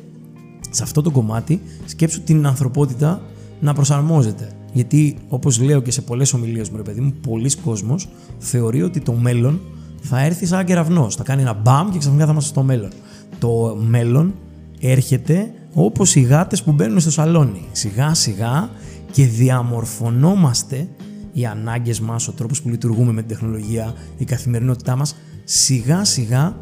σε 0.70 0.82
αυτό 0.82 1.02
το 1.02 1.10
κομμάτι 1.10 1.60
σκέψου 1.84 2.22
την 2.22 2.46
ανθρωπότητα 2.46 3.20
να 3.60 3.72
προσαρμόζεται. 3.72 4.48
Γιατί 4.72 5.16
όπως 5.28 5.60
λέω 5.60 5.80
και 5.80 5.90
σε 5.90 6.00
πολλές 6.00 6.32
ομιλίες 6.32 6.68
μου, 6.70 6.76
ρε 6.76 6.82
παιδί 6.82 7.00
μου, 7.00 7.14
πολλοί 7.28 7.50
κόσμοι 7.64 7.94
θεωρεί 8.38 8.82
ότι 8.82 9.00
το 9.00 9.12
μέλλον 9.12 9.60
θα 10.00 10.24
έρθει 10.24 10.46
σαν 10.46 10.64
κεραυνός. 10.64 11.14
Θα 11.14 11.22
κάνει 11.22 11.42
ένα 11.42 11.52
μπαμ 11.52 11.90
και 11.90 11.98
ξαφνικά 11.98 12.24
θα 12.24 12.32
είμαστε 12.32 12.50
στο 12.50 12.62
μέλλον. 12.62 12.90
Το 13.38 13.78
μέλλον 13.88 14.34
έρχεται 14.80 15.52
όπως 15.74 16.14
οι 16.14 16.20
γάτες 16.20 16.62
που 16.62 16.72
μπαίνουν 16.72 17.00
στο 17.00 17.10
σαλόνι. 17.10 17.68
Σιγά 17.72 18.14
σιγά 18.14 18.70
και 19.12 19.26
διαμορφωνόμαστε 19.26 20.88
οι 21.32 21.46
ανάγκες 21.46 22.00
μας, 22.00 22.28
ο 22.28 22.32
τρόπος 22.32 22.62
που 22.62 22.68
λειτουργούμε 22.68 23.12
με 23.12 23.20
την 23.20 23.28
τεχνολογία, 23.28 23.94
η 24.16 24.24
καθημερινότητά 24.24 24.96
μας, 24.96 25.16
σιγά 25.44 26.04
σιγά 26.04 26.56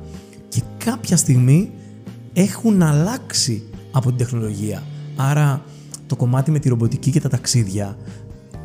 και 0.49 0.63
κάποια 0.85 1.17
στιγμή 1.17 1.71
έχουν 2.33 2.83
αλλάξει 2.83 3.63
από 3.93 4.09
την 4.09 4.17
τεχνολογία. 4.17 4.83
Άρα 5.17 5.63
το 6.07 6.17
κομμάτι 6.17 6.51
με 6.51 6.59
τη 6.59 6.69
ρομποτική 6.69 7.11
και 7.11 7.21
τα 7.21 7.29
ταξίδια, 7.29 7.97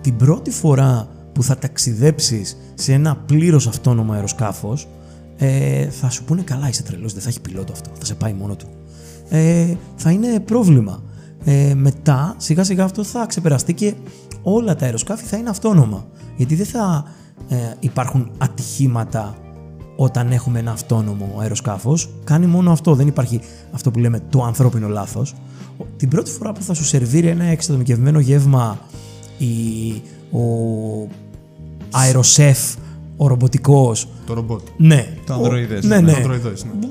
την 0.02 0.16
πρώτη 0.16 0.52
φορά 0.52 1.08
που 1.34 1.44
θα 1.44 1.58
ταξιδέψεις 1.58 2.58
σε 2.74 2.94
ένα 2.94 3.16
πλήρως 3.16 3.68
αυτόνομο 3.68 4.14
αεροσκάφος, 4.14 4.88
ε, 5.38 5.90
θα 5.90 6.10
σου 6.10 6.24
πούνε 6.24 6.42
καλά 6.42 6.68
είσαι 6.68 6.84
τρελός, 6.84 7.14
δεν 7.14 7.22
θα 7.22 7.30
έχει 7.30 7.42
πιλότο 7.42 7.72
αυτό, 7.72 7.90
θα 8.00 8.06
σε 8.06 8.16
πάει 8.16 8.34
μόνο 8.34 8.56
του 8.56 8.77
ε, 9.30 9.74
θα 9.96 10.12
είναι 10.12 10.40
πρόβλημα. 10.40 11.02
Ε, 11.44 11.74
μετά, 11.74 12.36
σιγά 12.38 12.64
σιγά 12.64 12.84
αυτό 12.84 13.04
θα 13.04 13.26
ξεπεραστεί 13.26 13.74
και 13.74 13.94
όλα 14.42 14.76
τα 14.76 14.86
αεροσκάφη 14.86 15.26
θα 15.26 15.38
είναι 15.38 15.50
αυτόνομα. 15.50 16.06
Γιατί 16.38 16.56
δεν 16.56 16.66
θα 16.66 17.06
ε, 17.50 17.56
υπάρχουν 17.80 18.32
ατυχήματα 18.38 19.36
όταν 19.96 20.32
έχουμε 20.32 20.60
ένα 20.60 20.72
αυτόνομο 20.72 21.36
αεροσκάφος. 21.40 22.10
Κάνει 22.24 22.46
μόνο 22.46 22.72
αυτό. 22.72 22.96
Δεν 22.96 23.08
υπάρχει 23.08 23.40
αυτό 23.72 23.92
που 23.92 24.00
λέμε 24.00 24.22
το 24.30 24.44
ανθρώπινο 24.44 24.88
λάθος. 24.88 25.36
Την 25.98 26.10
πρώτη 26.10 26.32
φορά 26.32 26.52
που 26.52 26.62
θα 26.62 26.74
σου 26.74 26.84
σερβίρει 26.84 27.28
ένα 27.28 27.44
εξατομικευμένο 27.44 28.20
γεύμα 28.20 28.80
η, 29.38 29.92
ο 30.32 30.42
αεροσεφ, 31.92 32.60
ο 33.18 33.28
ρομποτικός. 33.28 34.08
Το 34.26 34.34
ρομπότ. 34.34 34.62
Ναι. 34.78 35.08
Το 35.26 35.34
ανδροειδές. 35.34 35.84
Ναι, 35.84 36.00
ναι. 36.00 36.12
ναι. 36.12 36.38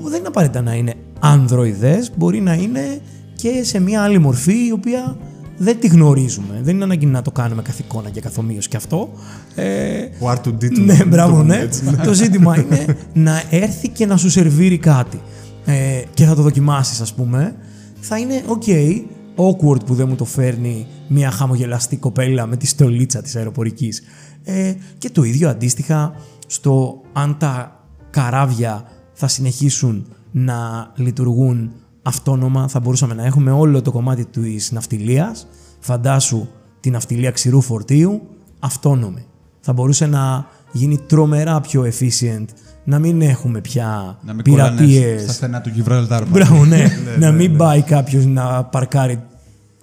Δεν 0.03 0.19
είναι 0.19 0.27
απαραίτητα 0.27 0.61
να 0.61 0.73
είναι 0.73 0.93
ανδροειδές, 1.19 2.11
μπορεί 2.15 2.41
να 2.41 2.53
είναι 2.53 2.99
και 3.35 3.63
σε 3.63 3.79
μια 3.79 4.01
άλλη 4.01 4.19
μορφή 4.19 4.65
η 4.67 4.71
οποία 4.71 5.17
δεν 5.57 5.79
τη 5.79 5.87
γνωρίζουμε. 5.87 6.59
Δεν 6.61 6.75
είναι 6.75 6.83
ανάγκη 6.83 7.05
να 7.05 7.21
το 7.21 7.31
κάνουμε 7.31 7.61
καθ' 7.61 7.79
εικόνα 7.79 8.09
και 8.09 8.21
καθομοίως 8.21 8.67
και 8.67 8.77
αυτό. 8.77 9.09
Ε, 9.55 9.99
ο 10.19 10.31
R2D2. 10.31 10.79
Ναι, 10.85 11.05
μπράβο, 11.05 11.43
ναι. 11.43 11.67
το 12.03 12.13
ζήτημα 12.13 12.57
είναι 12.59 12.97
να 13.13 13.43
έρθει 13.49 13.89
και 13.89 14.05
να 14.05 14.17
σου 14.17 14.29
σερβίρει 14.29 14.77
κάτι. 14.77 15.21
Ε, 15.65 16.01
και 16.13 16.25
θα 16.25 16.35
το 16.35 16.41
δοκιμάσεις 16.41 17.01
ας 17.01 17.13
πούμε. 17.13 17.55
Θα 17.99 18.17
είναι 18.17 18.43
ok, 18.47 19.01
awkward 19.35 19.85
που 19.85 19.93
δεν 19.93 20.07
μου 20.09 20.15
το 20.15 20.25
φέρνει 20.25 20.87
μια 21.07 21.31
χαμογελαστή 21.31 21.97
κοπέλα 21.97 22.45
με 22.45 22.57
τη 22.57 22.67
στολίτσα 22.67 23.21
της 23.21 23.35
αεροπορικής. 23.35 24.01
Ε, 24.49 24.75
και 24.97 25.09
το 25.09 25.23
ίδιο 25.23 25.49
αντίστοιχα 25.49 26.13
στο 26.47 27.01
αν 27.13 27.37
τα 27.37 27.83
καράβια 28.09 28.83
θα 29.13 29.27
συνεχίσουν 29.27 30.07
να 30.31 30.91
λειτουργούν 30.95 31.71
αυτόνομα. 32.01 32.67
Θα 32.67 32.79
μπορούσαμε 32.79 33.13
να 33.13 33.25
έχουμε 33.25 33.51
όλο 33.51 33.81
το 33.81 33.91
κομμάτι 33.91 34.25
της 34.25 34.71
ναυτιλίας. 34.71 35.47
Φαντάσου 35.79 36.47
την 36.79 36.91
ναυτιλία 36.91 37.31
ξηρού 37.31 37.61
φορτίου 37.61 38.21
αυτόνομη. 38.59 39.25
Θα 39.59 39.73
μπορούσε 39.73 40.05
να 40.05 40.47
γίνει 40.71 40.97
τρομερά 40.97 41.61
πιο 41.61 41.91
efficient, 41.91 42.45
να 42.83 42.99
μην 42.99 43.21
έχουμε 43.21 43.61
πια 43.61 44.19
να 44.21 44.33
μην 44.33 44.43
πειρατείες. 44.43 45.21
Στα 45.21 45.33
στενά 45.33 45.61
του 45.61 45.71
Gibraltar. 45.77 46.23
Μπράβο, 46.27 46.65
ναι. 46.65 46.85
να 47.19 47.31
μην 47.31 47.57
πάει 47.57 47.81
κάποιος 47.81 48.25
να 48.25 48.63
παρκάρει 48.63 49.23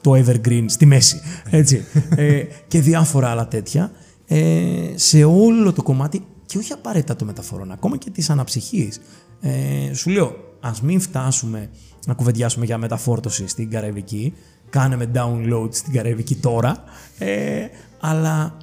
το 0.00 0.12
Evergreen 0.12 0.64
στη 0.66 0.86
μέση. 0.86 1.20
Έτσι. 1.50 1.84
ε, 2.16 2.42
και 2.68 2.80
διάφορα 2.80 3.28
άλλα 3.28 3.48
τέτοια. 3.48 3.90
Ε, 4.26 4.92
σε 4.94 5.24
όλο 5.24 5.72
το 5.72 5.82
κομμάτι 5.82 6.24
και 6.46 6.58
όχι 6.58 6.72
απαραίτητα 6.72 7.16
το 7.16 7.24
μεταφορών, 7.24 7.72
ακόμα 7.72 7.96
και 7.96 8.10
της 8.10 8.30
αναψυχής. 8.30 9.00
Ε, 9.40 9.94
σου 9.94 10.10
λέω, 10.10 10.36
ας 10.60 10.82
μην 10.82 11.00
φτάσουμε 11.00 11.70
να 12.06 12.14
κουβεντιάσουμε 12.14 12.64
για 12.64 12.78
μεταφόρτωση 12.78 13.46
στην 13.48 13.70
Καραϊβική. 13.70 14.32
Κάναμε 14.70 15.10
download 15.14 15.68
στην 15.70 15.92
Καραϊβική 15.92 16.34
τώρα. 16.34 16.82
Ε, 17.18 17.66
αλλά 18.00 18.56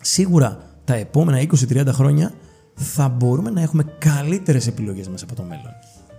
σίγουρα 0.00 0.58
τα 0.84 0.94
επόμενα 0.94 1.46
20-30 1.68 1.86
χρόνια 1.92 2.32
θα 2.74 3.08
μπορούμε 3.08 3.50
να 3.50 3.60
έχουμε 3.60 3.84
καλύτερες 3.98 4.66
επιλογές 4.66 5.08
μέσα 5.08 5.24
από 5.24 5.34
το 5.34 5.42
μέλλον. 5.42 5.72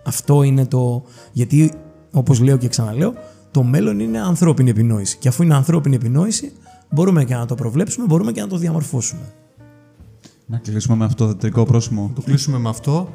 Αυτό 0.05 0.43
είναι 0.43 0.65
το... 0.65 1.03
Γιατί, 1.31 1.71
όπως 2.11 2.39
λέω 2.39 2.57
και 2.57 2.67
ξαναλέω, 2.67 3.13
το 3.51 3.63
μέλλον 3.63 3.99
είναι 3.99 4.19
ανθρώπινη 4.19 4.69
επινόηση. 4.69 5.17
Και 5.17 5.27
αφού 5.27 5.43
είναι 5.43 5.55
ανθρώπινη 5.55 5.95
επινόηση, 5.95 6.51
μπορούμε 6.89 7.23
και 7.23 7.35
να 7.35 7.45
το 7.45 7.55
προβλέψουμε, 7.55 8.05
μπορούμε 8.05 8.31
και 8.31 8.41
να 8.41 8.47
το 8.47 8.57
διαμορφώσουμε. 8.57 9.33
Να 10.45 10.57
κλείσουμε 10.57 10.95
με 10.97 11.05
αυτό 11.05 11.27
το 11.27 11.35
τρικό 11.35 11.63
πρόσημο. 11.63 12.11
Το 12.15 12.21
κλείσουμε 12.21 12.57
με 12.57 12.69
αυτό. 12.69 13.09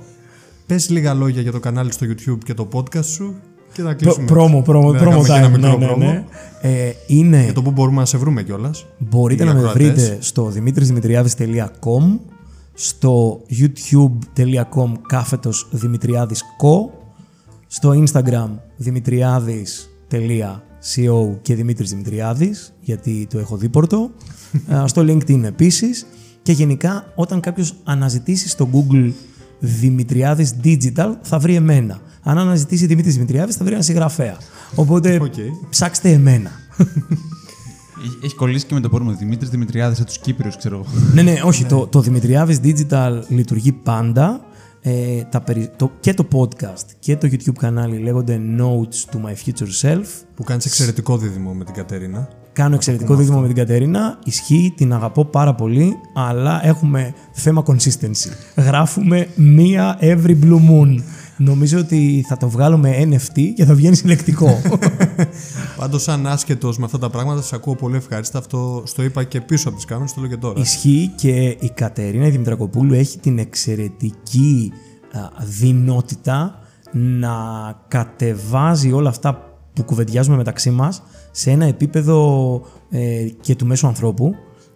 Πες 0.66 0.90
λίγα 0.90 1.14
λόγια 1.14 1.42
για 1.42 1.52
το 1.52 1.60
κανάλι 1.60 1.92
στο 1.92 2.06
YouTube 2.06 2.38
και 2.44 2.54
το 2.54 2.68
podcast 2.72 3.04
σου 3.04 3.34
και 3.72 3.82
να 3.82 3.94
κλείσουμε. 3.94 4.26
Πρόμο, 4.26 4.62
πρόμο, 4.62 4.92
πρόμο. 4.92 5.24
Ένα 5.28 5.48
μικρό 5.48 5.76
ναι, 5.78 5.86
ναι, 5.86 5.94
ναι. 5.94 6.24
Ε, 6.60 6.92
είναι... 7.06 7.42
Για 7.42 7.52
το 7.52 7.62
που 7.62 7.70
μπορούμε 7.70 7.98
να 7.98 8.04
σε 8.06 8.18
βρούμε 8.18 8.42
κιόλας. 8.42 8.86
Μπορείτε 8.98 9.44
να 9.44 9.54
με 9.54 9.72
βρείτε 9.72 10.18
στο 10.20 10.52
dimitrisdimitriadis.com 10.54 12.18
στο 12.74 13.42
youtube.com 13.50 14.92
κάθετος 15.06 15.68
δημητριάδης 15.70 16.42
στο 17.66 18.04
instagram 18.06 18.48
δημητριάδης.co 20.84 21.38
και 21.42 21.54
Δημήτρης 21.54 21.90
Δημητριάδης 21.90 22.72
γιατί 22.80 23.26
το 23.30 23.38
έχω 23.38 23.56
δίπορτο 23.56 24.10
στο 24.90 25.02
linkedin 25.02 25.42
επίσης 25.42 26.06
και 26.42 26.52
γενικά 26.52 27.12
όταν 27.14 27.40
κάποιος 27.40 27.74
αναζητήσει 27.84 28.48
στο 28.48 28.68
google 28.72 29.12
Δημητριάδης 29.58 30.54
Digital 30.64 31.12
θα 31.22 31.38
βρει 31.38 31.54
εμένα. 31.54 32.00
Αν 32.22 32.38
αναζητήσει 32.38 32.86
Δημήτρης 32.86 33.14
Δημητριάδης 33.14 33.56
θα 33.56 33.64
βρει 33.64 33.74
ένα 33.74 33.82
συγγραφέα. 33.82 34.36
Οπότε 34.74 35.20
okay. 35.24 35.68
ψάξτε 35.70 36.10
εμένα. 36.10 36.50
Έχει 38.24 38.34
κολλήσει 38.34 38.66
και 38.66 38.74
με 38.74 38.80
το 38.80 38.88
πόρμα 38.88 39.12
Δημήτρης 39.12 39.50
Δημητριάδης 39.50 39.98
σε 39.98 40.04
τους 40.04 40.18
Κύπριους, 40.18 40.56
ξέρω 40.56 40.74
εγώ. 40.74 40.86
ναι, 41.12 41.22
ναι, 41.22 41.40
όχι. 41.44 41.64
το, 41.72 41.86
το 41.86 42.00
Δημητριάδης 42.00 42.60
Digital 42.62 43.22
λειτουργεί 43.28 43.72
πάντα. 43.72 44.44
Ε, 44.86 45.22
τα 45.30 45.42
το, 45.76 45.90
και 46.00 46.14
το 46.14 46.26
podcast 46.32 46.84
και 46.98 47.16
το 47.16 47.28
YouTube 47.30 47.54
κανάλι 47.58 47.98
λέγονται 47.98 48.40
Notes 48.58 49.14
to 49.14 49.26
My 49.26 49.32
Future 49.32 49.82
Self. 49.82 50.04
Που 50.34 50.44
κάνεις 50.44 50.66
εξαιρετικό 50.66 51.18
δίδυμο 51.18 51.52
με 51.52 51.64
την 51.64 51.74
Κατέρινα. 51.74 52.28
Κάνω 52.52 52.74
εξαιρετικό 52.74 53.14
δίδυμο 53.14 53.40
με 53.40 53.46
την 53.46 53.56
Κατερίνα. 53.56 54.18
Ισχύει, 54.24 54.72
την 54.76 54.92
αγαπώ 54.92 55.24
πάρα 55.24 55.54
πολύ, 55.54 55.96
αλλά 56.14 56.66
έχουμε 56.66 57.14
θέμα 57.32 57.62
consistency. 57.66 58.30
Γράφουμε 58.56 59.28
μία 59.34 59.98
every 60.00 60.36
blue 60.42 60.60
moon. 60.70 61.02
Νομίζω 61.36 61.78
ότι 61.78 62.24
θα 62.28 62.36
το 62.36 62.48
βγάλω 62.48 62.78
με 62.78 63.08
NFT 63.10 63.52
και 63.54 63.64
θα 63.64 63.74
βγαίνει 63.74 63.96
συλλεκτικό. 63.96 64.60
Πάντως, 65.78 66.02
σαν 66.02 66.26
άσχετος 66.26 66.78
με 66.78 66.84
αυτά 66.84 66.98
τα 66.98 67.10
πράγματα, 67.10 67.40
σας 67.40 67.52
ακούω 67.52 67.74
πολύ 67.74 67.96
ευχάριστα. 67.96 68.38
Αυτό 68.38 68.82
στο 68.86 69.02
είπα 69.02 69.24
και 69.24 69.40
πίσω 69.40 69.68
από 69.68 69.76
τις 69.76 69.86
κάμερες, 69.86 70.12
το 70.12 70.20
λέω 70.20 70.30
και 70.30 70.36
τώρα. 70.36 70.60
Ισχύει 70.60 71.12
και 71.16 71.56
η 71.60 71.70
Κατερίνα 71.74 72.26
η 72.26 72.30
Δημητρακοπούλου 72.30 72.94
έχει 72.94 73.18
την 73.18 73.38
εξαιρετική 73.38 74.72
α, 75.12 75.44
δυνότητα 75.44 76.58
να 76.92 77.36
κατεβάζει 77.88 78.92
όλα 78.92 79.08
αυτά 79.08 79.58
που 79.72 79.82
κουβεντιάζουμε 79.84 80.36
μεταξύ 80.36 80.70
μας 80.70 81.02
σε 81.30 81.50
ένα 81.50 81.64
επίπεδο 81.64 82.60
ε, 82.90 83.26
και 83.40 83.54
του 83.54 83.66
μέσου 83.66 83.86
ανθρώπου 83.86 84.34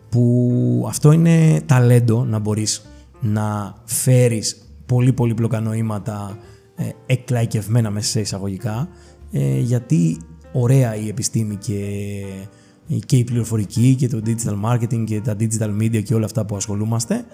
που 0.08 0.84
αυτό 0.88 1.12
είναι 1.12 1.60
ταλέντο 1.66 2.24
να 2.24 2.38
μπορείς 2.38 2.82
να 3.20 3.74
φέρεις 3.84 4.68
πολύ 4.86 5.12
πολύ 5.12 5.34
νοήματα 5.62 6.38
ε, 6.78 6.88
εκλαϊκευμένα 7.06 7.90
μέσα 7.90 8.08
σε 8.08 8.20
εισαγωγικά 8.20 8.88
ε, 9.30 9.58
γιατί 9.58 10.18
ωραία 10.52 10.96
η 10.96 11.08
επιστήμη 11.08 11.56
και, 11.56 12.24
και 13.06 13.16
η 13.16 13.24
πληροφορική 13.24 13.94
και 13.94 14.08
το 14.08 14.22
digital 14.26 14.64
marketing 14.64 15.04
και 15.04 15.20
τα 15.20 15.36
digital 15.40 15.82
media 15.82 16.02
και 16.02 16.14
όλα 16.14 16.24
αυτά 16.24 16.44
που 16.44 16.56
ασχολούμαστε 16.56 17.24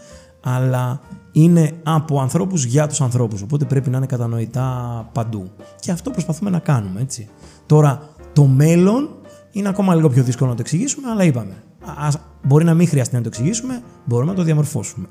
αλλά 0.45 1.01
είναι 1.33 1.73
από 1.83 2.21
ανθρώπους 2.21 2.65
για 2.65 2.87
τους 2.87 3.01
ανθρώπους, 3.01 3.43
οπότε 3.43 3.65
πρέπει 3.65 3.91
να 3.91 3.97
είναι 3.97 4.07
κατανοητά 4.07 5.09
παντού. 5.13 5.51
Και 5.81 5.91
αυτό 5.91 6.11
προσπαθούμε 6.11 6.51
να 6.51 6.59
κάνουμε, 6.59 7.01
έτσι. 7.01 7.29
Τώρα, 7.67 8.09
το 8.33 8.45
μέλλον 8.45 9.09
είναι 9.53 9.69
ακόμα 9.69 9.95
λίγο 9.95 10.09
πιο 10.09 10.23
δύσκολο 10.23 10.51
να 10.51 10.57
το 10.57 10.63
εξηγήσουμε, 10.63 11.11
αλλά 11.11 11.25
είπαμε. 11.25 11.63
Ας, 11.99 12.19
μπορεί 12.43 12.65
να 12.65 12.75
μην 12.75 12.89
χρειαστεί 12.89 13.15
να 13.15 13.21
το 13.21 13.29
εξηγήσουμε, 13.29 13.83
μπορούμε 14.05 14.31
να 14.31 14.37
το 14.37 14.43
διαμορφώσουμε. 14.43 15.07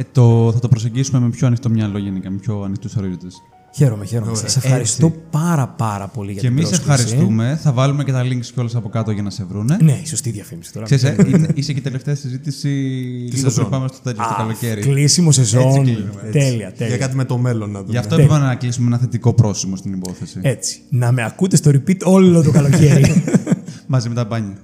Ε, 0.00 0.02
το, 0.12 0.50
θα 0.52 0.58
το 0.58 0.68
προσεγγίσουμε 0.68 1.20
με 1.20 1.28
πιο 1.30 1.46
ανοιχτό 1.46 1.68
μυαλό 1.70 1.98
γενικά, 1.98 2.30
με 2.30 2.36
πιο 2.38 2.62
ανοιχτούς 2.62 2.96
ορίζοντες. 2.96 3.34
Χαίρομαι, 3.74 4.04
χαίρομαι. 4.04 4.34
Σας 4.36 4.56
ευχαριστώ 4.56 5.06
Έτσι. 5.06 5.18
πάρα 5.30 5.68
πάρα 5.68 6.06
πολύ 6.06 6.32
για 6.32 6.40
Και 6.40 6.46
την 6.48 6.56
εμείς 6.56 6.68
πρόσκληση. 6.68 6.90
ευχαριστούμε. 7.02 7.58
Θα 7.62 7.72
βάλουμε 7.72 8.04
και 8.04 8.12
τα 8.12 8.22
links 8.22 8.46
κιόλα 8.54 8.68
από 8.74 8.88
κάτω 8.88 9.10
για 9.10 9.22
να 9.22 9.30
σε 9.30 9.44
βρούνε. 9.48 9.76
Ναι, 9.82 10.00
η 10.02 10.06
σωστή 10.06 10.30
διαφήμιση 10.30 10.72
τώρα. 10.72 10.84
Ξέρεις, 10.84 11.04
ε, 11.04 11.16
είναι- 11.28 11.48
είσαι 11.54 11.72
και 11.72 11.78
η 11.78 11.82
τελευταία 11.82 12.14
συζήτηση 12.14 12.68
λίγο 12.68 13.36
σεζόν. 13.36 13.52
πριν 13.54 13.68
πάμε 13.68 13.88
στο 13.88 13.98
τέλο 14.02 14.16
το 14.16 14.34
καλοκαίρι. 14.36 14.80
Κλείσιμο 14.80 15.32
σεζόν. 15.32 15.62
Έτσι 15.66 15.80
κλείνουμε, 15.80 16.20
έτσι. 16.24 16.38
Τέλεια, 16.38 16.56
Για 16.56 16.72
τέλεια. 16.72 16.96
κάτι 16.96 17.16
με 17.16 17.24
το 17.24 17.38
μέλλον 17.38 17.70
να 17.70 17.78
δούμε. 17.80 17.90
Γι' 17.92 17.98
αυτό 17.98 18.10
Τέλεια. 18.14 18.24
είπαμε 18.24 18.46
να 18.46 18.54
κλείσουμε 18.54 18.86
ένα 18.86 18.98
θετικό 18.98 19.34
πρόσημο 19.34 19.76
στην 19.76 19.92
υπόθεση. 19.92 20.38
Έτσι. 20.42 20.80
Να 20.88 21.12
με 21.12 21.24
ακούτε 21.24 21.56
στο 21.56 21.70
repeat 21.70 21.98
όλο 22.04 22.42
το 22.42 22.50
καλοκαίρι. 22.50 23.24
Μαζί 23.92 24.08
με 24.08 24.14
τα 24.14 24.24
μπάνια. 24.24 24.56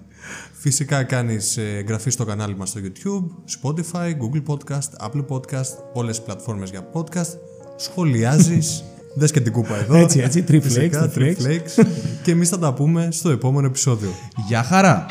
Φυσικά 0.59 1.03
κάνεις 1.03 1.57
ε, 1.57 1.77
εγγραφή 1.77 2.11
στο 2.11 2.25
κανάλι 2.25 2.57
μας 2.57 2.69
στο 2.69 2.81
YouTube, 2.85 3.25
Spotify, 3.61 4.11
Google 4.11 4.43
Podcast, 4.47 5.09
Apple 5.09 5.25
Podcast, 5.29 5.75
όλες 5.93 6.17
τις 6.17 6.25
πλατφόρμες 6.25 6.71
για 6.71 6.91
podcast. 6.93 7.39
Σχολιάζεις, 7.77 8.85
δες 9.19 9.31
και 9.31 9.41
την 9.41 9.53
κούπα 9.53 9.77
εδώ. 9.77 9.97
Έτσι, 9.97 10.21
έτσι, 10.21 10.45
Tree 10.49 10.55
Flakes, 10.55 10.61
Φυσικά, 10.63 11.13
Tree 11.15 11.19
Tree 11.19 11.35
Flakes. 11.37 11.87
και 12.23 12.31
εμείς 12.31 12.49
θα 12.49 12.59
τα 12.59 12.75
πούμε 12.75 13.09
στο 13.11 13.31
επόμενο 13.31 13.67
επεισόδιο. 13.67 14.11
Γεια 14.49 14.63
χαρά! 14.63 15.07